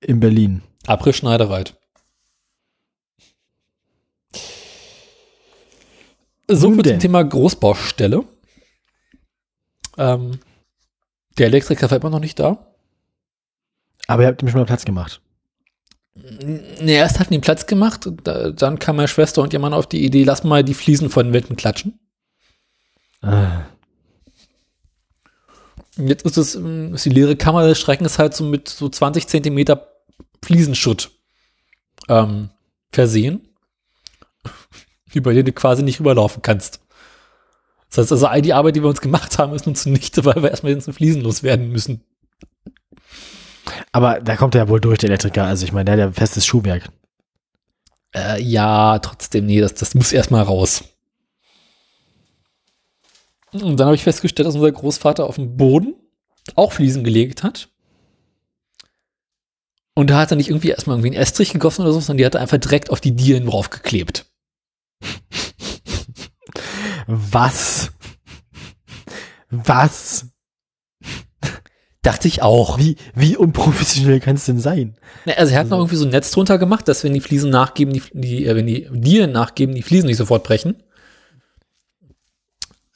[0.00, 0.60] in Berlin.
[0.86, 1.79] Abriss Schneidereit.
[6.50, 6.98] So viel zum.
[6.98, 8.24] Thema Großbaustelle.
[9.96, 10.40] Ähm,
[11.38, 12.74] der Elektriker war immer noch nicht da.
[14.06, 15.20] Aber ihr habt ihm schon mal Platz gemacht.
[16.14, 19.86] Ne, erst hatten die Platz gemacht, da, dann kam meine Schwester und ihr Mann auf
[19.86, 21.98] die Idee, lass mal die Fliesen von den Wänden klatschen.
[23.22, 23.62] Ah,
[25.96, 29.28] jetzt ist es, ähm, ist die leere Kammer des Schreckens halt so mit so 20
[29.28, 29.88] Zentimeter
[30.42, 31.10] Fliesenschutt
[32.08, 32.50] ähm,
[32.92, 33.48] versehen,
[35.14, 36.80] über den du quasi nicht rüberlaufen kannst.
[37.88, 40.42] Das heißt also, all die Arbeit, die wir uns gemacht haben, ist nun zunichte, weil
[40.42, 42.04] wir erstmal den Fliesen loswerden müssen.
[43.92, 45.44] Aber da kommt er ja wohl durch, der Elektriker.
[45.44, 46.90] Also ich meine, der hat ja festes Schuhwerk.
[48.14, 50.84] Äh, ja, trotzdem, nee, das, das muss erstmal raus.
[53.52, 55.94] Und dann habe ich festgestellt, dass unser Großvater auf dem Boden
[56.54, 57.68] auch Fliesen gelegt hat.
[59.94, 62.26] Und da hat er nicht irgendwie erstmal irgendwie einen Estrich gegossen oder so, sondern die
[62.26, 64.29] hat er einfach direkt auf die Dielen draufgeklebt.
[67.12, 67.90] Was?
[69.50, 70.26] Was?
[72.02, 72.78] Dachte ich auch.
[72.78, 74.96] Wie, wie unprofessionell kann es denn sein?
[75.26, 77.50] Na, Also er hat noch irgendwie so ein Netz drunter gemacht, dass wenn die Fliesen
[77.50, 80.82] nachgeben, die, die äh, wenn die Dielen nachgeben, die Fliesen nicht sofort brechen.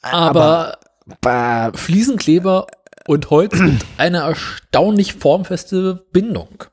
[0.01, 0.79] Aber,
[1.21, 2.67] Bah, Fliesenkleber
[3.07, 6.63] und Holz sind eine erstaunlich formfeste Bindung.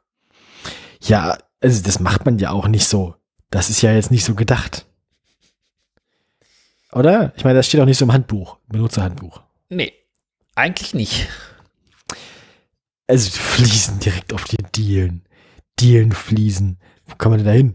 [1.02, 3.14] ja, also das macht man ja auch nicht so.
[3.50, 4.86] Das ist ja jetzt nicht so gedacht.
[6.92, 7.32] Oder?
[7.36, 9.42] Ich meine, das steht auch nicht so im Handbuch, Benutzerhandbuch.
[9.68, 9.92] Nee,
[10.54, 11.28] eigentlich nicht.
[13.06, 15.24] Also Fliesen direkt auf die Dielen.
[15.80, 16.78] Dielenfliesen.
[17.06, 17.74] Wo kann man denn da hin?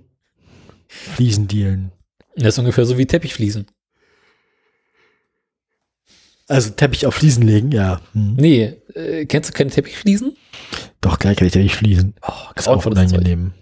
[0.88, 1.92] Fliesendielen.
[2.36, 3.68] Das ist ungefähr so wie Teppichfliesen.
[6.48, 8.00] Also Teppich auf Fliesen legen, ja.
[8.14, 8.36] Hm.
[8.36, 10.38] Nee, äh, kennst du keine Teppichfliesen?
[11.02, 12.16] Doch, gleich kann ich fließen.
[12.22, 13.54] Oh, Ist auch unangenehm.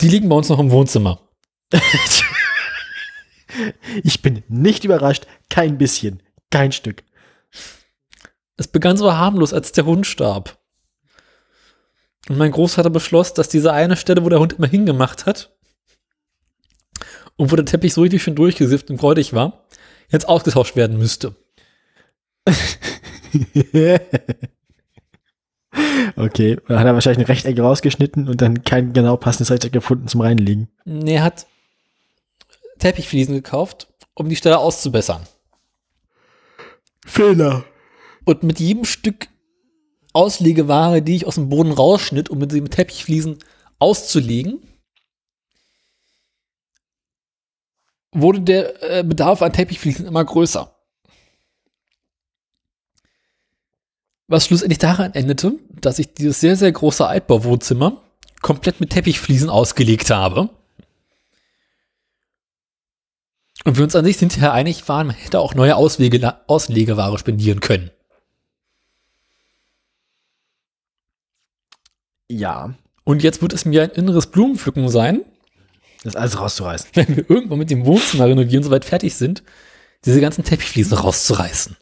[0.00, 1.20] Die liegen bei uns noch im Wohnzimmer.
[4.02, 5.26] Ich bin nicht überrascht.
[5.50, 6.22] Kein bisschen.
[6.50, 7.02] Kein Stück.
[8.56, 10.58] Es begann so harmlos, als der Hund starb.
[12.28, 15.50] Und mein Großvater beschloss, dass diese eine Stelle, wo der Hund immer hingemacht hat
[17.36, 19.66] und wo der Teppich so richtig schön durchgesifft und gräudig war,
[20.10, 21.34] jetzt ausgetauscht werden müsste.
[26.16, 30.06] okay, dann hat er wahrscheinlich ein Rechteck rausgeschnitten und dann kein genau passendes Rechteck gefunden
[30.08, 30.68] zum Reinlegen.
[30.84, 31.46] Nee, Er hat
[32.82, 35.22] Teppichfliesen gekauft, um die Stelle auszubessern.
[37.04, 37.64] Fehler.
[38.24, 39.28] Und mit jedem Stück
[40.12, 43.38] Auslegeware, die ich aus dem Boden rausschnitt, um mit dem Teppichfliesen
[43.78, 44.60] auszulegen,
[48.12, 50.76] wurde der äh, Bedarf an Teppichfliesen immer größer.
[54.28, 58.02] Was schlussendlich daran endete, dass ich dieses sehr, sehr große Altbauwohnzimmer
[58.42, 60.50] komplett mit Teppichfliesen ausgelegt habe.
[63.64, 67.60] Und wir uns an sich hinterher einig waren, man hätte auch neue Auswege, Auslegeware spendieren
[67.60, 67.90] können.
[72.30, 72.74] Ja.
[73.04, 75.22] Und jetzt wird es mir ein inneres Blumenpflücken sein,
[76.04, 76.90] Das alles rauszureißen.
[76.94, 79.42] wenn wir irgendwann mit dem Wohnzimmer renovieren soweit fertig sind,
[80.04, 81.76] diese ganzen Teppichfliesen rauszureißen.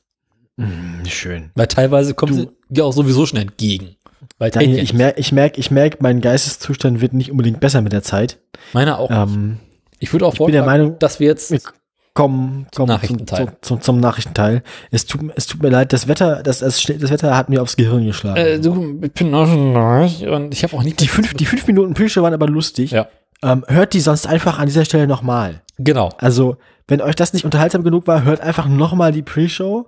[0.57, 1.51] Mm, schön.
[1.55, 3.97] Weil teilweise kommen Du- sie dir auch sowieso schon entgegen.
[4.39, 7.81] Weil Daniel, ich ja merke, ich merke, ich merke, mein Geisteszustand wird nicht unbedingt besser
[7.81, 8.39] mit der Zeit.
[8.53, 8.75] nicht.
[8.75, 9.11] Meiner auch.
[9.11, 9.59] Ähm,
[10.01, 11.73] ich würde auch bin der Meinung- dass wir jetzt wir kommen,
[12.15, 13.47] kommen zum, Nachrichtenteil.
[13.47, 14.63] zum, zum, zum Nachrichtenteil.
[14.91, 17.77] Es tut, es tut mir leid, das Wetter, das, das, das Wetter hat mir aufs
[17.77, 18.37] Gehirn geschlagen.
[18.37, 21.47] äh, du, ich bin auch schon durch und ich habe auch nicht die fünf, die
[21.47, 22.91] fünf Minuten Pre-Show waren aber lustig.
[22.91, 23.07] Ja,
[23.43, 25.63] Ähm, hört die sonst einfach an dieser Stelle nochmal.
[25.79, 26.09] genau.
[26.19, 26.57] Also,
[26.89, 29.87] wenn euch das nicht unterhaltsam genug war, hört einfach nochmal die Pre-Show.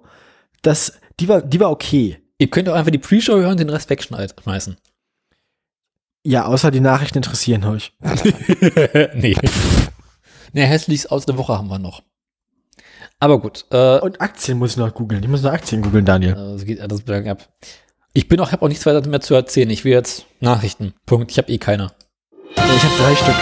[0.62, 2.18] Das, die war, die war okay.
[2.38, 4.76] Ihr könnt auch einfach die Pre-Show hören und den Rest wegschmeißen.
[6.24, 7.92] Ja, außer die Nachrichten interessieren euch.
[9.14, 9.34] nee.
[10.52, 12.02] nee, hässlichs aus der Woche haben wir noch.
[13.18, 15.22] Aber gut, äh, Und Aktien muss ich noch googeln.
[15.22, 16.32] Ich muss noch Aktien googeln, Daniel.
[16.56, 17.48] es geht alles bergab.
[18.14, 19.70] Ich bin auch, habe auch nichts weiter mehr zu erzählen.
[19.70, 20.94] Ich will jetzt Nachrichten.
[21.06, 21.30] Punkt.
[21.30, 21.92] Ich habe eh keine.
[22.56, 23.34] Ja, ich habe drei Stück.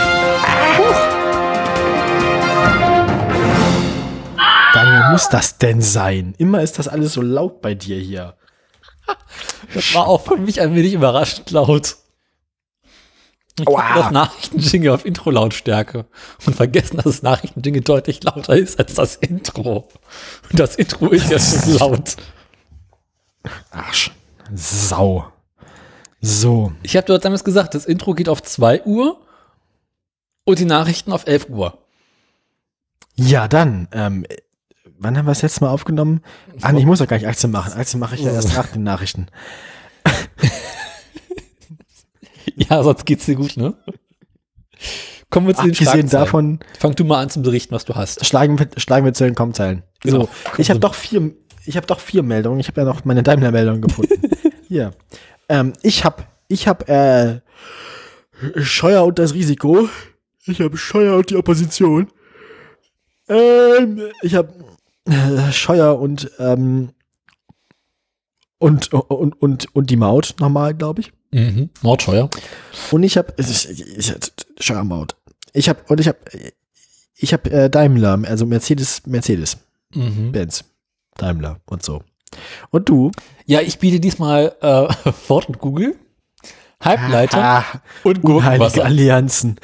[4.73, 6.35] Daniel, muss das denn sein?
[6.39, 8.37] Immer ist das alles so laut bei dir hier.
[9.75, 11.97] Das war auch für mich ein wenig überraschend laut.
[13.59, 16.07] Ich hab das Nachrichtenjingle auf Intro-Lautstärke
[16.47, 19.89] und vergessen, dass das Nachrichtenjingle deutlich lauter ist als das Intro.
[20.51, 22.17] Und das Intro ist ja schon laut.
[23.71, 24.13] Arsch.
[24.55, 25.27] Sau.
[26.21, 26.73] So.
[26.83, 29.21] Ich habe dort damals gesagt, das Intro geht auf 2 Uhr
[30.45, 31.79] und die Nachrichten auf 11 Uhr.
[33.15, 33.89] Ja, dann.
[33.93, 34.27] Ähm,
[34.99, 36.23] wann haben wir das letzte Mal aufgenommen?
[36.61, 37.73] Ah, ich muss doch gar nicht Aktien machen.
[37.73, 39.27] Aktien mache ich ja erst nach den Nachrichten.
[42.57, 43.75] Ja, sonst geht's dir gut, ne?
[45.31, 48.25] Kommen wir zu den Abgesehen davon Fang du mal an zu berichten, was du hast.
[48.27, 49.85] schlagen wir, schlagen wir zu den Komzeilen.
[50.01, 50.23] Genau.
[50.23, 51.33] So, ich habe doch vier,
[51.67, 52.59] ich habe doch vier Meldungen.
[52.61, 54.21] Ich habe ja noch meine Daimler-Meldung gefunden.
[54.69, 54.93] Hier.
[55.49, 59.89] Ähm, ich habe, ich habe äh, Scheuer und das Risiko.
[60.47, 62.09] Ich habe Scheuer und die Opposition.
[63.29, 64.53] Ähm, ich habe
[65.05, 66.91] äh, Scheuer und ähm,
[68.59, 71.13] und, und, und, und die Maut nochmal, glaube ich.
[71.33, 71.71] Mhm.
[71.83, 72.29] Mordscheuer.
[72.91, 73.33] Und ich habe
[74.59, 75.17] Scheuermaut.
[75.53, 76.19] Ich habe und ich habe
[77.17, 79.59] ich habe äh, Daimler, also Mercedes, Mercedes,
[79.95, 80.33] Mhm.
[80.33, 80.65] Benz,
[81.17, 82.03] Daimler und so.
[82.71, 83.11] Und du?
[83.47, 85.97] Ja, ich biete diesmal äh, Ford und Google,
[86.83, 87.65] Halbleiter Ah,
[88.05, 88.85] und Gurkenwasser.
[88.85, 89.57] Allianzen.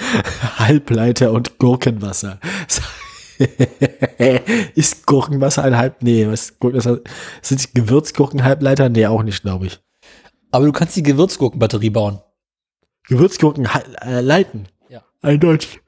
[0.59, 2.41] Halbleiter und Gurkenwasser.
[4.75, 6.03] Ist Gurkenwasser ein Halb?
[6.03, 7.01] Nee, was ist Gurkenwasser?
[7.43, 8.89] Sind Gewürzgurken Halbleiter?
[8.89, 9.81] Nee, auch nicht, glaube ich.
[10.57, 12.21] Aber du kannst die Gewürzgurkenbatterie bauen.
[13.09, 13.69] Gewürzgurken
[14.01, 14.69] äh, leiten.
[14.89, 15.03] Ja.
[15.21, 15.81] Eindeutig.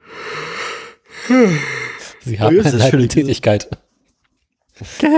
[2.23, 3.67] Sie haben eine schöne Tätigkeit.
[5.01, 5.09] Der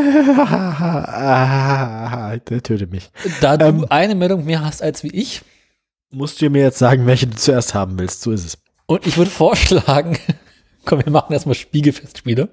[2.64, 3.12] tötet mich.
[3.42, 3.86] Da du Ähm.
[3.90, 5.42] eine Meldung mehr hast als wie ich,
[6.14, 8.22] Musst du mir jetzt sagen, welche du zuerst haben willst.
[8.22, 8.58] So ist es.
[8.86, 10.18] und ich würde vorschlagen,
[10.86, 12.48] komm, wir machen erstmal Spiegelfestspiele.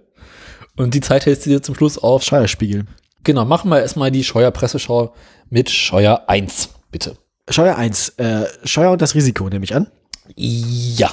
[0.76, 2.24] Und die Zeit hältst du dir zum Schluss auf.
[2.24, 2.86] Scheuerspiegel.
[3.22, 5.14] Genau, machen wir erstmal die Scheuer-Presseschau
[5.48, 7.16] mit Scheuer 1, bitte.
[7.48, 8.10] Scheuer 1.
[8.18, 9.90] Äh, Scheuer und das Risiko, nehme ich an.
[10.36, 11.10] Ja.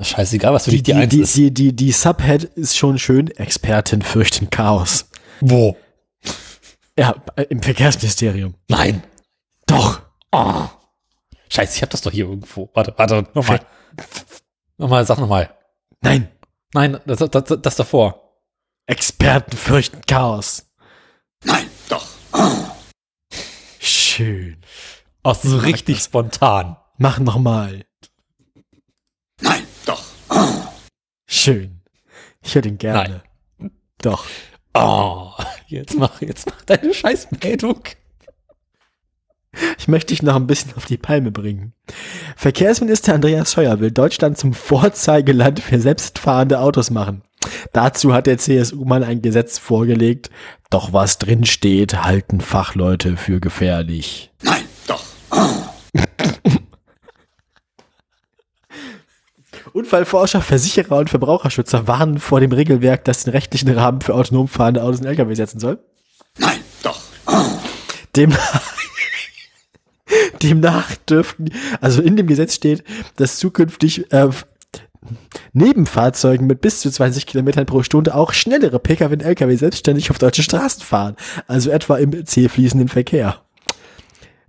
[0.00, 1.36] Scheißegal, was für dich die, die, 1 die, ist.
[1.36, 3.28] die, die, die Subhead ist schon schön.
[3.28, 5.06] Experten fürchten Chaos.
[5.40, 5.76] Wo?
[6.98, 8.54] Ja, äh, im Verkehrsministerium.
[8.68, 9.02] Nein.
[9.66, 10.00] Doch.
[10.32, 10.66] Oh.
[11.48, 12.70] Scheiße, ich hab das doch hier irgendwo.
[12.74, 13.60] Warte, warte, nochmal.
[14.76, 15.54] Nochmal, sag nochmal.
[16.00, 16.28] Nein.
[16.72, 18.40] Nein, das, das, das, das davor.
[18.86, 20.66] Experten fürchten Chaos.
[21.44, 22.06] Nein, doch.
[23.78, 24.56] Schön.
[25.24, 26.04] Auch so richtig das.
[26.04, 26.76] spontan.
[26.98, 27.84] Mach noch mal.
[29.40, 30.02] Nein, doch.
[31.26, 31.80] Schön.
[32.42, 33.22] Ich höre den gerne.
[34.02, 34.26] Doch.
[34.74, 35.30] Oh,
[35.66, 37.80] jetzt mach, jetzt mach deine Scheißmeldung.
[39.78, 41.72] Ich möchte dich noch ein bisschen auf die Palme bringen.
[42.36, 47.22] Verkehrsminister Andreas Scheuer will Deutschland zum Vorzeigeland für selbstfahrende Autos machen.
[47.72, 50.30] Dazu hat der CSU-Mann ein Gesetz vorgelegt.
[50.70, 54.32] Doch was drin steht, halten Fachleute für gefährlich.
[54.42, 54.64] Nein.
[59.74, 64.82] Unfallforscher, Versicherer und Verbraucherschützer warnen vor dem Regelwerk, das den rechtlichen Rahmen für autonom fahrende
[64.82, 65.78] Autos und Lkw setzen soll.
[66.38, 67.00] Nein, doch.
[68.14, 68.62] Demnach,
[70.42, 71.50] demnach dürften,
[71.80, 72.84] also in dem Gesetz steht,
[73.16, 74.28] dass zukünftig äh,
[75.52, 80.10] neben Fahrzeugen mit bis zu 20 Kilometern pro Stunde auch schnellere Pkw und Lkw selbstständig
[80.12, 81.16] auf deutschen Straßen fahren,
[81.48, 83.43] also etwa im zähfließenden Verkehr.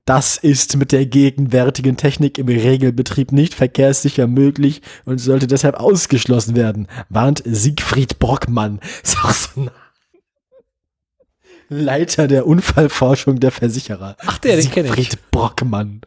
[0.06, 6.56] Das ist mit der gegenwärtigen Technik im Regelbetrieb nicht verkehrssicher möglich und sollte deshalb ausgeschlossen
[6.56, 8.80] werden, warnt Siegfried Brockmann.
[9.04, 9.72] Ist auch so ein
[11.70, 14.16] Leiter der Unfallforschung der Versicherer.
[14.24, 14.92] Ach, der, den kenn ich.
[14.92, 16.02] Siegfried Brockmann.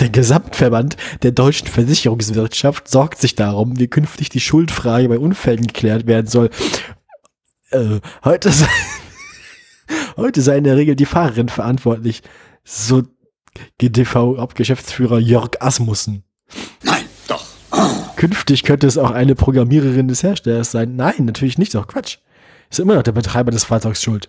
[0.00, 6.06] Der Gesamtverband der deutschen Versicherungswirtschaft sorgt sich darum, wie künftig die Schuldfrage bei Unfällen geklärt
[6.06, 6.50] werden soll.
[7.70, 8.68] Äh, heute, sei,
[10.18, 12.22] heute sei in der Regel die Fahrerin verantwortlich.
[12.64, 13.02] So
[13.78, 16.24] GDV-Hauptgeschäftsführer Jörg Asmussen.
[16.82, 17.44] Nein, doch.
[18.16, 20.96] Künftig könnte es auch eine Programmiererin des Herstellers sein.
[20.96, 22.18] Nein, natürlich nicht, doch Quatsch.
[22.70, 24.28] Ist immer noch der Betreiber des Fahrzeugs schuld.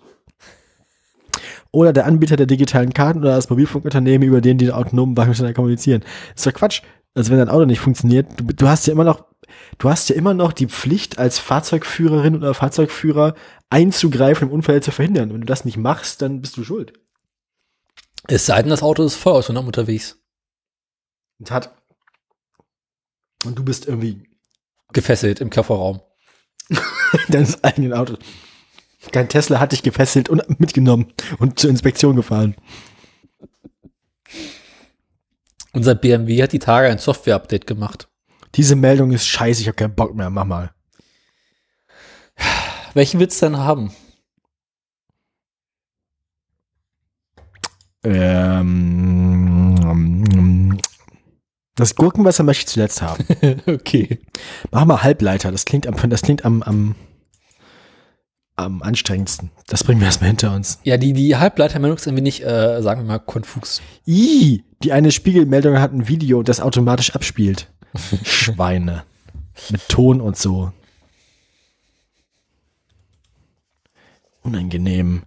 [1.71, 6.03] Oder der Anbieter der digitalen Karten oder das Mobilfunkunternehmen, über den die autonomen Wagen kommunizieren.
[6.35, 6.81] ist doch Quatsch.
[7.13, 9.25] Also wenn dein Auto nicht funktioniert, du, du hast ja immer noch,
[9.77, 13.35] du hast ja immer noch die Pflicht als Fahrzeugführerin oder Fahrzeugführer
[13.69, 15.33] einzugreifen, um Unfälle zu verhindern.
[15.33, 16.93] Wenn du das nicht machst, dann bist du schuld.
[18.27, 20.19] Es sei denn, das Auto ist voll autonom unterwegs.
[21.39, 21.75] Und hat.
[23.45, 24.23] Und du bist irgendwie
[24.93, 26.01] Gefesselt im Kofferraum.
[27.29, 28.19] deines eigenen Autos.
[29.11, 32.55] Dein Tesla hat dich gefesselt und mitgenommen und zur Inspektion gefahren.
[35.73, 38.07] Unser BMW hat die Tage ein Software-Update gemacht.
[38.55, 40.73] Diese Meldung ist scheiße, ich habe keinen Bock mehr, mach mal.
[42.93, 43.93] Welchen willst du denn haben?
[48.05, 49.75] Ähm,
[51.75, 53.25] das Gurkenwasser möchte ich zuletzt haben.
[53.67, 54.19] okay.
[54.71, 56.95] Mach mal Halbleiter, das klingt am, das klingt am, am,
[58.55, 59.51] am anstrengendsten.
[59.67, 60.79] Das bringen wir erstmal hinter uns.
[60.83, 63.81] Ja, die, die Halbleitermeldung ist ein wenig, äh, sagen wir mal, konfus.
[64.05, 67.67] Ih, die eine Spiegelmeldung hat ein Video, das automatisch abspielt.
[68.23, 69.03] Schweine.
[69.69, 70.71] Mit Ton und so.
[74.41, 75.23] Unangenehm.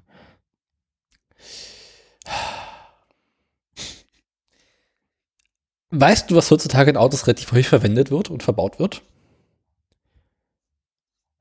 [5.90, 9.02] Weißt du, was heutzutage in Autos relativ häufig verwendet wird und verbaut wird?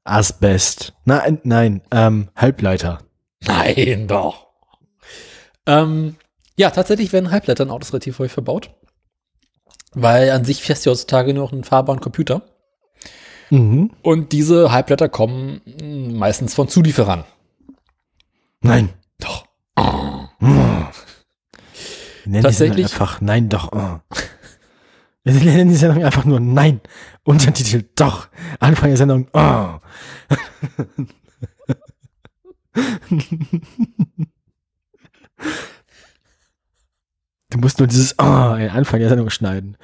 [0.05, 0.93] Asbest.
[1.03, 2.99] Nein, nein, ähm, Halbleiter.
[3.41, 4.47] Nein, doch.
[5.65, 6.15] Ähm,
[6.55, 8.71] ja, tatsächlich werden Halbleiter in Autos relativ häufig verbaut.
[9.93, 12.43] Weil an sich fährst du heutzutage nur noch einen fahrbaren Computer.
[13.49, 13.91] Mhm.
[14.01, 17.25] Und diese Halbleiter kommen mm, meistens von Zulieferern.
[18.61, 18.89] Nein.
[19.19, 19.45] Doch.
[22.27, 22.85] Wir nennen Tatsächlich?
[22.85, 23.71] Einfach Nein, doch.
[23.71, 23.99] Oh.
[25.35, 26.79] Wir nennen die Sendung einfach nur Nein.
[27.23, 28.29] Untertitel Doch.
[28.59, 29.79] Anfang der Sendung Oh.
[37.49, 39.77] Du musst nur dieses Oh in Anfang der Sendung schneiden.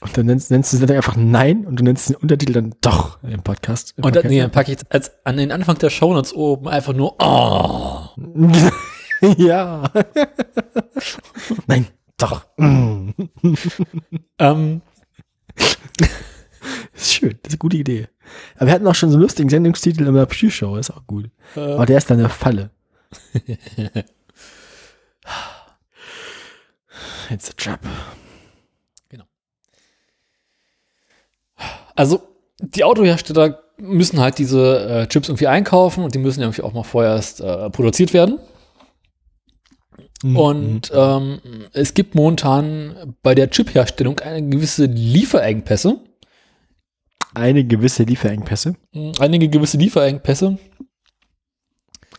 [0.00, 2.74] Und dann nennst, nennst du die Sendung einfach Nein und du nennst den Untertitel dann
[2.80, 3.92] Doch im Podcast.
[3.98, 6.68] Im Und dann, nee, dann packe ich jetzt als, an den Anfang der Shownotes oben
[6.68, 8.08] einfach nur Oh.
[9.36, 9.90] ja.
[11.66, 11.88] Nein,
[12.18, 12.46] doch.
[12.56, 13.10] Mm.
[14.38, 14.82] Ähm,
[16.94, 18.08] ist schön, das ist eine gute Idee.
[18.56, 21.30] Aber wir hatten auch schon so einen lustigen Sendungstitel in der Pre-Show, ist auch gut.
[21.56, 22.70] äh, Aber der ist dann eine Falle.
[27.30, 27.80] It's a trap.
[31.96, 32.20] Also,
[32.60, 36.72] die Autohersteller müssen halt diese äh, Chips irgendwie einkaufen und die müssen ja irgendwie auch
[36.74, 38.38] mal vorher erst äh, produziert werden.
[40.22, 40.36] Mhm.
[40.36, 41.40] Und ähm,
[41.72, 45.98] es gibt momentan bei der Chipherstellung eine gewisse Lieferengpässe.
[47.34, 48.76] eine gewisse Lieferengpässe.
[48.92, 50.58] Mh, Einige gewisse Lieferengpässe.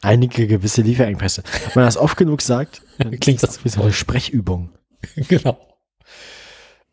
[0.01, 1.43] Einige gewisse Lieferengpässe.
[1.65, 2.81] Wenn man das oft genug sagt,
[3.21, 4.69] Klingt das wie so eine Sprechübung.
[5.27, 5.57] genau.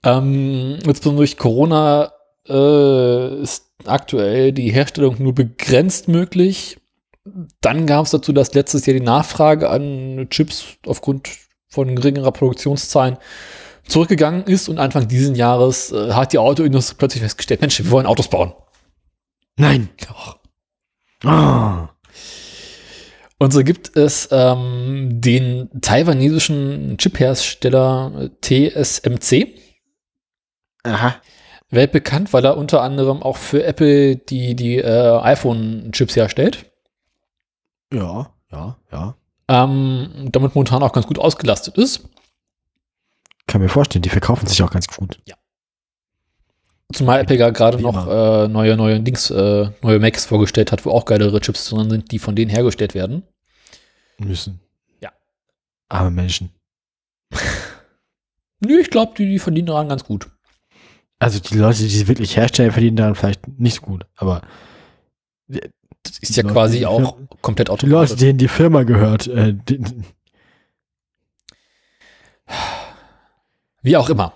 [0.03, 2.13] Ähm, insbesondere durch Corona
[2.49, 6.79] äh, ist aktuell die Herstellung nur begrenzt möglich.
[7.61, 11.31] Dann gab es dazu, dass letztes Jahr die Nachfrage an Chips aufgrund
[11.69, 13.17] von geringerer Produktionszahlen
[13.87, 18.07] zurückgegangen ist und Anfang dieses Jahres äh, hat die Autoindustrie plötzlich festgestellt, Mensch, wir wollen
[18.07, 18.53] Autos bauen.
[19.57, 19.89] Nein.
[20.09, 20.39] Doch.
[21.25, 21.89] Oh.
[23.39, 29.55] Und so gibt es ähm, den taiwanesischen Chiphersteller TSMC,
[30.85, 31.17] Aha.
[31.71, 36.71] weltbekannt, weil er unter anderem auch für Apple die, die äh, iPhone-Chips herstellt.
[37.95, 39.15] Ja, ja, ja.
[39.47, 42.09] Ähm, damit momentan auch ganz gut ausgelastet ist.
[43.47, 45.21] Kann mir vorstellen, die verkaufen sich auch ganz gut.
[46.93, 50.91] Zumal Apple ja gerade noch äh, neue, neue Dings, äh, neue Macs vorgestellt hat, wo
[50.91, 53.23] auch geilere Chips drin sind, die von denen hergestellt werden.
[54.19, 54.61] Müssen.
[55.01, 55.13] Ja.
[55.89, 56.51] Arme Menschen.
[58.61, 60.31] Nö, ich glaube, die, die verdienen daran ganz gut.
[61.19, 64.07] Also die Leute, die sie wirklich herstellen, verdienen daran vielleicht nicht so gut.
[64.17, 64.43] Aber
[66.05, 68.17] Das ist ja Leute, quasi auch Firmen- komplett die Leute, automatisch.
[68.17, 69.57] denen die Firma gehört, äh,
[73.83, 74.33] Wie auch immer.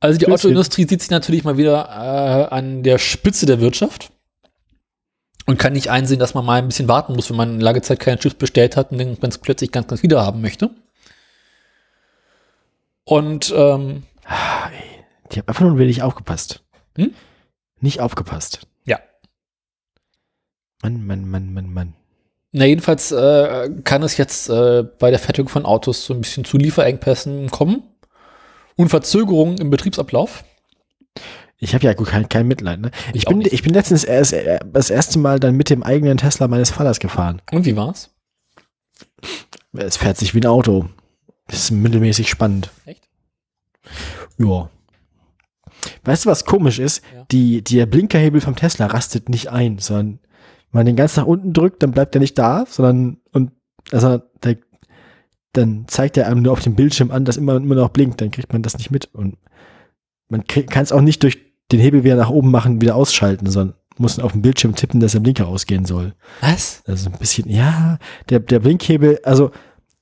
[0.00, 0.28] Also die.
[0.28, 4.12] Autoindustrie sieht sich natürlich mal wieder äh, an der Spitze der Wirtschaft
[5.46, 8.00] und kann nicht einsehen, dass man mal ein bisschen warten muss, wenn man lange Zeit
[8.00, 10.70] keine Chips bestellt hat und dann ganz plötzlich ganz, ganz wieder haben möchte.
[13.04, 14.68] Und ähm, Ah,
[15.32, 16.62] die haben einfach nur ein wenig aufgepasst.
[16.96, 17.14] Hm?
[17.80, 18.66] Nicht aufgepasst.
[20.94, 21.94] Mann, Mann, Mann, Mann, Mann.
[22.52, 26.44] na jedenfalls äh, kann es jetzt äh, bei der Fertigung von Autos so ein bisschen
[26.44, 27.82] zu Lieferengpässen kommen
[28.76, 30.44] und Verzögerungen im Betriebsablauf.
[31.58, 32.80] Ich habe ja gut kein, kein Mitleid.
[32.80, 32.90] Ne?
[33.08, 33.52] Ich, Ich bin, nicht.
[33.52, 34.34] ich bin letztens erst,
[34.72, 37.40] das erste Mal dann mit dem eigenen Tesla meines Vaters gefahren.
[37.50, 38.10] Und wie war's?
[39.72, 40.86] Es fährt sich wie ein Auto.
[41.48, 42.70] Das ist mittelmäßig spannend.
[42.84, 43.08] Echt?
[44.38, 44.68] Ja.
[46.04, 47.02] Weißt du, was komisch ist?
[47.14, 47.24] Ja.
[47.30, 50.18] Die, der Blinkerhebel vom Tesla rastet nicht ein, sondern
[50.72, 53.52] wenn man den ganz nach unten drückt, dann bleibt er nicht da, sondern und
[53.92, 54.56] also der,
[55.52, 58.30] dann zeigt er einem nur auf dem Bildschirm an, dass immer, immer noch blinkt, dann
[58.30, 59.06] kriegt man das nicht mit.
[59.14, 59.38] Und
[60.28, 61.38] man kann es auch nicht durch
[61.72, 65.12] den Hebel wieder nach oben machen, wieder ausschalten, sondern muss auf dem Bildschirm tippen, dass
[65.12, 66.14] der Blinker ausgehen soll.
[66.40, 66.82] Was?
[66.86, 67.98] Also ein bisschen, ja,
[68.28, 69.50] der, der Blinkhebel, also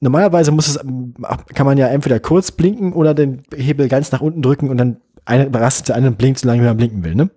[0.01, 0.79] normalerweise muss es,
[1.55, 5.01] kann man ja entweder kurz blinken oder den Hebel ganz nach unten drücken und dann
[5.25, 7.31] eine rastet der und blinkt, solange man blinken will, ne?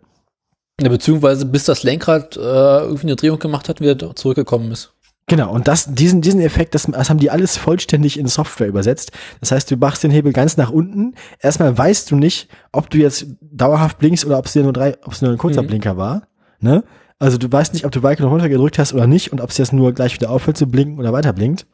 [0.80, 4.94] Ja, beziehungsweise bis das Lenkrad äh, irgendwie eine Drehung gemacht hat, wieder zurückgekommen ist.
[5.30, 9.12] Genau, und das, diesen, diesen Effekt, das, das haben die alles vollständig in Software übersetzt.
[9.42, 11.16] Das heißt, du machst den Hebel ganz nach unten.
[11.42, 15.12] Erstmal weißt du nicht, ob du jetzt dauerhaft blinkst oder ob es nur drei, ob
[15.12, 15.68] es nur ein kurzer Mhm.
[15.68, 16.28] Blinker war.
[16.62, 16.84] Ne?
[17.20, 19.50] Also du weißt nicht, ob du weiter noch runter gedrückt hast oder nicht und ob
[19.50, 21.66] es jetzt nur gleich wieder aufhört zu blinken oder weiter blinkt.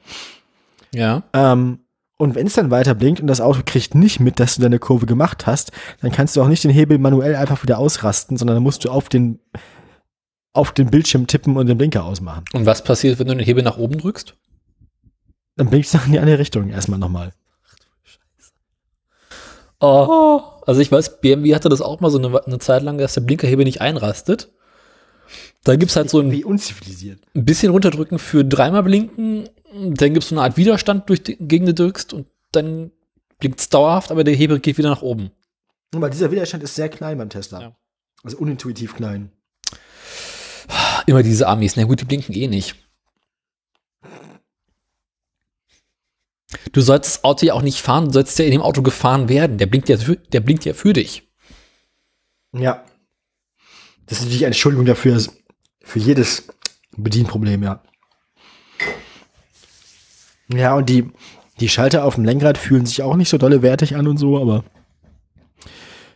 [0.96, 1.22] Ja.
[1.34, 1.80] Ähm,
[2.18, 4.80] und wenn es dann weiter blinkt und das Auto kriegt nicht mit, dass du deine
[4.80, 5.72] Kurve gemacht hast,
[6.02, 8.90] dann kannst du auch nicht den Hebel manuell einfach wieder ausrasten, sondern dann musst du
[8.90, 9.40] auf den,
[10.54, 12.46] auf den Bildschirm tippen und den Blinker ausmachen.
[12.54, 14.36] Und was passiert, wenn du den Hebel nach oben drückst?
[15.56, 17.32] Dann blinkst du in die andere Richtung erstmal nochmal.
[19.80, 20.42] Oh.
[20.66, 23.22] Also ich weiß, BMW hatte das auch mal so eine, eine Zeit lang, dass der
[23.22, 24.54] Blinkerhebel nicht einrastet.
[25.64, 27.20] Da gibt's halt so ein Wie unzivilisiert.
[27.36, 29.50] ein bisschen runterdrücken für dreimal blinken.
[29.74, 32.92] Dann gibt's so eine Art Widerstand, durch den, gegen den du drückst und dann
[33.40, 35.32] blinkt's dauerhaft, aber der Hebel geht wieder nach oben.
[35.96, 37.62] Aber dieser Widerstand ist sehr klein beim Tesla.
[37.62, 37.76] Ja.
[38.24, 39.32] Also unintuitiv klein.
[41.06, 41.76] Immer diese Amis.
[41.76, 42.76] Na gut, die blinken eh nicht.
[46.72, 49.30] Du sollst das Auto ja auch nicht fahren, du sollst ja in dem Auto gefahren
[49.30, 49.58] werden.
[49.58, 51.28] Der blinkt ja für, der blinkt ja für dich.
[52.54, 52.84] Ja.
[54.06, 55.20] Das ist natürlich eine Entschuldigung dafür,
[55.84, 56.48] für jedes
[56.98, 57.82] Bedienproblem, ja.
[60.48, 61.12] Ja, und die,
[61.60, 64.40] die Schalter auf dem Lenkrad fühlen sich auch nicht so dolle wertig an und so,
[64.40, 64.64] aber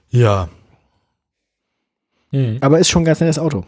[0.09, 0.49] ja.
[2.61, 3.65] Aber ist schon ein ganz nettes Auto.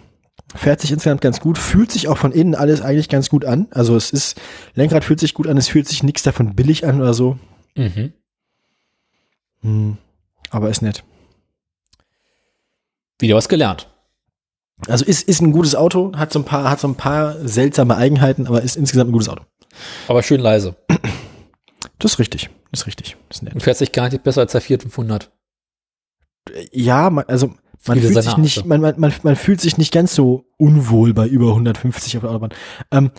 [0.56, 3.68] Fährt sich insgesamt ganz gut, fühlt sich auch von innen alles eigentlich ganz gut an.
[3.72, 4.40] Also es ist,
[4.74, 7.38] Lenkrad fühlt sich gut an, es fühlt sich nichts davon billig an oder so.
[7.76, 8.14] Mhm.
[9.62, 9.98] Hm.
[10.50, 11.04] Aber ist nett.
[13.20, 13.90] Wieder was gelernt.
[14.88, 17.98] Also ist, ist ein gutes Auto, hat so ein paar, hat so ein paar seltsame
[17.98, 19.44] Eigenheiten, aber ist insgesamt ein gutes Auto.
[20.08, 20.76] Aber schön leise.
[22.00, 22.50] Das ist richtig.
[22.72, 23.18] Das ist richtig.
[23.28, 23.64] Das ist Und nett.
[23.64, 25.32] fährt sich gar nicht besser als der Fiat 500.
[26.72, 27.48] Ja, man, also
[27.86, 31.14] man Viele fühlt sich nicht, man, man, man, man fühlt sich nicht ganz so unwohl
[31.14, 32.54] bei über 150 auf der Autobahn.
[32.92, 33.12] Ähm,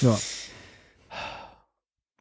[0.00, 0.18] ja.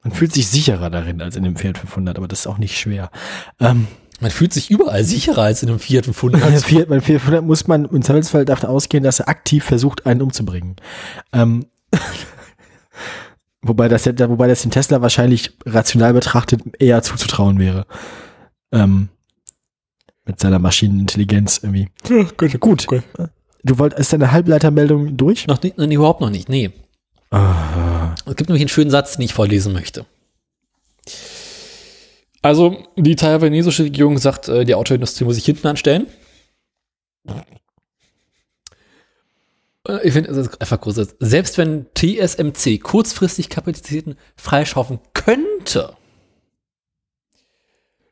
[0.03, 2.77] Man fühlt sich sicherer darin als in dem Fiat 500, aber das ist auch nicht
[2.79, 3.11] schwer.
[3.59, 3.87] Ähm,
[4.21, 6.61] Man fühlt sich überall sicherer als in einem Fiat Bei 500.
[6.63, 10.21] Fiat, bei Fiat 500 muss man im Zweifelsfall davon ausgehen, dass er aktiv versucht, einen
[10.21, 10.75] umzubringen.
[11.33, 11.65] Ähm,
[13.61, 17.85] wobei, das, ja- wobei das dem Tesla wahrscheinlich rational betrachtet eher zuzutrauen wäre.
[18.71, 19.09] Ähm,
[20.25, 21.89] mit seiner Maschinenintelligenz irgendwie.
[22.59, 22.87] Gut.
[23.63, 25.47] Du wolltest, ist deine Halbleitermeldung durch?
[25.47, 26.47] noch nicht, nee, überhaupt noch nicht.
[26.49, 26.71] Nee.
[27.31, 30.05] Ah, Es gibt nämlich einen schönen Satz, den ich vorlesen möchte.
[32.41, 36.07] Also, die taiwanesische Regierung sagt, äh, die Autoindustrie muss sich hinten anstellen.
[39.87, 41.15] Äh, Ich finde es einfach großartig.
[41.19, 45.95] Selbst wenn TSMC kurzfristig Kapazitäten freischaufen könnte,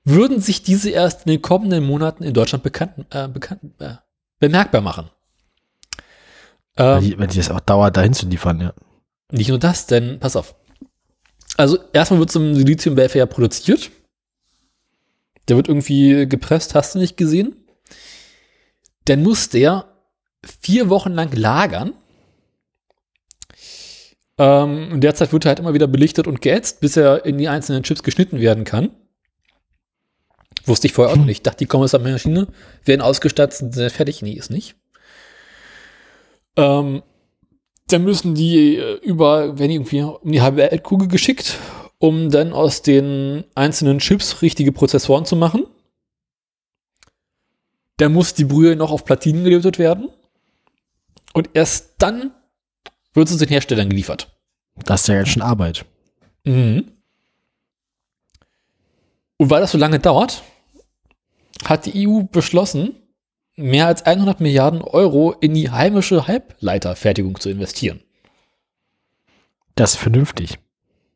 [0.04, 3.96] würden sich diese erst in den kommenden Monaten in Deutschland bekannt, äh, bekannt, äh,
[4.40, 5.10] bemerkbar machen.
[6.78, 8.74] Ähm, die, weil die das auch dauert, dahin zu liefern, ja.
[9.32, 10.56] nicht nur das, denn pass auf.
[11.58, 12.56] Also erstmal wird zum
[13.20, 13.92] ja produziert.
[15.50, 17.56] Der wird irgendwie gepresst, hast du nicht gesehen.
[19.06, 19.86] Dann muss der
[20.62, 21.94] vier Wochen lang lagern.
[24.38, 27.38] Ähm, in der Zeit wird er halt immer wieder belichtet und geätzt, bis er in
[27.38, 28.92] die einzelnen Chips geschnitten werden kann.
[30.66, 31.46] Wusste ich vorher auch noch nicht.
[31.46, 32.48] Dachte, die kommen aus der Maschine,
[32.86, 34.22] werden ausgestattet, sind fertig.
[34.22, 34.76] Nee, ist nicht.
[36.56, 37.02] Ähm,
[37.88, 41.58] dann müssen die äh, über, wenn irgendwie um die halbe Erdkugel geschickt,
[42.00, 45.66] um dann aus den einzelnen Chips richtige Prozessoren zu machen.
[47.98, 50.10] Dann muss die Brühe noch auf Platinen gelötet werden.
[51.34, 52.32] Und erst dann
[53.14, 54.34] wird es den Herstellern geliefert.
[54.86, 55.86] Das ist ja ganz schön Arbeit.
[56.46, 56.92] Mhm.
[59.38, 60.44] Und weil das so lange dauert,
[61.66, 62.96] hat die EU beschlossen,
[63.56, 68.02] mehr als 100 Milliarden Euro in die heimische Halbleiterfertigung zu investieren.
[69.76, 70.60] Das ist vernünftig.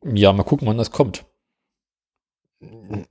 [0.05, 1.25] Ja, mal gucken, wann das kommt.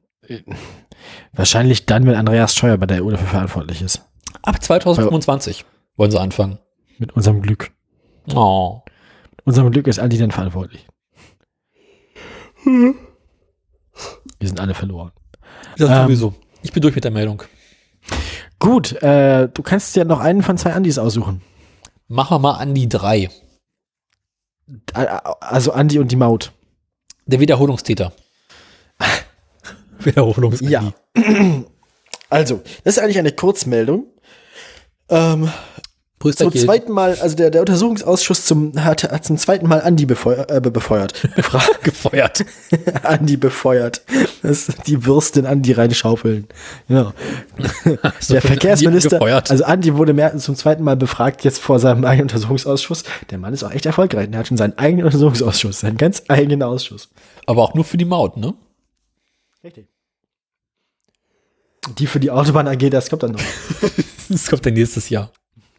[1.32, 4.02] Wahrscheinlich dann, wenn Andreas Scheuer bei der EU dafür verantwortlich ist.
[4.42, 5.64] Ab 2025
[5.96, 6.58] wollen sie anfangen.
[6.98, 7.70] Mit unserem Glück.
[8.34, 8.80] Oh.
[9.36, 10.86] Mit unserem Glück ist Andi dann verantwortlich.
[12.64, 12.94] Wir
[14.40, 15.12] sind alle verloren.
[15.76, 16.02] Das Ähm.
[16.04, 16.34] sowieso.
[16.62, 17.42] Ich bin durch mit der Meldung.
[18.58, 21.42] Gut, äh, du kannst dir noch einen von zwei Andis aussuchen.
[22.06, 23.28] Machen wir mal an die drei.
[24.94, 25.06] Äh,
[25.40, 26.52] Also Andi und die Maut.
[27.26, 28.12] Der Wiederholungstäter.
[29.98, 30.92] Wiederholungs Ja.
[32.28, 34.06] Also, das ist eigentlich eine Kurzmeldung.
[35.10, 35.52] Ähm,
[36.22, 40.06] Brüster zum zweiten Mal, also der, der Untersuchungsausschuss zum, hat, hat zum zweiten Mal Andi
[40.06, 41.28] befeuer, äh, be- befeuert.
[41.36, 42.44] Befra gefeuert.
[43.02, 44.02] Andi befeuert.
[44.42, 46.46] Das die Würste in Andi reinschaufeln.
[46.88, 47.12] Genau.
[48.20, 49.50] So, der Verkehrsminister, Gefeuert.
[49.50, 53.02] also Andi wurde mehr, zum zweiten Mal befragt, jetzt vor seinem eigenen Untersuchungsausschuss.
[53.30, 54.28] Der Mann ist auch echt erfolgreich.
[54.30, 57.08] Er hat schon seinen eigenen Untersuchungsausschuss, seinen ganz eigenen Ausschuss.
[57.46, 58.54] Aber auch nur für die Maut, ne?
[59.64, 59.88] Richtig.
[61.98, 63.40] Die für die Autobahn AG, das kommt dann noch.
[64.28, 65.32] Das kommt dann nächstes Jahr.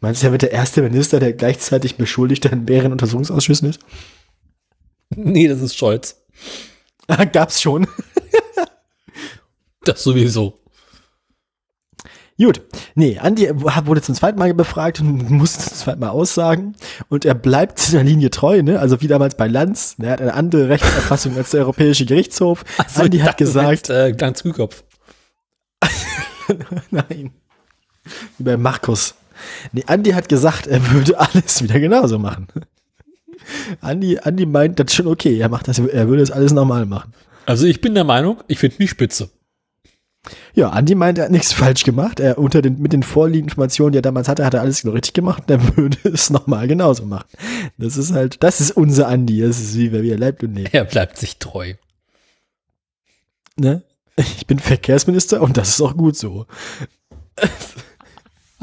[0.04, 3.80] Meinst du, er wird der erste Minister, der gleichzeitig Beschuldigter in mehreren Untersuchungsausschüssen ist?
[5.16, 6.22] Nee, das ist Scholz.
[7.32, 7.86] Gab's schon.
[9.82, 10.60] Das sowieso.
[12.36, 12.60] Gut.
[12.94, 16.76] Nee, Andi wurde zum zweiten Mal befragt und musste zum zweiten Mal aussagen.
[17.08, 18.80] Und er bleibt seiner Linie treu, ne?
[18.80, 19.96] Also wie damals bei Lanz.
[20.02, 22.62] Er hat eine andere Rechtsauffassung als der Europäische Gerichtshof.
[22.94, 24.84] Andi ich hat gesagt, meinst, Äh, Glanz Kühlkopf.
[26.90, 27.32] nein.
[28.36, 29.14] Wie bei Markus.
[29.72, 32.48] Nee, Andi hat gesagt, er würde alles wieder genauso machen.
[33.80, 35.38] Andi, Andi meint, das ist schon okay.
[35.38, 37.12] Er macht das, er würde das alles normal machen.
[37.46, 39.30] Also ich bin der Meinung, ich finde mich spitze.
[40.54, 42.20] Ja, Andi meint, er hat nichts falsch gemacht.
[42.20, 44.94] Er unter den, mit den vorliegenden Informationen, die er damals hatte, hat er alles genau
[44.94, 45.42] richtig gemacht.
[45.42, 47.26] Und er würde es nochmal genauso machen.
[47.78, 49.40] Das ist halt, das ist unser Andi.
[49.40, 50.72] Das ist wie, wie er lebt und lebt.
[50.72, 51.74] Er bleibt sich treu.
[53.56, 53.82] Ne?
[54.16, 56.46] Ich bin Verkehrsminister und das ist auch gut so.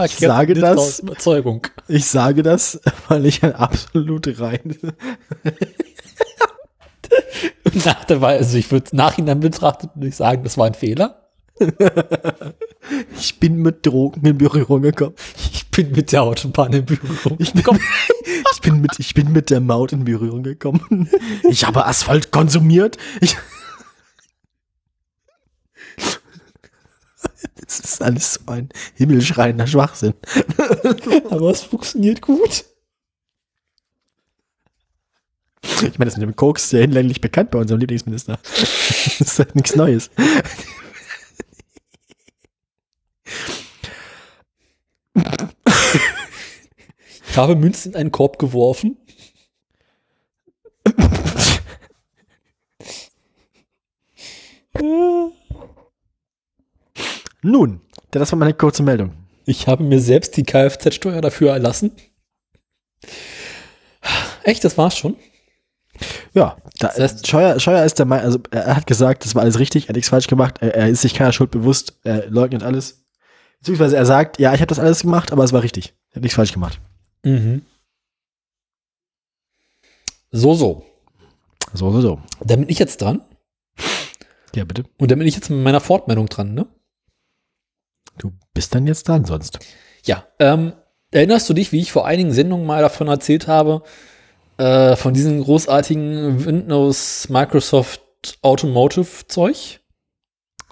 [0.05, 1.67] Ich sage das- Überzeugung.
[1.87, 4.77] Ich sage das, weil ich ein absolut rein.
[7.85, 11.17] Nach der Wahl, also ich würde nachhinein betrachtet nicht sagen, das war ein Fehler.
[13.15, 15.13] Ich bin mit Drogen in Berührung gekommen.
[15.53, 17.37] Ich bin mit der Autobahn in Berührung.
[17.39, 17.63] Ich bin,
[18.53, 21.07] ich bin mit, ich bin mit der Maut in Berührung gekommen.
[21.47, 22.97] Ich habe Asphalt konsumiert.
[23.21, 23.37] Ich,
[27.65, 30.13] das ist alles so ein himmelschreiender Schwachsinn.
[31.29, 32.65] Aber es funktioniert gut.
[35.63, 38.39] Ich meine, das mit dem Koks ist ja hinlänglich bekannt bei unserem Lieblingsminister.
[39.19, 40.09] Das ist halt nichts Neues.
[47.29, 48.97] Ich habe Münzen in einen Korb geworfen.
[57.43, 57.81] Nun,
[58.19, 59.13] das war meine kurze Meldung.
[59.45, 61.91] Ich habe mir selbst die Kfz-Steuer dafür erlassen.
[64.43, 65.15] Echt, das war's schon?
[66.33, 69.41] Ja, da, Das heißt- Scheuer, Scheuer ist der Meinung, also er hat gesagt, das war
[69.43, 72.27] alles richtig, er hat nichts falsch gemacht, er, er ist sich keiner Schuld bewusst, er
[72.29, 73.03] leugnet alles.
[73.59, 75.93] Beziehungsweise er sagt, ja, ich habe das alles gemacht, aber es war richtig.
[76.11, 76.79] Er hat nichts falsch gemacht.
[77.23, 77.63] Mhm.
[80.31, 80.85] So, so.
[81.73, 82.21] So, so, so.
[82.43, 83.21] Da bin ich jetzt dran.
[84.55, 84.85] Ja, bitte.
[84.97, 86.67] Und dann bin ich jetzt mit meiner Fortmeldung dran, ne?
[88.17, 89.59] Du bist dann jetzt dran sonst.
[90.05, 90.73] Ja, ähm,
[91.11, 93.83] Erinnerst du dich, wie ich vor einigen Sendungen mal davon erzählt habe,
[94.57, 98.01] äh, von diesem großartigen Windows Microsoft
[98.41, 99.81] Automotive Zeug?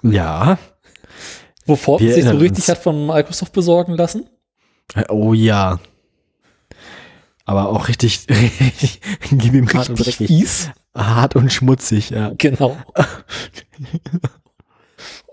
[0.02, 0.58] Ja.
[1.66, 2.68] Wo Ford sich so richtig uns.
[2.68, 4.30] hat von Microsoft besorgen lassen?
[5.10, 5.78] Oh ja.
[7.44, 9.00] Aber auch richtig, richtig
[9.30, 10.38] gib ihm hart und Richtig dreckig.
[10.38, 10.70] fies.
[10.94, 12.32] Hart und schmutzig, ja.
[12.38, 12.78] Genau.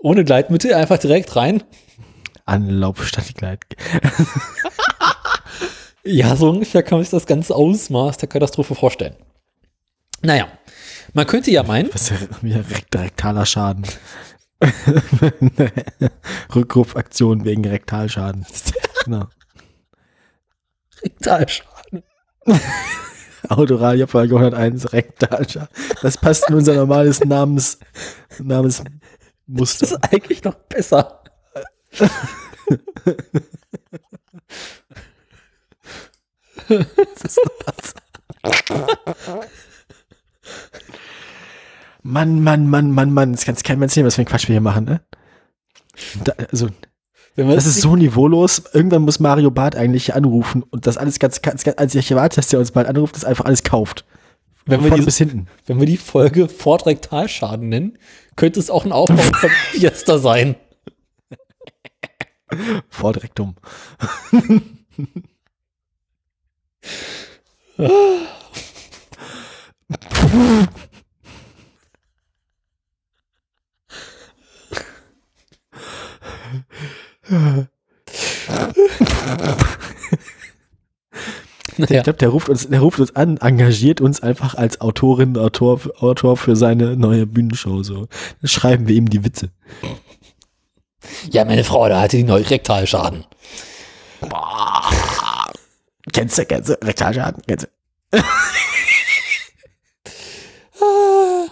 [0.00, 1.62] Ohne Gleitmittel, einfach direkt rein.
[2.48, 3.64] Anlauf statt Gleit.
[6.04, 9.14] Ja, so ungefähr kann man sich das ganze Ausmaß der Katastrophe vorstellen.
[10.22, 10.48] Naja,
[11.12, 13.84] man könnte ja meinen, Was ist ja wieder rekt rektaler Schaden.
[16.54, 18.46] Rückrufaktion wegen Rektalschaden.
[19.04, 19.26] Genau.
[21.02, 22.02] Rektalschaden.
[23.48, 25.68] Autoradio Folge 101 Rektalschaden.
[26.02, 27.78] Das passt in unser normales Namens,
[28.28, 29.86] Das Namensmuster.
[29.86, 31.17] ist eigentlich noch besser.
[42.02, 43.32] Mann, Mann, Mann, Mann, Mann.
[43.32, 45.00] Das kannst kein Mensch sehen, was für ein Quatsch wir hier machen, ne?
[46.24, 46.68] Da, also,
[47.36, 48.62] das ist so niveaulos.
[48.72, 52.36] Irgendwann muss Mario Barth eigentlich anrufen und das alles ganz, ganz, ganz als ich erwarte,
[52.36, 54.04] dass der uns bald anruft, das einfach alles kauft.
[54.66, 55.46] wenn, wir die, bis hinten.
[55.66, 57.98] wenn wir die Folge Ford Rektalschaden nennen,
[58.36, 60.56] könnte es auch ein Aufbau von Fiesta sein.
[62.88, 63.54] Vordrektum.
[81.78, 85.36] Naja, Ich glaube, der ruft uns, der ruft uns an, engagiert uns einfach als Autorin,
[85.36, 87.82] Autor, Autor für seine neue Bühnenshow.
[87.82, 88.08] So,
[88.40, 89.50] dann schreiben wir ihm die Witze.
[91.30, 93.24] Ja, meine Frau, da hatte die neue Rektalschaden.
[96.12, 97.66] Kennst du, kennst du, Rektalschaden, kennst
[98.12, 98.18] du.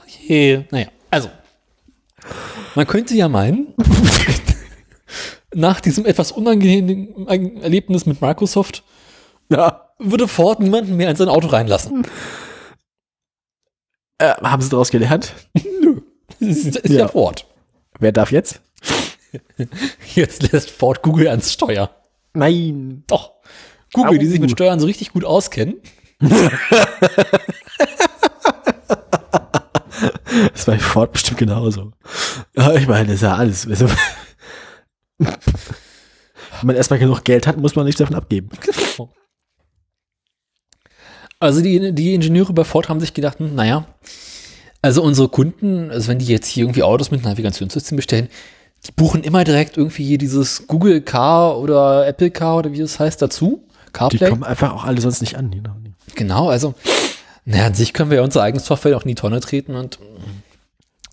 [0.03, 1.31] Okay, naja, also.
[2.75, 3.75] Man könnte ja meinen,
[5.55, 8.85] nach diesem etwas unangenehmen Erlebnis mit Microsoft
[9.51, 9.91] Ja.
[9.99, 12.07] würde Ford niemanden mehr in sein Auto reinlassen.
[14.19, 15.33] Äh, haben sie daraus gelernt?
[16.39, 17.01] Das ist, ist ja.
[17.01, 17.09] Ja.
[17.09, 17.47] Ford.
[17.99, 18.61] Wer darf jetzt?
[20.15, 21.91] Jetzt lässt Ford Google ans Steuer.
[22.35, 23.05] Nein.
[23.07, 23.33] Doch.
[23.93, 24.31] Google, die Au.
[24.31, 25.77] sich mit Steuern so richtig gut auskennen.
[30.53, 31.93] Das war bei Ford bestimmt genauso.
[32.75, 33.67] Ich meine, das ist ja alles.
[33.67, 33.89] Also,
[35.19, 35.29] wenn
[36.63, 38.51] man erstmal genug Geld hat, muss man nichts davon abgeben.
[41.39, 43.87] Also die, die Ingenieure bei Ford haben sich gedacht, hm, naja,
[44.81, 48.29] also unsere Kunden, also wenn die jetzt hier irgendwie Autos mit Navigationssystem bestellen,
[48.87, 52.99] die buchen immer direkt irgendwie hier dieses Google Car oder Apple Car oder wie das
[53.01, 53.67] heißt dazu.
[53.87, 54.29] Die CarPlay.
[54.31, 55.51] kommen einfach auch alle sonst nicht an.
[55.51, 55.77] Genau.
[56.15, 56.75] Genau, also,
[57.45, 59.99] naja, an sich können wir ja unsere eigene Software auch in die Tonne treten und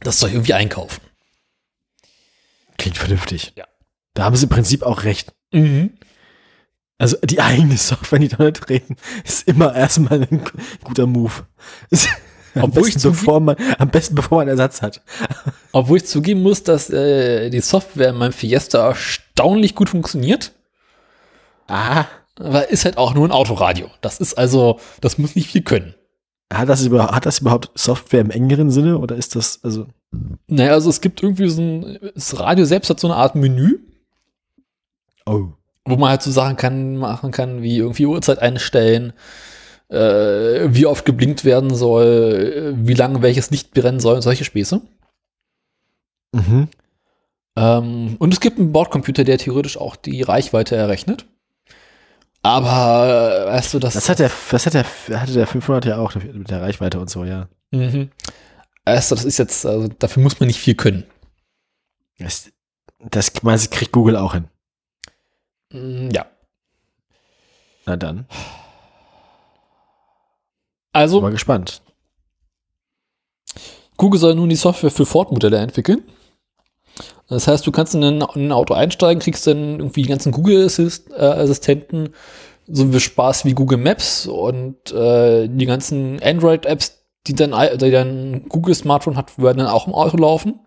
[0.02, 1.02] das soll irgendwie einkaufen.
[2.78, 3.54] Klingt vernünftig.
[3.56, 3.66] Ja.
[4.14, 5.34] Da haben sie im Prinzip auch recht.
[5.52, 5.94] Mhm.
[6.98, 11.34] Also die eigene Software in die Tonne treten, ist immer erstmal ein gu- guter Move.
[12.56, 15.02] Am, Obwohl ich besten, bevor man, am besten bevor man Ersatz hat.
[15.72, 20.52] Obwohl ich zugeben muss, dass äh, die Software in meinem Fiesta erstaunlich gut funktioniert.
[21.68, 22.06] Ah.
[22.40, 23.90] Aber ist halt auch nur ein Autoradio.
[24.02, 25.96] Das ist also, das muss nicht viel können.
[26.52, 29.88] Hat das, über, hat das überhaupt Software im engeren Sinne oder ist das, also,
[30.48, 33.80] Naja, also es gibt irgendwie so ein, das Radio selbst hat so eine Art Menü,
[35.26, 35.48] oh.
[35.86, 39.14] wo man halt so Sachen kann, machen kann, wie irgendwie Uhrzeit einstellen,
[39.90, 44.82] äh, wie oft geblinkt werden soll, äh, wie lange welches Licht brennen soll, solche Späße.
[46.34, 46.68] Mhm.
[47.56, 51.26] Ähm, und es gibt einen Bordcomputer, der theoretisch auch die Reichweite errechnet.
[52.42, 54.86] Aber, äh, weißt du, das, Das hat der, das hat der,
[55.20, 57.48] hatte der 500 ja auch mit der Reichweite und so, ja.
[57.72, 58.10] Mhm.
[58.86, 61.06] Weißt du, das ist jetzt, also dafür muss man nicht viel können.
[62.20, 62.52] Das,
[63.00, 64.46] das meinst kriegt Google auch hin.
[65.72, 66.26] Mm, Ja.
[67.86, 68.26] Na dann,
[70.94, 71.82] Also, mal gespannt.
[73.98, 76.04] Google soll nun die Software für Ford-Modelle entwickeln.
[77.28, 80.32] Das heißt, du kannst in ein, in ein Auto einsteigen, kriegst dann irgendwie die ganzen
[80.32, 82.10] Google-Assistenten,
[82.68, 88.48] so wie Spaß wie Google Maps und äh, die ganzen Android-Apps, die dann, die dann
[88.50, 90.60] Google Smartphone hat, werden dann auch im Auto laufen.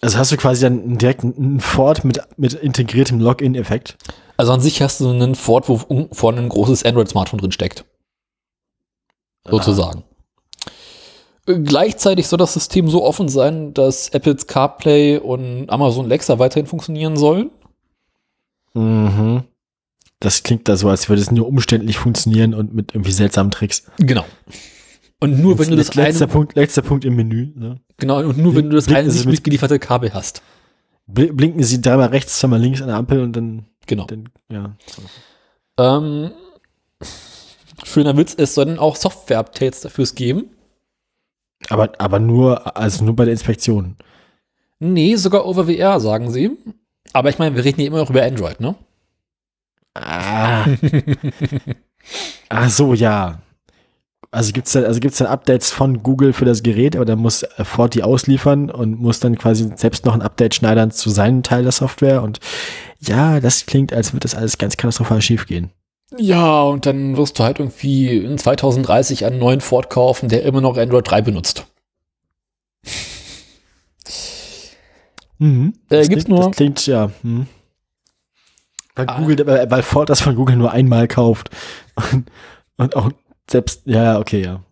[0.00, 3.96] Also hast du quasi dann direkt einen Ford mit, mit integriertem Login-Effekt.
[4.36, 7.84] Also an sich hast du einen Ford, wo vorne ein großes Android-Smartphone drin steckt.
[9.50, 10.04] Sozusagen.
[11.46, 17.16] Gleichzeitig soll das System so offen sein, dass Apples CarPlay und Amazon Alexa weiterhin funktionieren
[17.16, 17.50] sollen.
[18.74, 19.44] Mhm.
[20.20, 23.84] das klingt da so, als würde es nur umständlich funktionieren und mit irgendwie seltsamen Tricks.
[23.98, 24.24] Genau.
[25.20, 27.52] Und nur wenn du das letzter Punkt, letzter Punkt im Menü.
[27.54, 27.80] Ne?
[27.96, 30.42] genau, und nur wenn du das eine nicht mit- mitgelieferte Kabel hast.
[31.10, 34.04] Bl- Blinken Sie dreimal rechts, zweimal links an der Ampel und dann, Genau.
[34.06, 34.76] dann ja.
[34.86, 35.82] So.
[35.82, 36.32] Ähm,
[37.84, 40.50] schöner Witz, es sollen auch Software-Updates dafür geben.
[41.68, 43.96] Aber, aber nur, also nur bei der Inspektion.
[44.78, 46.56] Nee, sogar over VR, sagen sie.
[47.12, 48.74] Aber ich meine, wir reden hier immer noch über Android, ne?
[49.94, 50.66] Ah.
[52.48, 53.40] Ach so, ja.
[54.30, 57.42] Also gibt's dann, also gibt's dann Updates von Google für das Gerät, aber dann muss
[57.42, 61.42] äh, Ford die ausliefern und muss dann quasi selbst noch ein Update schneidern zu seinem
[61.42, 62.22] Teil der Software.
[62.22, 62.40] Und
[63.00, 65.70] ja, das klingt, als würde das alles ganz katastrophal schief gehen.
[66.16, 70.60] Ja, und dann wirst du halt irgendwie in 2030 einen neuen Ford kaufen, der immer
[70.60, 71.66] noch Android 3 benutzt.
[75.38, 75.74] Mhm.
[75.90, 77.10] Äh, Das gibt's klingt, nur- Das klingt, ja.
[77.22, 77.46] Hm.
[78.94, 79.18] Weil, Ah.
[79.20, 81.50] Google, weil Ford das von Google nur einmal kauft.
[82.12, 82.30] Und,
[82.78, 83.10] und auch
[83.50, 84.62] selbst, ja, ja, okay, ja.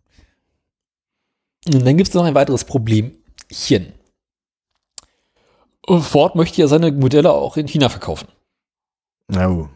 [1.67, 3.95] Und dann gibt es noch ein weiteres Problemchen.
[5.89, 8.29] Ford möchte ja seine Modelle auch in China verkaufen.
[9.35, 9.69] Oh.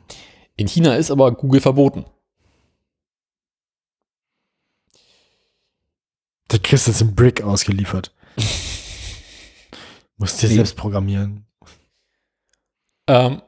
[0.58, 2.04] In China ist aber Google verboten.
[6.50, 8.12] Der kriegst jetzt im Brick ausgeliefert.
[10.16, 10.54] Musst dir Nee.
[10.56, 11.46] selbst programmieren.
[13.06, 13.40] Ähm,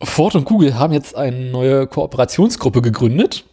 [0.00, 3.44] Ford und Google haben jetzt eine neue Kooperationsgruppe gegründet,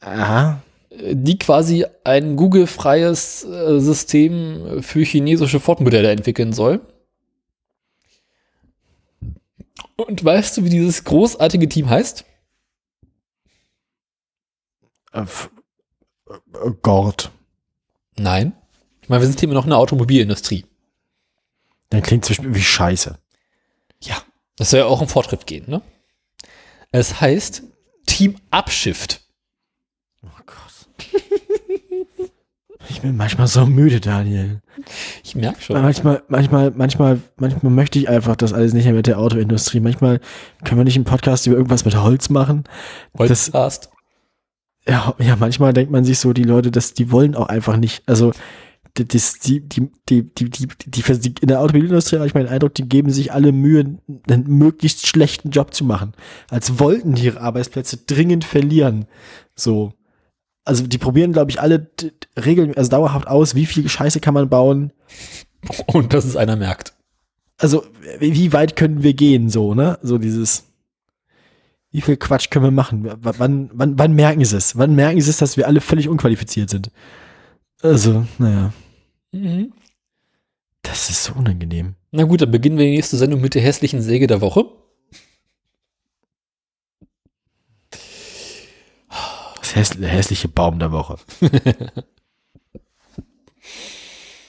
[0.00, 0.62] Aha.
[0.90, 6.80] die quasi ein Google-freies äh, System für chinesische Ford-Modelle entwickeln soll.
[9.96, 12.24] Und weißt du, wie dieses großartige Team heißt?
[15.12, 17.30] Äh, äh, Gott.
[18.16, 18.52] Nein.
[19.02, 20.66] Ich meine, wir sind hier immer noch in der Automobilindustrie.
[21.90, 23.18] Dann klingt zwischen wie scheiße.
[24.02, 24.22] Ja.
[24.56, 25.82] Das soll ja auch um Fortschritt gehen, ne?
[26.90, 27.62] Es heißt
[28.06, 29.20] Team Upshift.
[30.22, 31.12] Oh Gott.
[32.88, 34.60] Ich bin manchmal so müde, Daniel.
[35.24, 35.80] Ich merke schon.
[35.80, 39.80] Manchmal, manchmal, manchmal, manchmal möchte ich einfach das alles nicht mehr mit der Autoindustrie.
[39.80, 40.20] Manchmal
[40.64, 42.64] können wir nicht einen Podcast über irgendwas mit Holz machen.
[43.14, 43.90] Das, Podcast.
[44.86, 48.02] ja, ja, manchmal denkt man sich so, die Leute, das, die wollen auch einfach nicht.
[48.06, 48.32] Also,
[48.96, 52.88] die, die, die, die, die, die, die, in der Automobilindustrie habe ich meinen Eindruck, die
[52.88, 53.98] geben sich alle Mühe,
[54.28, 56.12] einen möglichst schlechten Job zu machen.
[56.50, 59.06] Als wollten die ihre Arbeitsplätze dringend verlieren.
[59.54, 59.92] So.
[60.66, 61.90] Also, die probieren, glaube ich, alle
[62.36, 64.92] regeln, also dauerhaft aus, wie viel Scheiße kann man bauen.
[65.86, 66.92] Und dass es einer merkt.
[67.58, 67.84] Also,
[68.18, 69.98] wie wie weit können wir gehen, so, ne?
[70.02, 70.64] So dieses,
[71.90, 73.04] wie viel Quatsch können wir machen?
[73.04, 74.76] W- Wann, wann, wann merken sie es?
[74.76, 76.90] Wann merken sie es, dass wir alle völlig unqualifiziert sind?
[77.80, 78.72] Also, naja,
[79.32, 79.72] Mhm.
[80.82, 81.94] das ist so unangenehm.
[82.10, 84.64] Na gut, dann beginnen wir die nächste Sendung mit der hässlichen Säge der Woche.
[89.76, 91.18] Das häss der hässliche Baum der Woche.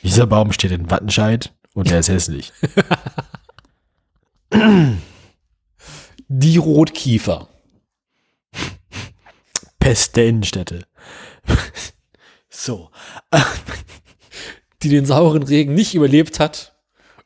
[0.01, 2.53] Dieser Baum steht in Wattenscheid und er ist hässlich.
[6.29, 7.49] Die Rotkiefer.
[9.79, 10.87] Pest der Innenstädte.
[12.49, 12.89] so.
[14.81, 16.73] die den sauren Regen nicht überlebt hat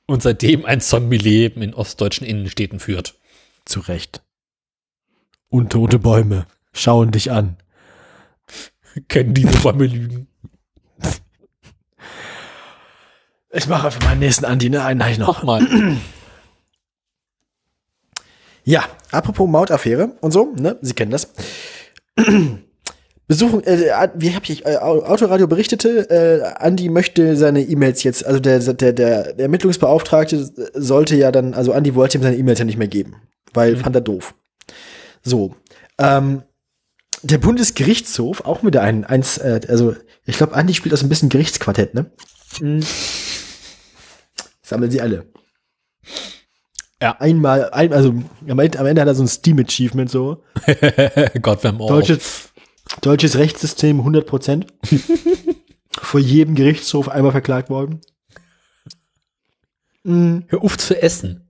[0.07, 3.19] und seitdem ein Zombie-Leben in ostdeutschen Innenstädten führt.
[3.65, 4.23] Zu Recht.
[5.49, 7.57] Untote Bäume schauen dich an.
[9.07, 10.27] Können diese Bäume lügen?
[13.53, 14.83] Ich mache für meinen nächsten Andi, ne?
[14.83, 15.27] Einen habe ich noch.
[15.27, 15.67] Mach mal.
[18.63, 20.77] Ja, apropos Mautaffäre und so, ne?
[20.81, 21.33] Sie kennen das.
[23.27, 28.41] Besuchen, äh, wie habe ich, äh, Autoradio berichtete, äh, Andi möchte seine E-Mails jetzt, also
[28.41, 32.65] der, der, der, der Ermittlungsbeauftragte sollte ja dann, also Andi wollte ihm seine E-Mails ja
[32.65, 33.15] nicht mehr geben,
[33.53, 34.35] weil fand er doof.
[35.23, 35.55] So,
[35.97, 36.43] ähm,
[37.23, 39.95] der Bundesgerichtshof, auch wieder ein, eins, äh, also
[40.25, 42.11] ich glaube, Andi spielt aus ein bisschen Gerichtsquartett, ne?
[42.59, 42.83] Mhm.
[44.61, 45.25] Sammeln sie alle.
[47.01, 47.17] Ja.
[47.19, 48.13] Einmal, ein, also
[48.47, 50.43] am Ende, am Ende hat er so ein Steam-Achievement so.
[51.41, 51.79] Gott, wir haben.
[51.79, 52.51] Deutsches,
[53.01, 54.67] deutsches Rechtssystem 100 Prozent.
[55.99, 58.01] Vor jedem Gerichtshof einmal verklagt worden.
[60.03, 61.47] Mm, Hör auf zu essen.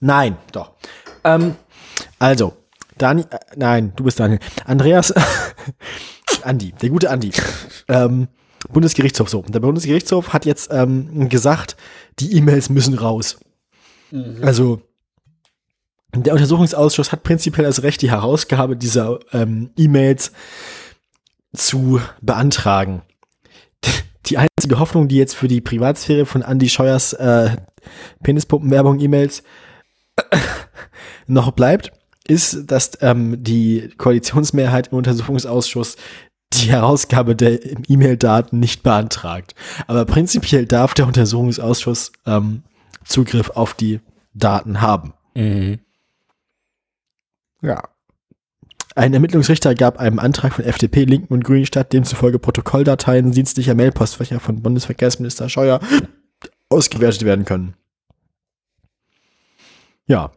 [0.00, 0.72] nein, doch.
[1.24, 1.56] Ähm,
[2.18, 2.56] also,
[2.98, 4.40] Dani, äh, nein, du bist Daniel.
[4.64, 5.12] Andreas,
[6.42, 7.32] Andi, der gute Andi.
[7.88, 8.28] ähm,
[8.72, 9.42] Bundesgerichtshof so.
[9.42, 11.76] Der Bundesgerichtshof hat jetzt ähm, gesagt,
[12.18, 13.38] die E-Mails müssen raus.
[14.42, 14.80] Also,
[16.14, 20.32] der Untersuchungsausschuss hat prinzipiell das Recht, die Herausgabe dieser ähm, E-Mails
[21.54, 23.02] zu beantragen.
[24.26, 27.56] Die einzige Hoffnung, die jetzt für die Privatsphäre von Andy Scheuers äh,
[28.22, 29.42] Penispumpenwerbung E-Mails
[31.26, 31.92] noch bleibt,
[32.26, 35.96] ist, dass ähm, die Koalitionsmehrheit im Untersuchungsausschuss
[36.52, 39.54] die Herausgabe der E-Mail-Daten nicht beantragt.
[39.86, 42.62] Aber prinzipiell darf der Untersuchungsausschuss ähm,
[43.04, 44.00] Zugriff auf die
[44.34, 45.14] Daten haben.
[45.34, 45.80] Mhm.
[47.60, 47.82] Ja.
[48.94, 54.38] Ein Ermittlungsrichter gab einem Antrag von FDP, Linken und Grünen statt, demzufolge Protokolldateien dienstlicher Mailpostfächer
[54.38, 55.80] von Bundesverkehrsminister Scheuer
[56.68, 57.74] ausgewertet werden können.
[60.06, 60.30] Ja.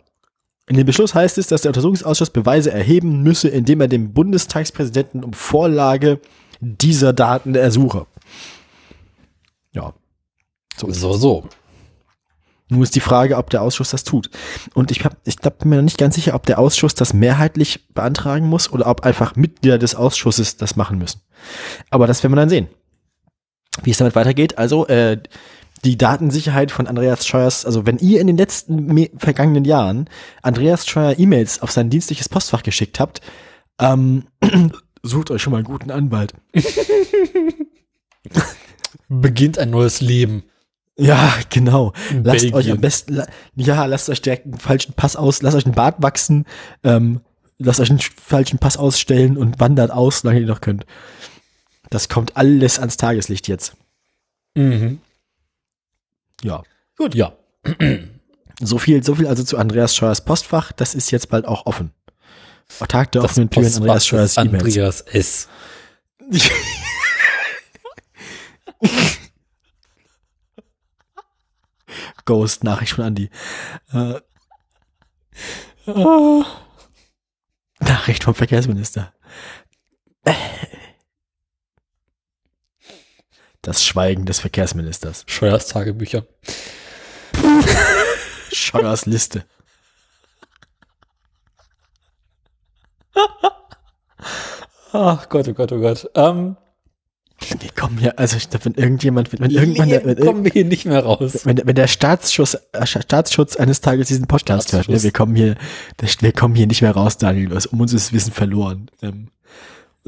[0.69, 5.23] In dem Beschluss heißt es, dass der Untersuchungsausschuss Beweise erheben müsse, indem er dem Bundestagspräsidenten
[5.23, 6.19] um Vorlage
[6.59, 8.05] dieser Daten ersuche.
[9.71, 9.93] Ja.
[10.75, 11.49] So ist So, so.
[12.69, 14.29] Nun ist die Frage, ob der Ausschuss das tut.
[14.73, 17.13] Und ich, hab, ich glaub, bin mir noch nicht ganz sicher, ob der Ausschuss das
[17.13, 21.21] mehrheitlich beantragen muss oder ob einfach Mitglieder des Ausschusses das machen müssen.
[21.91, 22.67] Aber das werden wir dann sehen.
[23.83, 24.57] Wie es damit weitergeht.
[24.57, 25.21] Also, äh,
[25.85, 30.09] die Datensicherheit von Andreas Scheuers, also wenn ihr in den letzten vergangenen Jahren
[30.41, 33.21] Andreas Scheuer E-Mails auf sein dienstliches Postfach geschickt habt,
[33.79, 34.25] ähm,
[35.03, 36.33] sucht euch schon mal einen guten Anwalt.
[39.09, 40.43] Beginnt ein neues Leben.
[40.97, 41.93] Ja, genau.
[42.09, 42.71] In Lasst euch Belgien.
[42.73, 43.21] am besten,
[43.55, 46.45] ja, lasst euch direkt einen falschen Pass aus, lasst euch einen Bart wachsen,
[46.83, 47.21] ähm,
[47.59, 50.85] lasst euch einen sch- falschen Pass ausstellen und wandert aus, solange ihr noch könnt.
[51.91, 53.77] Das kommt alles ans Tageslicht jetzt.
[54.55, 54.99] Mhm.
[56.43, 56.63] Ja.
[56.97, 57.33] Gut, ja.
[58.59, 60.71] So viel, so viel also zu Andreas Scheuers Postfach.
[60.71, 61.91] Das ist jetzt bald auch offen.
[62.87, 64.63] Tag der offenen Türen Postfach Andreas Scheuers E-Mails.
[64.63, 65.47] Andreas S.
[72.25, 73.29] Ghost Nachricht von Andy.
[73.93, 74.19] Äh,
[77.79, 79.13] Nachricht vom Verkehrsminister.
[83.67, 85.25] Das Schweigen des Verkehrsministers.
[85.27, 86.23] Scheuers Tagebücher.
[88.53, 89.43] Scheuers Liste.
[94.93, 96.09] Ach Gott, oh Gott, oh Gott.
[96.15, 96.55] Ähm,
[97.59, 100.51] Wir kommen hier, also ich glaube, wenn irgendjemand, wenn, wenn irgendwann, der, wenn, kommen wir
[100.53, 101.41] hier nicht mehr raus.
[101.43, 105.57] wenn, wenn der Staatsschutz, äh, Staatsschutz eines Tages diesen Podcast hört, ne, wir kommen hier,
[106.21, 107.51] wir kommen hier nicht mehr raus, Daniel.
[107.51, 108.89] Was um uns ist Wissen verloren.
[109.01, 109.27] Ähm,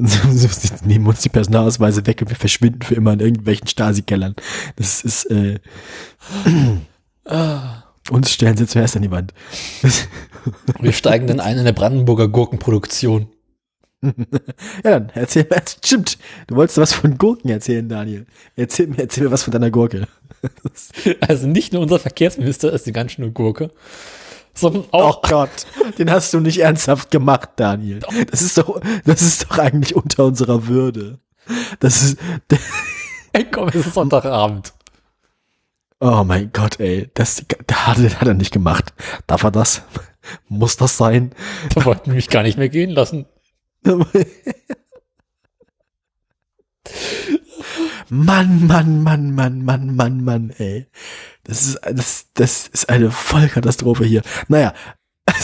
[0.00, 3.20] und so, so, sie nehmen uns die Personalausweise weg und wir verschwinden für immer in
[3.20, 4.34] irgendwelchen Stasi-Kellern.
[4.76, 5.58] Das ist, äh,
[7.26, 7.84] Ah.
[8.10, 9.32] uns stellen sie zuerst an die Wand.
[10.80, 13.28] Wir steigen dann ein in der Brandenburger Gurkenproduktion.
[14.82, 16.16] Ja, dann erzähl mir, stimmt,
[16.46, 18.24] du wolltest was von Gurken erzählen, Daniel.
[18.56, 20.08] Erzähl mir, erzähl mir was von deiner Gurke.
[21.20, 23.70] Also nicht nur unser Verkehrsminister ist die ganz schöne Gurke,
[24.54, 25.66] sondern Oh auch Gott,
[25.98, 28.00] den hast du nicht ernsthaft gemacht, Daniel.
[28.30, 31.18] Das ist doch, das ist doch eigentlich unter unserer Würde.
[31.80, 32.18] Das ist,
[33.32, 34.72] Ey, komm, es ist Sonntagabend.
[36.00, 38.92] oh mein Gott, ey, das hat, hat er nicht gemacht.
[39.26, 39.82] Darf er das?
[40.48, 41.32] Muss das sein?
[41.74, 43.26] Da wollten mich gar nicht mehr gehen lassen.
[48.10, 50.86] Mann, Mann, Mann, Mann, Mann, Mann, Mann, ey.
[51.44, 54.22] Das ist, das, das ist eine Vollkatastrophe hier.
[54.48, 54.74] Naja.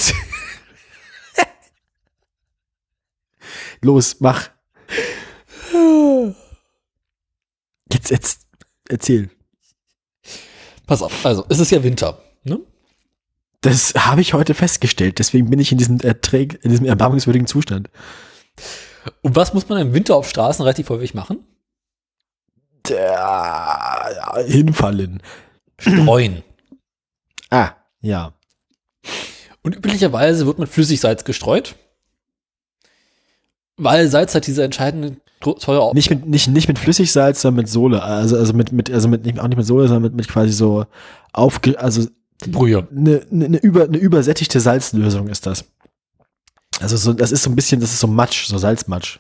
[3.83, 4.51] Los, mach.
[7.93, 8.47] Jetzt, jetzt,
[8.89, 9.31] erzähl.
[10.87, 12.19] Pass auf, also es ist ja Winter.
[12.43, 12.61] Ne?
[13.61, 15.19] Das habe ich heute festgestellt.
[15.19, 17.91] Deswegen bin ich in diesem, erträg, in diesem erbarmungswürdigen Zustand.
[19.23, 21.45] Und was muss man im Winter auf Straßen relativ häufig machen?
[22.91, 25.23] Ja, hinfallen.
[25.79, 26.43] Streuen.
[27.51, 28.33] Ah, ja.
[29.63, 31.75] Und üblicherweise wird mit Flüssigsalz gestreut.
[33.77, 38.03] Weil Salz hat diese entscheidende teure Nicht mit, nicht, nicht mit Flüssigsalz, sondern mit Sohle.
[38.03, 40.53] Also, also mit, mit, also mit, nicht- auch nicht mit Sohle, sondern mit, mit quasi
[40.53, 40.87] so
[41.33, 42.07] aufge, also
[42.47, 42.87] Brühe.
[42.91, 45.65] eine, eine, über, eine übersättigte Salzlösung ist das.
[46.81, 49.19] Also so, das ist so ein bisschen, das ist so Matsch, so Salzmatsch.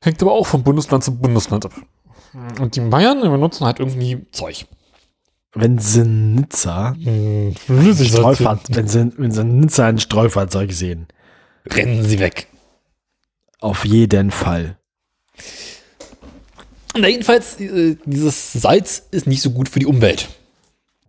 [0.00, 1.72] Hängt aber auch von Bundesland zu Bundesland ab.
[2.60, 4.66] Und die Bayern benutzen halt irgendwie Zeug.
[5.54, 6.96] Wenn sie Nizza
[7.54, 11.06] Streufahr, wenn sie, wenn sie Nizza ein Streufahrzeug sehen.
[11.66, 12.48] Rennen sie weg.
[13.60, 14.76] Auf jeden Fall.
[16.96, 20.28] Na, jedenfalls, äh, dieses Salz ist nicht so gut für die Umwelt.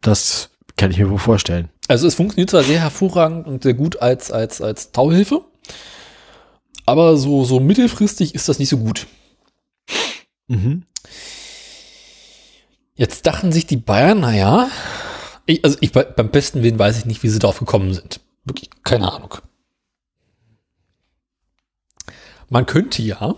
[0.01, 1.69] Das kann ich mir wohl vorstellen.
[1.87, 5.41] Also es funktioniert zwar sehr hervorragend und sehr gut als, als, als Tauhilfe,
[6.85, 9.07] aber so, so mittelfristig ist das nicht so gut.
[10.47, 10.83] Mhm.
[12.95, 14.69] Jetzt dachten sich die Bayern, naja,
[15.45, 18.21] ich, also ich, bei- beim besten Willen weiß ich nicht, wie sie darauf gekommen sind.
[18.45, 19.35] Wirklich, keine Ahnung.
[22.49, 23.35] Man könnte ja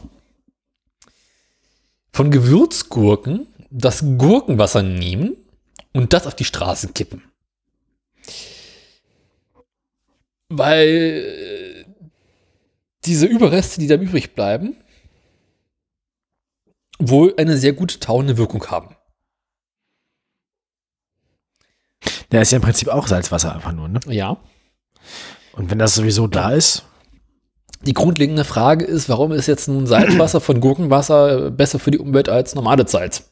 [2.12, 5.36] von Gewürzgurken das Gurkenwasser nehmen
[5.94, 7.24] und das auf die Straße kippen.
[10.50, 11.86] weil
[13.06, 14.76] diese Überreste, die da übrig bleiben,
[17.00, 18.96] wohl eine sehr gute tauende Wirkung haben.
[22.32, 24.00] Der ist ja im Prinzip auch Salzwasser einfach nur, ne?
[24.08, 24.38] Ja.
[25.54, 26.84] Und wenn das sowieso da ist,
[27.86, 32.28] Die grundlegende Frage ist, warum ist jetzt nun Salzwasser von Gurkenwasser besser für die Umwelt
[32.28, 33.30] als normales Salz?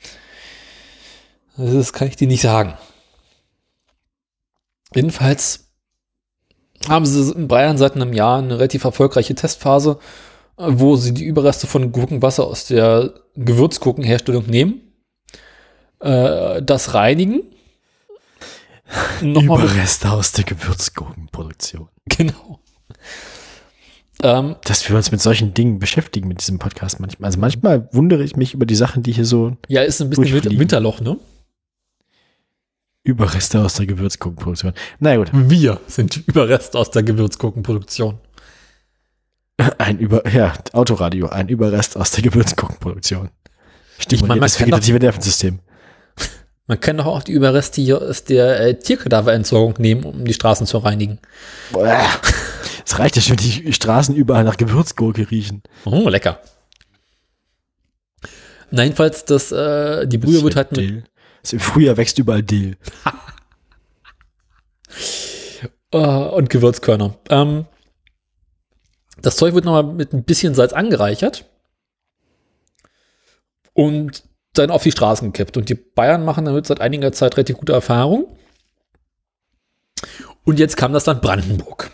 [1.57, 2.75] Das kann ich dir nicht sagen.
[4.93, 5.71] Jedenfalls
[6.87, 9.97] haben sie in Bayern seit einem Jahr eine relativ erfolgreiche Testphase,
[10.57, 14.93] wo sie die Überreste von Gurkenwasser aus der Gewürzgurkenherstellung nehmen,
[16.01, 17.41] äh, das reinigen,
[19.21, 21.89] nochmal Überreste aus der Gewürzgurkenproduktion.
[22.05, 22.59] genau.
[24.23, 27.27] Ähm, Dass wir uns mit solchen Dingen beschäftigen mit diesem Podcast manchmal.
[27.27, 30.31] Also manchmal wundere ich mich über die Sachen, die hier so ja, ist ein bisschen
[30.33, 30.49] Winter.
[30.51, 31.17] Winterloch, ne?
[33.03, 34.73] Überreste aus der Gewürzgurkenproduktion.
[34.99, 38.17] Na gut, Wir sind Überreste aus der Gewürzgurkenproduktion.
[39.77, 43.29] ein Über, ja, Autoradio, ein Überrest aus der Gewürzgurkenproduktion.
[43.99, 45.59] Stimuliert meine, man das kann doch- vegetative Nervensystem.
[46.67, 50.65] Man kann doch auch die Überreste hier aus der äh, Tierkadaverentsorgung nehmen, um die Straßen
[50.65, 51.19] zu reinigen.
[52.85, 55.61] Es reicht ja schon, wenn die Straßen überall nach Gewürzgurke riechen.
[55.85, 56.39] Oh, lecker.
[58.71, 61.03] Na, jedenfalls, das, äh, die Brühe wird halt mit, Dill.
[61.51, 62.77] Im Frühjahr wächst überall Dill.
[65.91, 67.15] äh, und Gewürzkörner.
[67.29, 67.65] Ähm,
[69.21, 71.45] das Zeug wird nochmal mit ein bisschen Salz angereichert
[73.73, 74.23] und
[74.57, 75.57] dann auf die Straßen gekippt.
[75.57, 78.27] Und die Bayern machen damit seit einiger Zeit relativ gute Erfahrung.
[80.43, 81.91] Und jetzt kam das Land Brandenburg.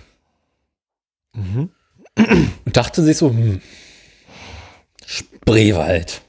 [1.33, 1.69] Mhm.
[2.17, 3.61] Und dachte sich so, hm,
[5.05, 6.21] Spreewald.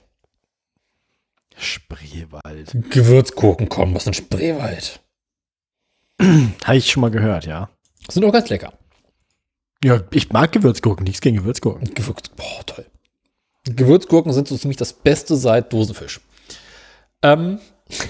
[1.56, 2.90] Spreewald.
[2.90, 5.00] Gewürzgurken kommen aus dem Spreewald.
[6.20, 7.70] Habe ich schon mal gehört, ja.
[8.08, 8.72] Sind auch ganz lecker.
[9.84, 11.94] Ja, ich mag Gewürzgurken, nichts gegen Gewürzgurken.
[11.94, 12.86] Gewürz, boah, toll.
[13.64, 16.20] Gewürzgurken sind so ziemlich das Beste seit Dosenfisch.
[17.22, 17.60] Ähm.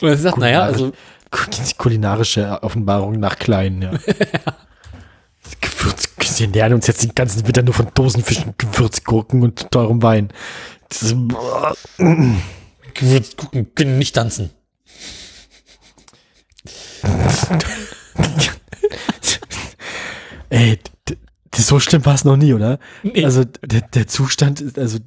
[0.00, 0.92] Und er sagt, naja, also,
[1.78, 3.92] Kulinarische Offenbarung nach Klein, ja.
[5.60, 10.32] Gewürz, wir lernen uns jetzt den ganzen Winter nur von Dosenfischen, Gewürzgurken und teurem Wein.
[10.88, 11.16] Das ist,
[12.94, 14.50] Gewürzgurken können nicht tanzen.
[20.50, 20.78] ey,
[21.54, 22.78] so schlimm war es noch nie, oder?
[23.02, 23.24] Nee.
[23.24, 24.98] Also der, der Zustand ist, also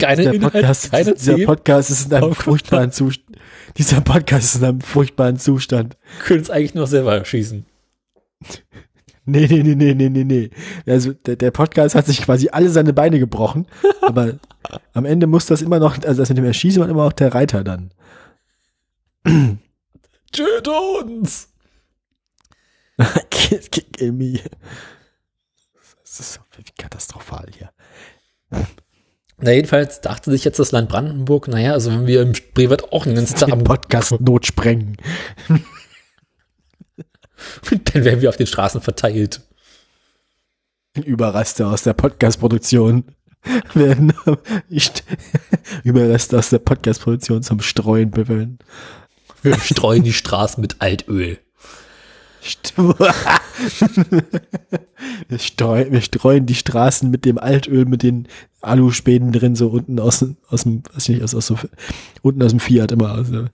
[0.00, 3.38] Keine der Inhalt, Podcast, keine dieser Podcast ist in einem furchtbaren Zustand.
[3.76, 5.96] Dieser Podcast ist in einem furchtbaren Zustand.
[6.24, 7.64] können es eigentlich nur selber schießen.
[9.30, 10.50] Nee, nee, nee, nee, nee, nee, nee.
[10.86, 13.66] Also der, der Podcast hat sich quasi alle seine Beine gebrochen,
[14.00, 14.38] aber
[14.94, 17.34] am Ende muss das immer noch, also das mit dem Erschießen war immer auch der
[17.34, 17.90] Reiter dann.
[20.32, 20.70] Töte
[21.02, 21.52] uns!
[23.30, 24.40] Kill, kill, kill me.
[26.18, 26.40] Das ist
[26.76, 27.70] katastrophal hier.
[29.40, 33.04] Na, jedenfalls dachte sich jetzt das Land Brandenburg, naja, also wenn wir im Spreewald auch
[33.04, 34.96] den ganzen Tag am Podcast notsprengen.
[37.68, 39.42] dann werden wir auf den Straßen verteilt.
[40.96, 43.04] Überreste aus der Podcast-Produktion
[43.74, 44.12] werden
[45.84, 48.58] Überreste aus der Podcast-Produktion zum Streuen bewillen.
[49.42, 51.38] Wir streuen die Straßen mit Altöl.
[55.28, 58.28] Wir, streuen, wir streuen die Straßen mit dem Altöl, mit den
[58.60, 61.58] Aluspänen drin, so unten aus, dem- aus dem, weiß ich nicht, aus, aus so,
[62.22, 63.10] unten aus dem Fiat immer.
[63.12, 63.46] Also.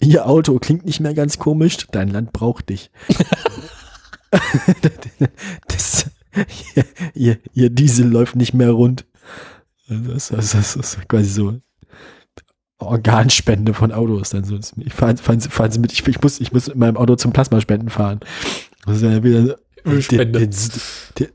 [0.00, 2.90] Ihr Auto klingt nicht mehr ganz komisch, dein Land braucht dich.
[5.68, 6.10] das,
[6.74, 9.06] ihr, ihr, ihr Diesel läuft nicht mehr rund.
[9.88, 11.60] Also das, das, das, das ist quasi so
[12.78, 14.30] Organspende von Autos.
[14.30, 14.58] Dann so.
[14.78, 17.16] Ich fahren, fahren, Sie- fahren Sie mit, ich, ich, muss, ich muss mit meinem Auto
[17.16, 18.20] zum Plasmaspenden fahren.
[18.86, 20.40] Das ist ja wieder Ölspende.
[20.40, 20.50] den,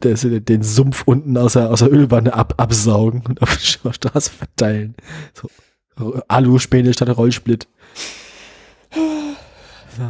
[0.03, 3.93] den, den, den Sumpf unten aus der, aus der Ölwanne ab, absaugen und auf der
[3.93, 4.95] Straße verteilen.
[5.33, 7.67] So, Aluspäne statt Rollsplit.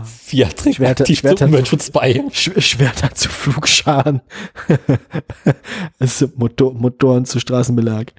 [0.05, 2.23] Fiat trägt Schwerter- aktiv Schwerter- zum Umweltschutz bei.
[2.31, 4.21] Sch Schwerter zu Flugscharen.
[5.99, 8.13] also Motor Motoren zu Straßenbelag.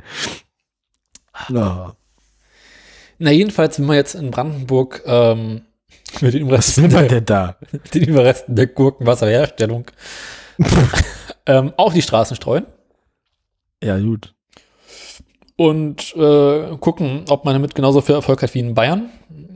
[1.48, 1.94] Ja.
[3.23, 5.62] Na, jedenfalls, wenn man jetzt in Brandenburg ähm,
[6.20, 7.57] mit den Überresten, der, da?
[7.94, 9.86] den Überresten der Gurkenwasserherstellung
[11.47, 12.66] ähm, auch die Straßen streuen
[13.82, 14.35] Ja, gut.
[15.57, 19.09] und äh, gucken, ob man damit genauso viel Erfolg hat wie in Bayern.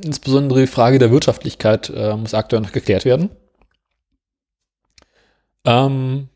[0.05, 3.30] Insbesondere die Frage der Wirtschaftlichkeit äh, muss aktuell noch geklärt werden.
[5.64, 6.28] Ähm,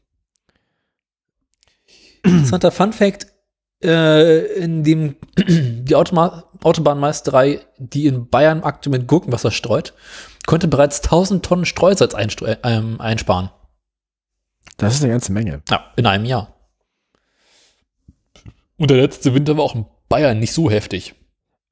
[2.24, 3.28] interessanter Fun Fact,
[3.82, 9.94] äh, in dem die Automa Autobahnmeisterei, die in Bayern aktuell mit Gurkenwasser streut,
[10.46, 13.50] konnte bereits 1000 Tonnen Streusalz einstru- ähm, einsparen.
[14.76, 15.62] Das ist eine ganze Menge.
[15.68, 16.54] Ja, in einem Jahr.
[18.78, 21.14] Und der letzte Winter war auch in Bayern nicht so heftig.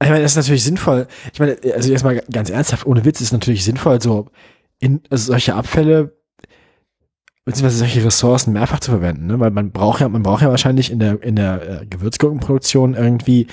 [0.03, 1.09] Ich meine, das ist natürlich sinnvoll.
[1.33, 4.31] Ich meine, also erstmal ganz ernsthaft, ohne Witz, ist natürlich sinnvoll, so
[4.79, 6.19] in also solche Abfälle
[7.45, 9.41] beziehungsweise solche Ressourcen mehrfach zu verwenden, ne?
[9.41, 13.47] Weil man braucht ja, man braucht ja wahrscheinlich in der, in der äh, Gewürzgurkenproduktion irgendwie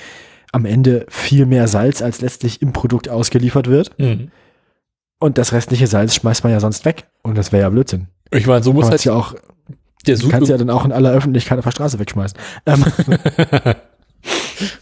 [0.52, 3.98] am Ende viel mehr Salz, als letztlich im Produkt ausgeliefert wird.
[3.98, 4.30] Mhm.
[5.18, 7.06] Und das restliche Salz schmeißt man ja sonst weg.
[7.22, 8.08] Und das wäre ja Blödsinn.
[8.30, 9.34] Ich meine, so muss halt ja auch,
[10.06, 12.38] der du kannst ja dann auch in aller Öffentlichkeit auf der Straße wegschmeißen.
[12.66, 12.84] Ähm,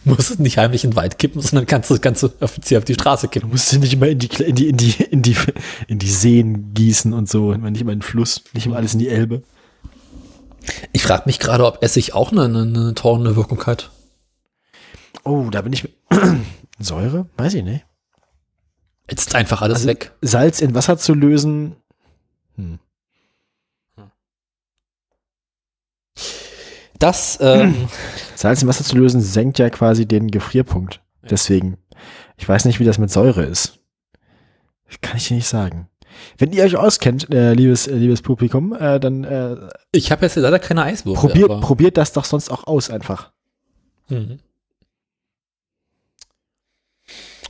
[0.03, 2.93] muss es nicht heimlich in den Wald kippen, sondern kannst das Ganze offiziell auf die
[2.93, 3.49] Straße du kippen.
[3.49, 5.35] musst sie nicht immer in die, in die, in die, in die,
[5.87, 7.53] in die Seen gießen und so.
[7.53, 9.43] Nicht immer in den Fluss, nicht immer alles in die Elbe.
[10.91, 13.91] Ich frage mich gerade, ob Essig auch eine, eine, eine torrende Wirkung hat.
[15.23, 15.87] Oh, da bin ich.
[16.79, 17.27] Säure?
[17.37, 17.85] Weiß ich nicht.
[19.09, 20.11] Jetzt ist einfach alles Also- weg.
[20.21, 21.75] Salz in Wasser zu lösen.
[22.55, 22.79] Hm.
[26.99, 27.87] Das, ähm,
[28.35, 31.01] Salz in Wasser zu lösen senkt ja quasi den Gefrierpunkt.
[31.29, 31.77] Deswegen.
[32.37, 33.79] Ich weiß nicht, wie das mit Säure ist.
[35.01, 35.89] Kann ich dir nicht sagen.
[36.37, 39.57] Wenn ihr euch auskennt, äh, liebes, äh, liebes Publikum, äh, dann äh,
[39.91, 41.29] ich habe jetzt leider keine Eiswürfel.
[41.29, 43.31] probiert, probiert das doch sonst auch aus einfach.
[44.07, 44.39] Mhm.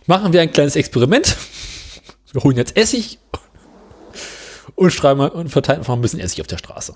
[0.07, 1.35] Machen wir ein kleines Experiment.
[2.31, 3.19] Wir holen jetzt Essig
[4.75, 6.95] und schreiben und verteilen einfach ein bisschen Essig auf der Straße.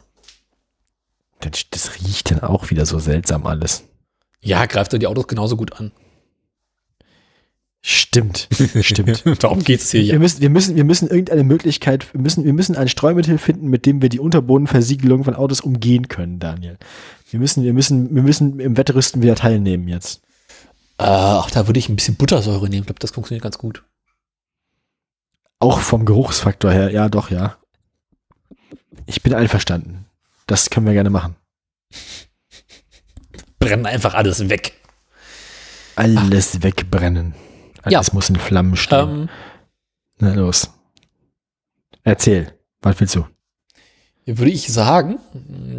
[1.40, 3.84] Das, das riecht dann auch wieder so seltsam alles.
[4.42, 5.92] Ja, greift dann die Autos genauso gut an.
[7.82, 8.50] Stimmt,
[8.82, 9.24] stimmt.
[9.40, 10.20] Darum geht es hier Wir ja.
[10.20, 13.86] müssen, wir müssen, wir müssen irgendeine Möglichkeit, wir müssen, wir müssen ein Streumittel finden, mit
[13.86, 16.78] dem wir die Unterbodenversiegelung von Autos umgehen können, Daniel.
[17.32, 20.22] Wir müssen, wir müssen, wir müssen im Wetterüsten wieder teilnehmen jetzt.
[21.00, 22.82] Äh, ach, da würde ich ein bisschen Buttersäure nehmen.
[22.82, 23.84] Ich glaube, das funktioniert ganz gut.
[25.60, 27.58] Auch vom Geruchsfaktor her, ja, doch, ja.
[29.06, 30.06] Ich bin einverstanden.
[30.48, 31.36] Das können wir gerne machen.
[33.60, 34.74] Brennen einfach alles weg.
[35.96, 37.34] Alles wegbrennen.
[37.82, 38.14] Alles Ja.
[38.14, 39.00] muss in Flammen stehen.
[39.10, 39.30] Ähm,
[40.20, 40.70] Na los.
[42.04, 42.58] Erzähl.
[42.82, 43.26] Was willst du?
[44.38, 45.18] Würde ich sagen.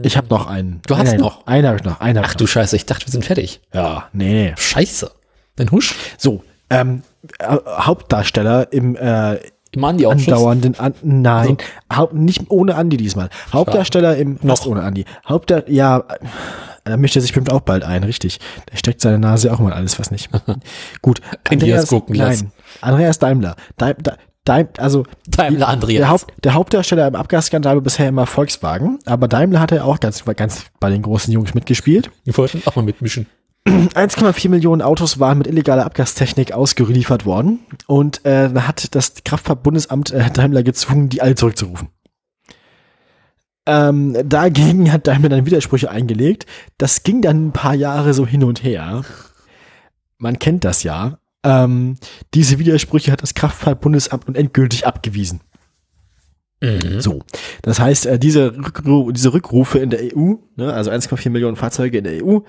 [0.03, 0.81] Ich habe noch einen.
[0.87, 1.47] Du hast einen, noch?
[1.47, 2.01] Einen habe ich noch.
[2.01, 2.49] Einen hab Ach ich du noch.
[2.51, 3.61] Scheiße, ich dachte, wir sind fertig.
[3.73, 4.55] Ja, nee, nee.
[4.57, 5.11] Scheiße.
[5.57, 5.95] Dein Husch?
[6.19, 7.03] So, ähm,
[7.39, 9.39] äh, Hauptdarsteller im äh,
[9.73, 10.29] Im Andi-Ausschuss?
[10.29, 11.59] andauernden an Nein,
[11.93, 13.29] Haupt, nicht ohne Andi diesmal.
[13.53, 15.05] Hauptdarsteller im fast ohne Andi.
[15.29, 16.05] Hauptdarsteller, ja,
[16.85, 18.41] da mischt er sich bestimmt auch bald ein, richtig.
[18.73, 20.31] Der steckt seine Nase auch mal alles was nicht.
[21.03, 21.21] Gut.
[21.49, 22.43] Andreas Gurkenglas.
[22.43, 23.57] nein, Andreas Daimler.
[23.77, 25.99] Daim, da, Daim, also Daimler Andreas.
[25.99, 30.01] der, Haupt, der Hauptdarsteller im Abgasskandal war bisher immer Volkswagen, aber Daimler hat ja auch
[30.01, 32.11] ganz, ganz bei den großen Jungs mitgespielt.
[32.27, 33.27] Die wollten auch mal mitmischen.
[33.69, 40.11] 1,4 Millionen Autos waren mit illegaler Abgastechnik ausgeliefert worden und äh, da hat das Kraftfahrtbundesamt
[40.13, 41.89] äh, Daimler gezwungen, die alle zurückzurufen.
[43.67, 46.47] Ähm, dagegen hat Daimler dann Widersprüche eingelegt.
[46.79, 49.05] Das ging dann ein paar Jahre so hin und her.
[50.19, 51.20] Man kennt das ja.
[51.43, 51.97] Ähm,
[52.35, 55.41] diese Widersprüche hat das Kraftfahrtbundesamt nun endgültig abgewiesen.
[57.01, 57.21] So,
[57.63, 61.97] das heißt, äh, diese, Rückru diese Rückrufe in der EU, ne, also 1,4 Millionen Fahrzeuge
[61.97, 62.41] in der EU,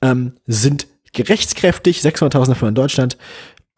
[0.00, 3.18] ähm, sind rechtskräftig, 600.000 davon in Deutschland.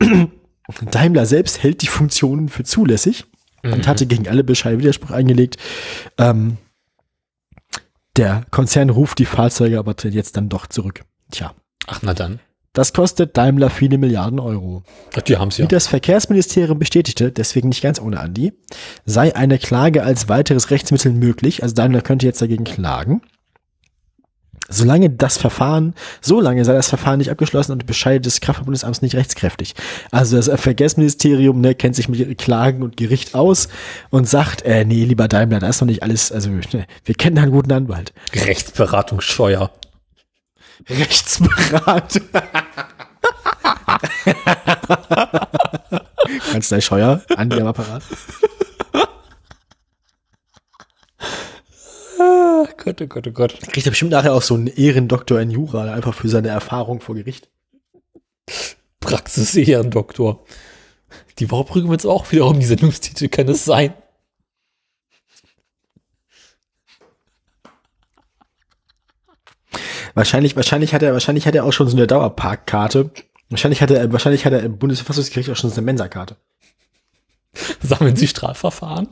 [0.92, 3.24] Daimler selbst hält die Funktionen für zulässig
[3.64, 5.56] und hatte gegen alle Bescheide Widerspruch eingelegt.
[6.18, 6.58] Ähm,
[8.16, 11.02] der Konzern ruft die Fahrzeuge aber jetzt dann doch zurück.
[11.32, 11.54] Tja,
[11.86, 12.38] Ach, na dann.
[12.72, 14.82] Das kostet Daimler viele Milliarden Euro.
[15.16, 15.64] Ach, die haben's ja.
[15.64, 18.52] Wie das Verkehrsministerium bestätigte, deswegen nicht ganz ohne Andi,
[19.04, 21.62] sei eine Klage als weiteres Rechtsmittel möglich.
[21.62, 23.22] Also Daimler könnte jetzt dagegen klagen.
[24.72, 29.16] Solange das Verfahren, solange sei das Verfahren nicht abgeschlossen und die Bescheide des Kraftfahrtbundesamts nicht
[29.16, 29.74] rechtskräftig.
[30.12, 33.68] Also das Verkehrsministerium ne, kennt sich mit Klagen und Gericht aus
[34.10, 37.38] und sagt, äh, nee, lieber Daimler, da ist noch nicht alles, also ne, wir kennen
[37.38, 38.12] einen guten Anwalt.
[38.32, 39.72] Rechtsberatungsscheuer.
[40.88, 42.20] Rechtsberat.
[46.52, 48.02] Kanzler Scheuer, Andi am Apparat.
[52.18, 53.58] Ah, Gott, oh Gott, oh Gott.
[53.72, 57.14] Kriegt er bestimmt nachher auch so einen Ehrendoktor in Jura, einfach für seine Erfahrung vor
[57.14, 57.48] Gericht.
[59.00, 60.44] Praxis-Ehrendoktor.
[61.38, 63.94] Die Woche prüfen wir jetzt auch wieder um die Sendungstitel, kann es sein?
[70.14, 73.10] Wahrscheinlich, wahrscheinlich hat er, wahrscheinlich hat er auch schon so eine Dauerparkkarte.
[73.48, 76.36] Wahrscheinlich hat er, wahrscheinlich hat er im Bundesverfassungsgericht auch schon so eine Mensa-Karte.
[77.82, 79.08] Sammeln Sie Strafverfahren?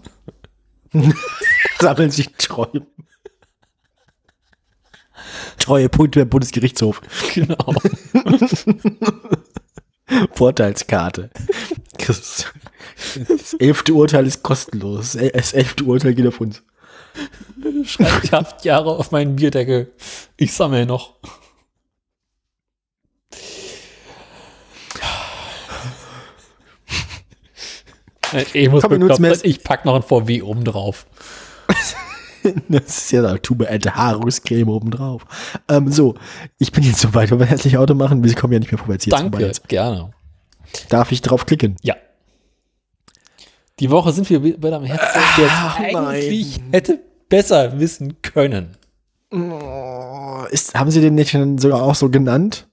[1.81, 2.87] Sammeln sich Treue.
[5.59, 7.01] Treuepunkte beim Bundesgerichtshof.
[7.35, 7.75] Genau.
[10.33, 11.31] Vorteilskarte.
[12.07, 12.47] Das,
[13.29, 15.13] das elfte Urteil ist kostenlos.
[15.13, 16.63] Das elfte Urteil geht auf uns.
[17.85, 19.93] Schreibt ich acht Jahre auf meinen Bierdeckel.
[20.37, 21.15] Ich sammle noch.
[28.53, 31.07] Ich muss bekloppt, ich pack noch ein VW oben drauf.
[32.69, 35.27] Das ist ja eine Tube Enthaarungscreme obendrauf.
[35.69, 36.15] Ähm, so,
[36.59, 38.79] ich bin jetzt so weit, wenn wir hässlich Auto machen, wir kommen ja nicht mehr
[38.79, 39.05] vorwärts.
[39.07, 39.69] Danke, Jetzt.
[39.69, 40.13] gerne.
[40.89, 41.77] Darf ich drauf klicken?
[41.83, 41.97] Ja.
[43.81, 45.01] Die Woche sind wir bei einem Herz,
[45.37, 48.77] der Ach, eigentlich hätte besser wissen können.
[49.31, 52.67] Oh, ist, haben sie den nicht sogar auch so genannt?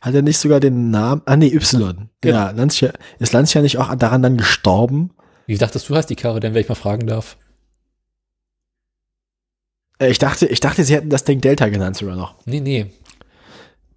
[0.00, 1.20] Hat er nicht sogar den Namen?
[1.26, 2.08] Ah, nee, Y.
[2.20, 2.36] Genau.
[2.36, 5.10] Ja, Lancia, ist Lancia nicht auch daran dann gestorben?
[5.46, 7.36] Wie dachtest du, heißt die Karre denn, wenn ich mal fragen darf?
[9.98, 12.34] Äh, Ich dachte, ich dachte, sie hätten das Ding Delta genannt sogar noch.
[12.46, 12.86] Nee, nee.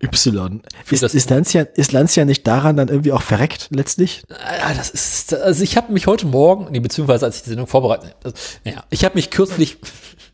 [0.04, 0.62] Y.
[0.92, 4.24] Ist, das- ist, Lancia, ist Lancia nicht daran dann irgendwie auch verreckt letztlich?
[4.30, 7.68] Ah, das ist, also ich habe mich heute Morgen, nee, beziehungsweise als ich die Sendung
[7.68, 8.36] vorbereitet, also,
[8.66, 9.78] naja, ich habe mich kürzlich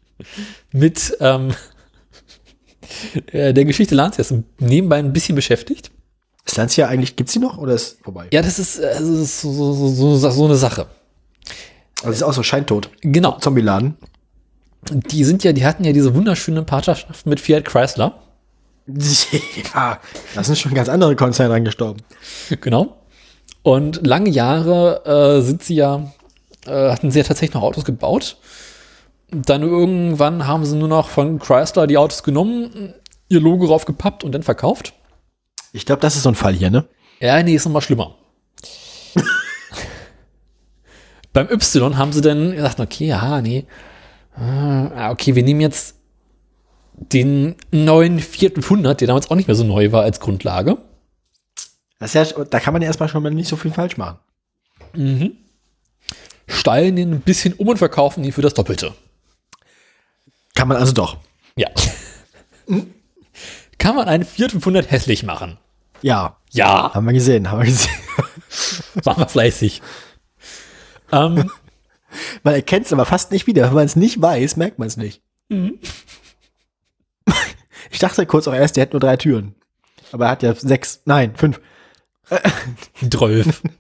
[0.72, 1.54] mit ähm,
[3.32, 5.92] äh, der Geschichte Lancias nebenbei ein bisschen beschäftigt.
[6.46, 8.28] Ist Lancia eigentlich, gibt's sie noch oder ist vorbei?
[8.34, 10.88] Ja, das ist, äh, das ist so, so, so, so, so eine Sache.
[12.02, 12.90] Also ist auch so scheintot.
[13.02, 13.38] Genau.
[13.40, 13.98] Zombie-Laden.
[14.90, 18.22] Die sind ja, die hatten ja diese wunderschöne Partnerschaft mit Fiat Chrysler.
[19.74, 20.00] Ja,
[20.36, 22.02] da sind schon ganz andere Konzerne angestorben.
[22.62, 22.96] Genau.
[23.62, 26.12] Und lange Jahre äh, sind sie ja,
[26.66, 28.38] äh, hatten sie ja tatsächlich noch Autos gebaut.
[29.32, 32.94] Dann irgendwann haben sie nur noch von Chrysler die Autos genommen,
[33.28, 34.94] ihr Logo raufgepappt und dann verkauft.
[35.74, 36.86] Ich glaube, das ist so ein Fall hier, ne?
[37.20, 38.16] Ja, nee, ist noch mal schlimmer.
[41.34, 43.68] Beim Y haben sie dann gesagt, okay, ja, nee.
[44.36, 45.99] Ah, okay, wir nehmen jetzt
[47.00, 50.78] den neuen Fiat 500, der damals auch nicht mehr so neu war als Grundlage.
[52.00, 54.20] Das ja, da kann man ja erstmal schon mal nicht so viel falsch machen.
[56.48, 58.94] Steilen den ein bisschen um und verkaufen ihn für das Doppelte.
[60.56, 61.18] Kann man also doch.
[61.56, 61.70] Ja.
[63.78, 65.58] Kann man einen Fiat 500 hässlich machen?
[66.02, 67.92] Ja, Ja, haben wir gesehen, haben wir gesehen.
[69.04, 69.82] waren wir fleißig.
[71.12, 71.52] ähm,
[72.44, 73.68] Man erkennt es aber fast nicht wieder.
[73.68, 75.22] Wenn man es nicht weiß, merkt man es nicht.
[77.90, 79.56] Ich dachte kurz auch erst, der hat nur drei Türen.
[80.12, 81.60] Aber er hat ja sechs, nein, fünf.
[83.10, 83.62] 12.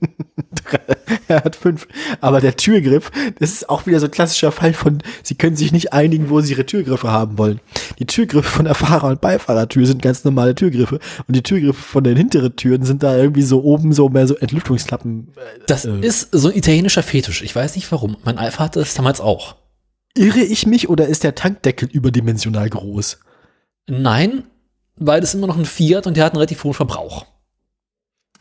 [1.27, 1.87] Er hat fünf.
[2.21, 5.71] Aber der Türgriff, das ist auch wieder so ein klassischer Fall von, sie können sich
[5.71, 7.59] nicht einigen, wo sie ihre Türgriffe haben wollen.
[7.99, 10.99] Die Türgriffe von der Fahrer- und Beifahrertür sind ganz normale Türgriffe.
[11.27, 14.35] Und die Türgriffe von den hinteren Türen sind da irgendwie so oben so mehr so
[14.35, 15.33] Entlüftungsklappen.
[15.67, 17.43] Das ist so ein italienischer Fetisch.
[17.43, 18.17] Ich weiß nicht warum.
[18.23, 19.55] Mein Alpha hatte das damals auch.
[20.15, 23.19] Irre ich mich oder ist der Tankdeckel überdimensional groß?
[23.89, 24.43] Nein,
[24.95, 27.25] weil das immer noch ein Fiat und der hat einen relativ hohen Verbrauch.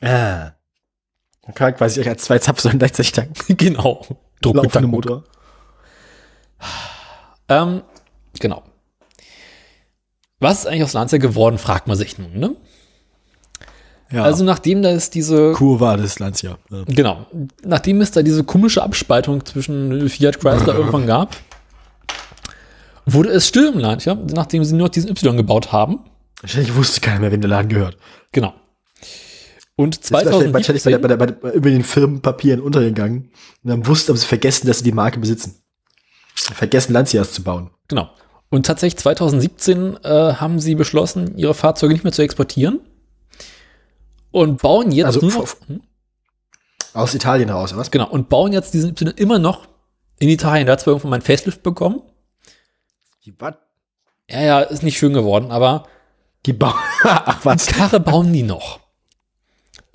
[0.00, 0.52] Ah.
[1.46, 3.34] Man kann quasi als zwei Zapfsäulen gleichzeitig tanken.
[3.56, 4.00] genau.
[4.00, 4.90] Laufende Druckbetankung.
[4.90, 5.24] Motor.
[7.48, 7.82] Ähm,
[8.38, 8.62] genau.
[10.40, 12.54] Was ist eigentlich aus Lancia geworden, fragt man sich nun, ne?
[14.10, 14.22] Ja.
[14.22, 16.58] Also nachdem da ist diese, Kurva des Lancia.
[16.70, 16.84] Ja.
[16.86, 17.26] genau,
[17.62, 21.36] nachdem es da diese komische Abspaltung zwischen Fiat Chrysler irgendwann gab,
[23.12, 26.00] wurde es still im Lancia, nachdem sie nur noch diesen Y gebaut haben.
[26.40, 27.96] Wahrscheinlich wusste keiner mehr, wem der Laden gehört.
[28.32, 28.54] Genau.
[29.76, 33.30] Und Das ist wahrscheinlich bei, 2017, der, bei, der, bei, über den Firmenpapieren untergegangen.
[33.62, 35.62] Und dann wussten, aber sie vergessen, dass sie die Marke besitzen.
[36.34, 37.70] Vergessen, Lancias zu bauen.
[37.88, 38.10] Genau.
[38.50, 42.80] Und tatsächlich 2017 äh, haben sie beschlossen, ihre Fahrzeuge nicht mehr zu exportieren
[44.30, 45.82] und bauen jetzt Also nur noch, hm?
[46.94, 47.90] Aus Italien heraus, oder was?
[47.90, 49.68] genau, und bauen jetzt diesen Y immer noch
[50.18, 50.66] in Italien.
[50.66, 52.00] Da hat zwar irgendwann mal ein Facelift bekommen.
[53.28, 53.56] Die, was?
[54.30, 55.86] Ja, ja, ist nicht schön geworden, aber
[56.46, 56.72] Die bauen.
[57.02, 57.66] Ach was.
[57.66, 58.80] Karre bauen die noch.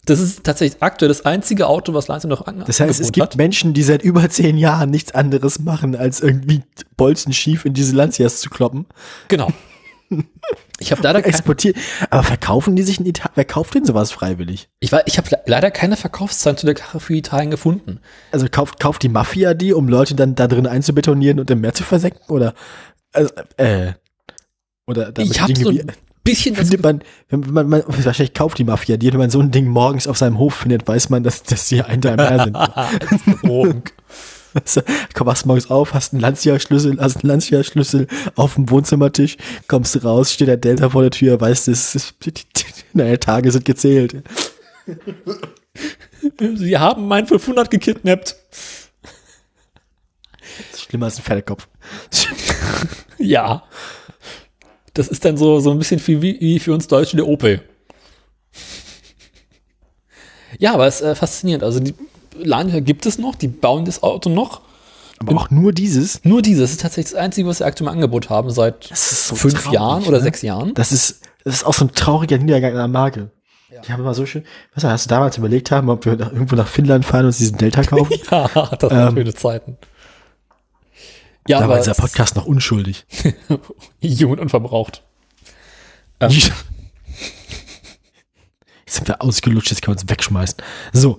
[0.05, 3.25] Das ist tatsächlich aktuell das einzige Auto, was Lancia noch an Das heißt, es gibt
[3.31, 3.35] hat.
[3.37, 6.61] Menschen, die seit über zehn Jahren nichts anderes machen, als irgendwie
[6.95, 8.85] bolzenschief in diese Lancias zu kloppen.
[9.29, 9.47] Genau.
[10.77, 11.81] Ich habe leider kein, Exportieren.
[12.11, 13.31] Aber verkaufen die sich in Italien?
[13.33, 14.69] Wer kauft denn sowas freiwillig?
[14.79, 17.99] ich, war- ich habe le- leider keine Verkaufszahlen zu der Karre für Italien gefunden.
[18.31, 21.73] Also kauft, kauft die Mafia die, um Leute dann da drin einzubetonieren und im Meer
[21.73, 22.29] zu versenken?
[22.29, 22.53] Oder,
[23.13, 23.93] also, äh,
[24.85, 25.91] oder Ich habe so ein
[26.23, 29.39] bisschen das findet man, wenn man, man, wahrscheinlich kauft die Mafia die, wenn man so
[29.39, 32.15] ein Ding morgens auf seinem Hof findet, weiß man, dass, dass die ein da im
[32.15, 32.55] Meer sind.
[33.43, 33.83] Drogen.
[34.53, 34.81] Du,
[35.15, 39.37] Komm, wachst morgens auf, hast einen Lancia-Schlüssel, hast einen Lancia-Schlüssel auf dem Wohnzimmertisch,
[39.67, 42.13] kommst raus, steht der Delta vor der Tür, weißt du, es ist,
[42.93, 44.23] naja, Tage sind gezählt.
[46.55, 48.35] Sie haben meinen 500 gekidnappt.
[50.93, 51.67] Das schlimmer als ein Pferdekopf.
[53.19, 53.63] Ja.
[54.93, 57.61] Das ist dann so, so ein bisschen wie, wie für uns Deutsche der Opel.
[60.59, 61.63] Ja, aber es ist äh, faszinierend.
[61.63, 61.95] Also die
[62.37, 64.61] Lancia gibt es noch, die bauen das Auto noch.
[65.19, 66.25] Aber auch nur dieses.
[66.25, 69.35] Nur dieses ist tatsächlich das Einzige, was sie aktuell im Angebot haben, seit Das so
[69.35, 70.23] fünf traurig, Jahren oder ne?
[70.23, 70.73] sechs Jahren.
[70.73, 73.31] Das ist, das ist auch so ein trauriger Niedergang einer Marke.
[73.87, 74.43] Die haben immer so schön.
[74.75, 77.37] Was hast du damals überlegt haben, ob wir nach, irgendwo nach Finnland fahren und uns
[77.37, 78.13] diesen Delta kaufen?
[78.31, 79.77] Ja, das waren Ähm, schöne Zeiten.
[81.47, 83.05] Ja, da war aber dieser Podcast noch unschuldig.
[83.99, 85.03] jung und unverbraucht.
[86.21, 86.29] Ja.
[88.85, 90.57] Jetzt sind wir ausgelutscht, jetzt können wir uns wegschmeißen.
[90.91, 91.17] So,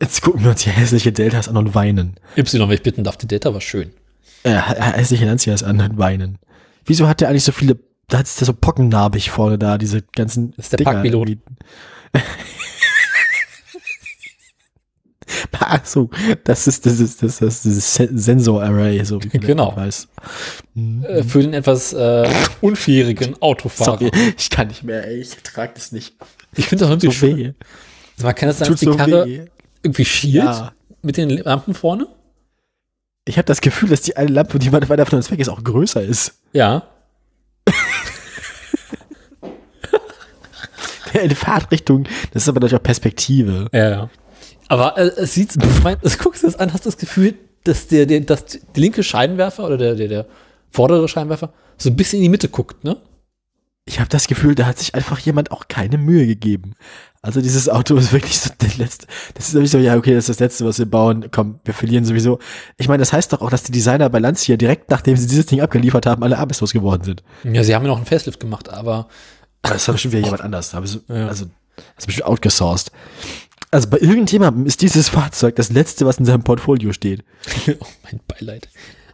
[0.00, 2.16] jetzt gucken wir uns hier hässliche Deltas an und weinen.
[2.36, 3.92] Y, wenn ich bitten darf, die Data war schön.
[4.42, 6.38] Äh, hässliche Lancias an und weinen.
[6.84, 7.78] Wieso hat der eigentlich so viele,
[8.08, 11.38] da ist der so pockennarbig vorne da, diese ganzen Das ist der Parkpilot.
[15.42, 15.58] Irgendwie.
[15.60, 16.10] Ach so,
[16.44, 19.76] das ist, das ist, das dieses Sen- Sensor-Array, so wie man Genau.
[19.76, 20.08] weiß.
[20.76, 22.28] Äh, für den etwas äh,
[22.60, 23.98] unfähigen Autofahrer.
[23.98, 26.14] Sorry, ich kann nicht mehr, ey, ich trage das nicht.
[26.56, 27.52] Ich finde das irgendwie So weh.
[28.22, 29.44] Man kann das Tut dass die so Karre weh.
[29.82, 30.72] irgendwie schielt Ja.
[31.02, 32.06] mit den Lampen vorne.
[33.26, 35.48] Ich habe das Gefühl, dass die eine Lampe, die weit weiter von uns weg ist,
[35.48, 36.34] auch größer ist.
[36.52, 36.82] Ja.
[41.22, 43.68] In Fahrtrichtung, das ist aber natürlich auch Perspektive.
[43.72, 44.10] Ja, ja.
[44.68, 47.34] Aber äh, es sieht, ich mein, es guckst du das an, hast das Gefühl,
[47.64, 50.26] dass der, der, dass die linke Scheinwerfer oder der, der, der
[50.70, 52.96] vordere Scheinwerfer so ein bisschen in die Mitte guckt, ne?
[53.86, 56.72] Ich habe das Gefühl, da hat sich einfach jemand auch keine Mühe gegeben.
[57.20, 59.06] Also dieses Auto ist wirklich so der letzte.
[59.34, 61.26] Das ist nämlich so, ja, okay, das ist das letzte, was wir bauen.
[61.30, 62.38] Komm, wir verlieren sowieso.
[62.78, 65.44] Ich meine, das heißt doch auch, dass die Designer bei Lancia direkt nachdem sie dieses
[65.46, 67.22] Ding abgeliefert haben, alle arbeitslos geworden sind.
[67.44, 69.06] Ja, sie haben ja noch einen Facelift gemacht, aber
[69.60, 70.74] Aber das war bestimmt wieder jemand anders.
[70.74, 71.28] Aber so, Ja.
[71.28, 71.44] Also,
[71.76, 72.90] das ist bestimmt outgesourced.
[73.74, 77.24] Also bei irgendjemandem ist dieses Fahrzeug das letzte, was in seinem Portfolio steht.
[77.80, 78.68] oh, mein Beileid.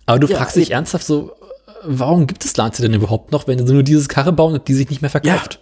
[0.07, 1.33] Aber du Ja, fragst dich ich- ernsthaft so,
[1.83, 4.75] warum gibt es Lancia denn überhaupt noch, wenn sie nur dieses Karre bauen und die
[4.75, 5.61] sich nicht mehr verkauft?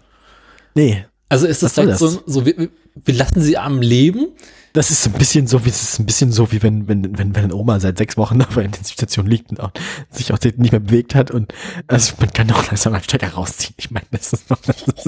[0.74, 2.22] Nee, Also ist das halt so, das?
[2.26, 2.70] so wir,
[3.04, 4.28] wir lassen sie am Leben
[4.72, 7.16] Das ist so ein bisschen so, wie es ist ein bisschen so, wie wenn, wenn,
[7.18, 9.70] wenn, wenn Oma seit sechs Wochen auf der Intensivstation liegt und auch,
[10.10, 11.52] sich auch nicht mehr bewegt hat und
[11.86, 13.74] also man kann doch langsam einen Stecker rausziehen.
[13.78, 14.82] Ich meine, das ist noch, das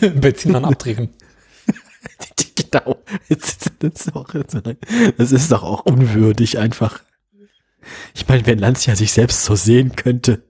[0.00, 1.08] ist, Benzin dann abdrehen.
[2.56, 2.96] genau.
[3.28, 4.12] Das ist, das, ist
[5.18, 7.00] das ist doch auch unwürdig einfach.
[8.14, 10.42] Ich meine, wenn Lancia sich selbst so sehen könnte,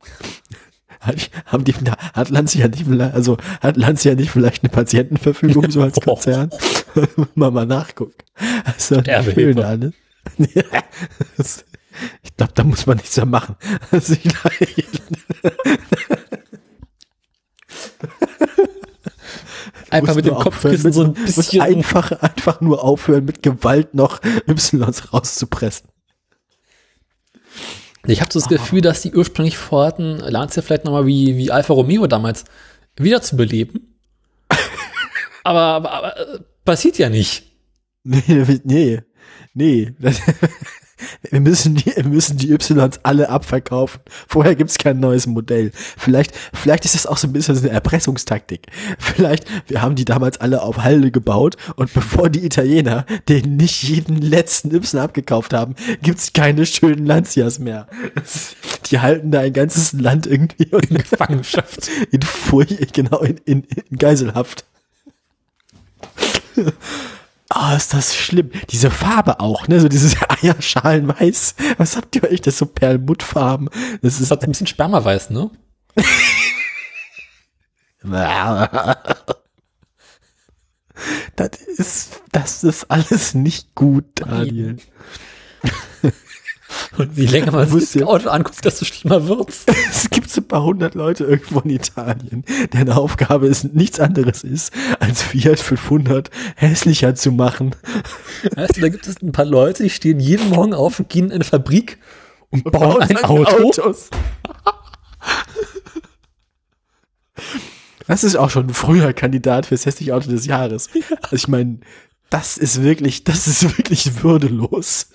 [1.00, 5.82] hat, haben die, hat Lancia nicht, vielleicht- also hat Lancia nicht vielleicht eine Patientenverfügung so
[5.82, 6.50] als Konzern?
[7.34, 8.14] mal mal nachgucken.
[8.64, 9.02] Also
[9.34, 9.94] schön alles.
[10.38, 10.62] Ja,
[11.36, 11.64] das,
[12.22, 13.56] ich glaube, da muss man nichts mehr machen.
[13.90, 14.86] Also ich,
[19.94, 21.60] Einfach mit dem Kopfkissen mit- so ein bisschen.
[21.62, 24.74] einfach, einfach nur aufhören, mit Gewalt noch Ys
[25.12, 25.88] rauszupressen.
[28.06, 31.72] Ich habe so das Gefühl, dass die ursprünglich vorhatten, Lancia vielleicht nochmal wie, wie Alfa
[31.72, 32.44] Romeo damals
[32.96, 33.94] wiederzubeleben.
[35.44, 37.50] aber, aber, aber äh, passiert ja nicht.
[38.02, 39.02] Nee, nee,
[39.54, 39.94] nee.
[41.30, 42.72] Wir müssen die, wir müssen die Ys
[43.02, 44.00] alle abverkaufen.
[44.28, 45.70] Vorher gibt's kein neues Modell.
[45.74, 48.66] Vielleicht, vielleicht ist das auch so ein bisschen eine Erpressungstaktik.
[48.98, 53.82] Vielleicht, wir haben die damals alle auf Halde gebaut und bevor die Italiener den nicht
[53.82, 57.86] jeden letzten Y abgekauft haben, gibt's keine schönen Lancias mehr.
[58.90, 61.88] Die halten da ein ganzes Land irgendwie In Gefangenschaft.
[62.10, 64.64] in Furcht, genau, in, in, in Geiselhaft.
[67.56, 68.50] Ah, ist das schlimm.
[68.70, 69.80] Diese Farbe auch, ne?
[69.80, 71.54] So dieses Eierschalenweiß.
[71.78, 73.70] Was habt ihr euch das so Perlmuttfarben?
[74.02, 75.50] Das Das ist hat ein bisschen Spermaweiß, ne?
[81.36, 84.76] Das ist, das ist alles nicht gut, Daniel.
[86.96, 89.64] Und je länger man sich das Auto anguckt, desto schlimmer wird's.
[89.90, 94.44] Es gibt so ein paar hundert Leute irgendwo in Italien, deren Aufgabe es nichts anderes
[94.44, 97.74] ist, als Fiat 500 hässlicher zu machen.
[98.54, 101.26] Weißt du, da gibt es ein paar Leute, die stehen jeden Morgen auf und gehen
[101.26, 101.98] in eine Fabrik
[102.50, 103.82] und bauen ein Bauen Auto.
[103.82, 104.10] Autos.
[108.06, 110.90] Das ist auch schon ein früher Kandidat fürs hässliche Auto des Jahres.
[111.22, 111.78] Also ich meine,
[112.30, 115.08] das ist wirklich, das ist wirklich würdelos.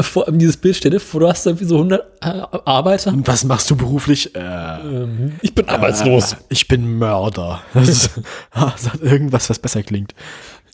[0.00, 2.26] Vor allem dieses Bild, stell dir vor, du hast irgendwie so 100 äh,
[2.64, 3.12] Arbeiter.
[3.12, 4.34] Und was machst du beruflich?
[4.34, 6.34] Äh, Ähm, ich bin arbeitslos.
[6.34, 7.62] Äh, ich bin Mörder.
[7.74, 8.10] Das ist,
[8.52, 10.14] ah, sagt irgendwas, was besser klingt.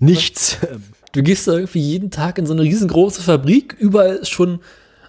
[0.01, 0.59] Nichts.
[1.13, 4.61] Du gehst da irgendwie jeden Tag in so eine riesengroße Fabrik, überall ist schon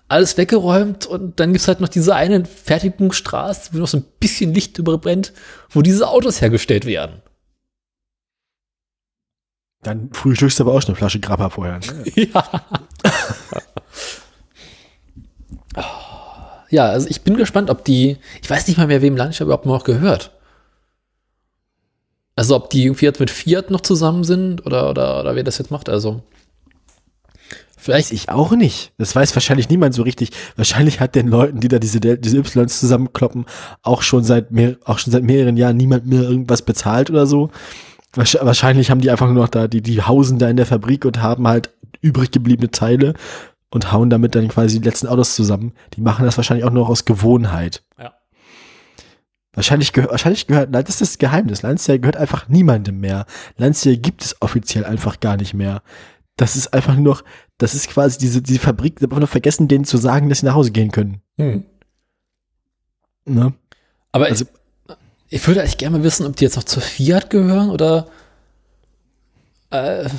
[0.09, 4.53] alles weggeräumt und dann gibt's halt noch diese eine Fertigungsstraße, wo noch so ein bisschen
[4.53, 5.33] Licht überbrennt,
[5.69, 7.21] wo diese Autos hergestellt werden.
[9.81, 11.79] Dann frühstückst du aber auch schon eine Flasche Grappa vorher.
[11.79, 12.03] Ne?
[12.33, 12.43] Ja.
[16.73, 19.65] Ja, also ich bin gespannt, ob die, ich weiß nicht mal mehr, wem Lancia überhaupt
[19.65, 20.31] noch gehört.
[22.35, 25.59] Also ob die irgendwie jetzt mit Fiat noch zusammen sind oder, oder, oder wer das
[25.59, 25.87] jetzt macht.
[25.87, 26.23] Also
[27.85, 28.93] Weiß ich auch nicht.
[28.97, 30.31] Das weiß wahrscheinlich niemand so richtig.
[30.55, 33.45] Wahrscheinlich hat den Leuten, die da diese, diese Ys zusammenkloppen,
[33.81, 37.49] auch schon seit mehr, auch schon seit mehreren Jahren niemand mehr irgendwas bezahlt oder so.
[38.15, 41.03] Wahrsch- Wahrscheinlich haben die einfach nur noch da, die, die hausen da in der Fabrik
[41.03, 41.71] und haben halt
[42.01, 43.15] übrig gebliebene Teile
[43.73, 45.73] und hauen damit dann quasi die letzten Autos zusammen.
[45.95, 47.83] Die machen das wahrscheinlich auch nur aus Gewohnheit.
[47.97, 48.13] Ja.
[49.53, 51.61] Wahrscheinlich, gehört, wahrscheinlich gehört, nein, das ist das Geheimnis.
[51.63, 53.25] Lancia gehört einfach niemandem mehr.
[53.57, 55.81] Lancia gibt es offiziell einfach gar nicht mehr.
[56.37, 57.23] Das ist einfach nur noch,
[57.57, 60.39] das ist quasi diese, diese Fabrik, die haben einfach nur vergessen, denen zu sagen, dass
[60.39, 61.21] sie nach Hause gehen können.
[61.37, 61.65] hm.
[63.25, 63.53] Ne?
[64.11, 64.45] Aber Also-
[65.29, 68.07] ich, ich würde eigentlich gerne mal wissen, ob die jetzt noch zur Fiat gehören oder
[69.71, 70.09] äh,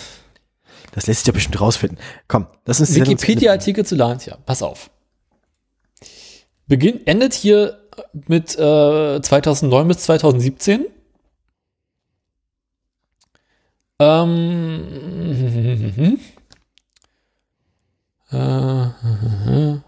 [0.95, 1.99] Das lässt sich doch bestimmt rausfinden.
[2.29, 4.39] Komm, lass uns Wikipedia-Artikel zu Lancia.
[4.47, 4.91] Pass auf.
[6.69, 7.81] Beginn, endet hier
[8.29, 10.87] mit äh, 2009 bis 2017.
[13.99, 14.85] Ähm,
[18.31, 18.37] äh,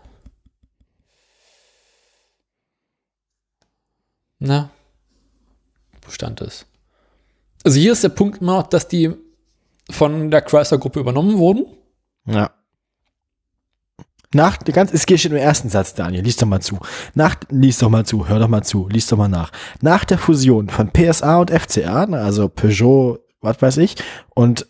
[4.41, 4.71] na,
[6.03, 6.67] wo stand es?
[7.63, 9.15] Also hier ist der Punkt immer, noch, dass die
[9.91, 11.67] von der Chrysler-Gruppe übernommen wurden.
[12.27, 12.51] Ja.
[14.35, 16.79] Nach, ganz, es geht schon im ersten Satz, Daniel, lies doch mal zu.
[17.15, 19.53] Nach, lies doch mal zu, hör doch mal zu, lies doch mal nach.
[19.81, 23.97] Nach der Fusion von PSA und FCA, na, also Peugeot, was weiß ich,
[24.35, 24.67] und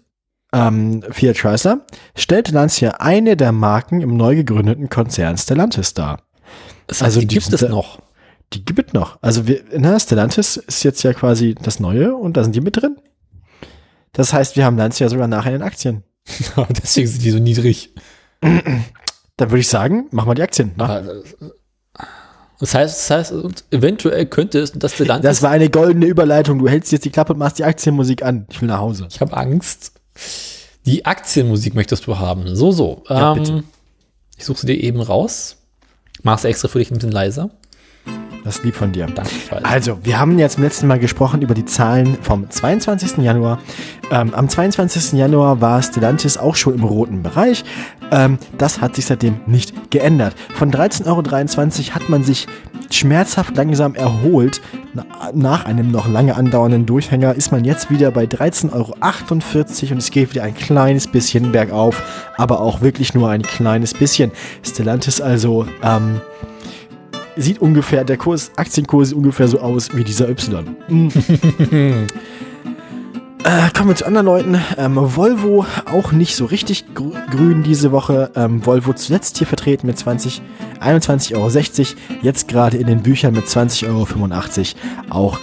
[0.52, 1.80] ähm, Fiat Chrysler,
[2.14, 6.22] stellte Lancia eine der Marken im neu gegründeten Konzern Stellantis dar.
[6.86, 7.98] Das Also also die gibt es noch.
[8.52, 9.18] Die gibt es noch.
[9.22, 12.76] Also wir, na, Stellantis ist jetzt ja quasi das Neue und da sind die mit
[12.76, 12.96] drin.
[14.16, 16.02] Das heißt, wir haben Lancia sogar nachher in den Aktien.
[16.82, 17.92] Deswegen sind die so niedrig.
[18.40, 20.72] Dann würde ich sagen, machen wir die Aktien.
[20.76, 20.88] Mach.
[20.88, 21.22] Aber, äh,
[22.58, 26.58] Das heißt, das heißt, eventuell könnte es, dass der Land Das war eine goldene Überleitung.
[26.58, 28.46] Du hältst jetzt die Klappe und machst die Aktienmusik an.
[28.50, 29.06] Ich will nach Hause.
[29.10, 29.92] ich habe Angst.
[30.86, 32.56] Die Aktienmusik möchtest du haben.
[32.56, 33.04] So, so.
[33.10, 33.64] Ja, ähm, bitte.
[34.38, 35.56] Ich suche sie dir eben raus.
[36.22, 37.50] Mach's extra für dich ein bisschen leiser.
[38.46, 39.06] Das ist lieb von dir.
[39.06, 39.28] Danke.
[39.64, 43.16] Also, wir haben jetzt beim letzten Mal gesprochen über die Zahlen vom 22.
[43.16, 43.58] Januar.
[44.12, 45.14] Ähm, am 22.
[45.14, 47.64] Januar war Stellantis auch schon im roten Bereich.
[48.12, 50.36] Ähm, das hat sich seitdem nicht geändert.
[50.54, 52.46] Von 13,23 Euro hat man sich
[52.88, 54.62] schmerzhaft langsam erholt.
[54.94, 55.04] Na,
[55.34, 60.12] nach einem noch lange andauernden Durchhänger ist man jetzt wieder bei 13,48 Euro und es
[60.12, 62.00] geht wieder ein kleines bisschen bergauf,
[62.36, 64.30] aber auch wirklich nur ein kleines bisschen.
[64.62, 66.20] Stellantis also ähm,
[67.36, 70.76] sieht ungefähr, der Kurs, Aktienkurs sieht ungefähr so aus wie dieser Y.
[73.44, 74.60] Äh, kommen wir zu anderen Leuten.
[74.76, 78.32] Ähm, Volvo auch nicht so richtig grü grün diese Woche.
[78.34, 80.42] Ähm, Volvo zuletzt hier vertreten mit 20,
[80.80, 81.98] 21,60 Euro.
[82.22, 84.06] Jetzt gerade in den Büchern mit 20,85 Euro.
[85.10, 85.38] Auch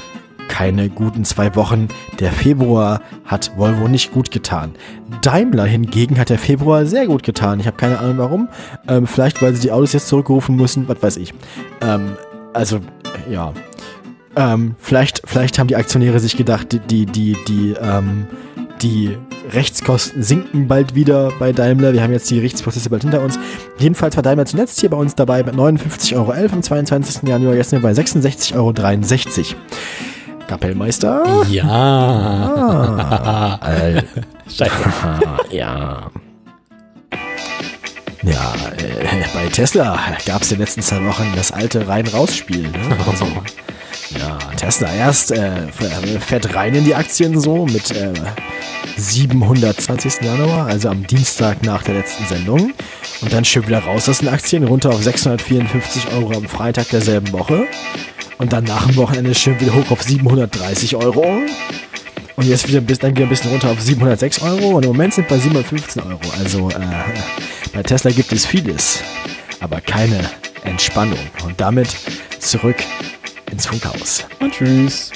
[0.48, 1.88] keine guten zwei Wochen.
[2.20, 4.74] Der Februar hat Volvo nicht gut getan.
[5.22, 7.60] Daimler hingegen hat der Februar sehr gut getan.
[7.60, 8.50] Ich habe keine Ahnung warum.
[8.88, 11.34] Ähm, vielleicht, weil sie die Autos jetzt zurückrufen müssen, was weiß ich.
[11.82, 12.18] Ähm,
[12.54, 12.80] also,
[13.30, 13.54] ja.
[14.36, 18.28] Ähm, vielleicht, vielleicht haben die Aktionäre sich gedacht, die, die, die, die, ähm,
[18.82, 19.18] die
[19.52, 21.94] Rechtskosten sinken bald wieder bei Daimler.
[21.94, 23.38] Wir haben jetzt die Gerichtsprozesse bald hinter uns.
[23.78, 27.28] Jedenfalls war Daimler zuletzt hier bei uns dabei mit 59,11 Euro am 22.
[27.28, 27.56] Januar.
[27.56, 28.74] Jetzt bei 66,63 Euro.
[30.54, 31.44] Kapellmeister?
[31.50, 31.64] ja.
[31.66, 33.60] Ah.
[34.48, 34.72] Scheiße.
[35.50, 36.12] ja.
[38.22, 42.70] Ja, äh, bei Tesla gab es in den letzten zwei Wochen das alte Rein-Raus-Spiel.
[42.70, 42.98] Ne?
[43.10, 43.26] Also,
[44.18, 45.68] ja, Tesla erst äh,
[46.20, 48.14] fährt rein in die Aktien so mit äh,
[48.96, 50.22] 720.
[50.22, 52.74] Januar, also am Dienstag nach der letzten Sendung.
[53.22, 57.32] Und dann schön wieder raus aus den Aktien, runter auf 654 Euro am Freitag derselben
[57.34, 57.66] Woche.
[58.44, 61.40] Und dann nach dem Wochenende schön wieder hoch auf 730 Euro.
[62.36, 64.72] Und jetzt wieder bis, dann wieder ein bisschen runter auf 706 Euro.
[64.72, 66.20] Und im Moment sind wir bei 715 Euro.
[66.38, 66.74] Also äh,
[67.72, 69.00] bei Tesla gibt es vieles,
[69.62, 70.30] aber keine
[70.66, 71.20] Entspannung.
[71.46, 71.96] Und damit
[72.40, 72.84] zurück
[73.50, 74.26] ins Funkhaus.
[74.42, 75.14] Und tschüss.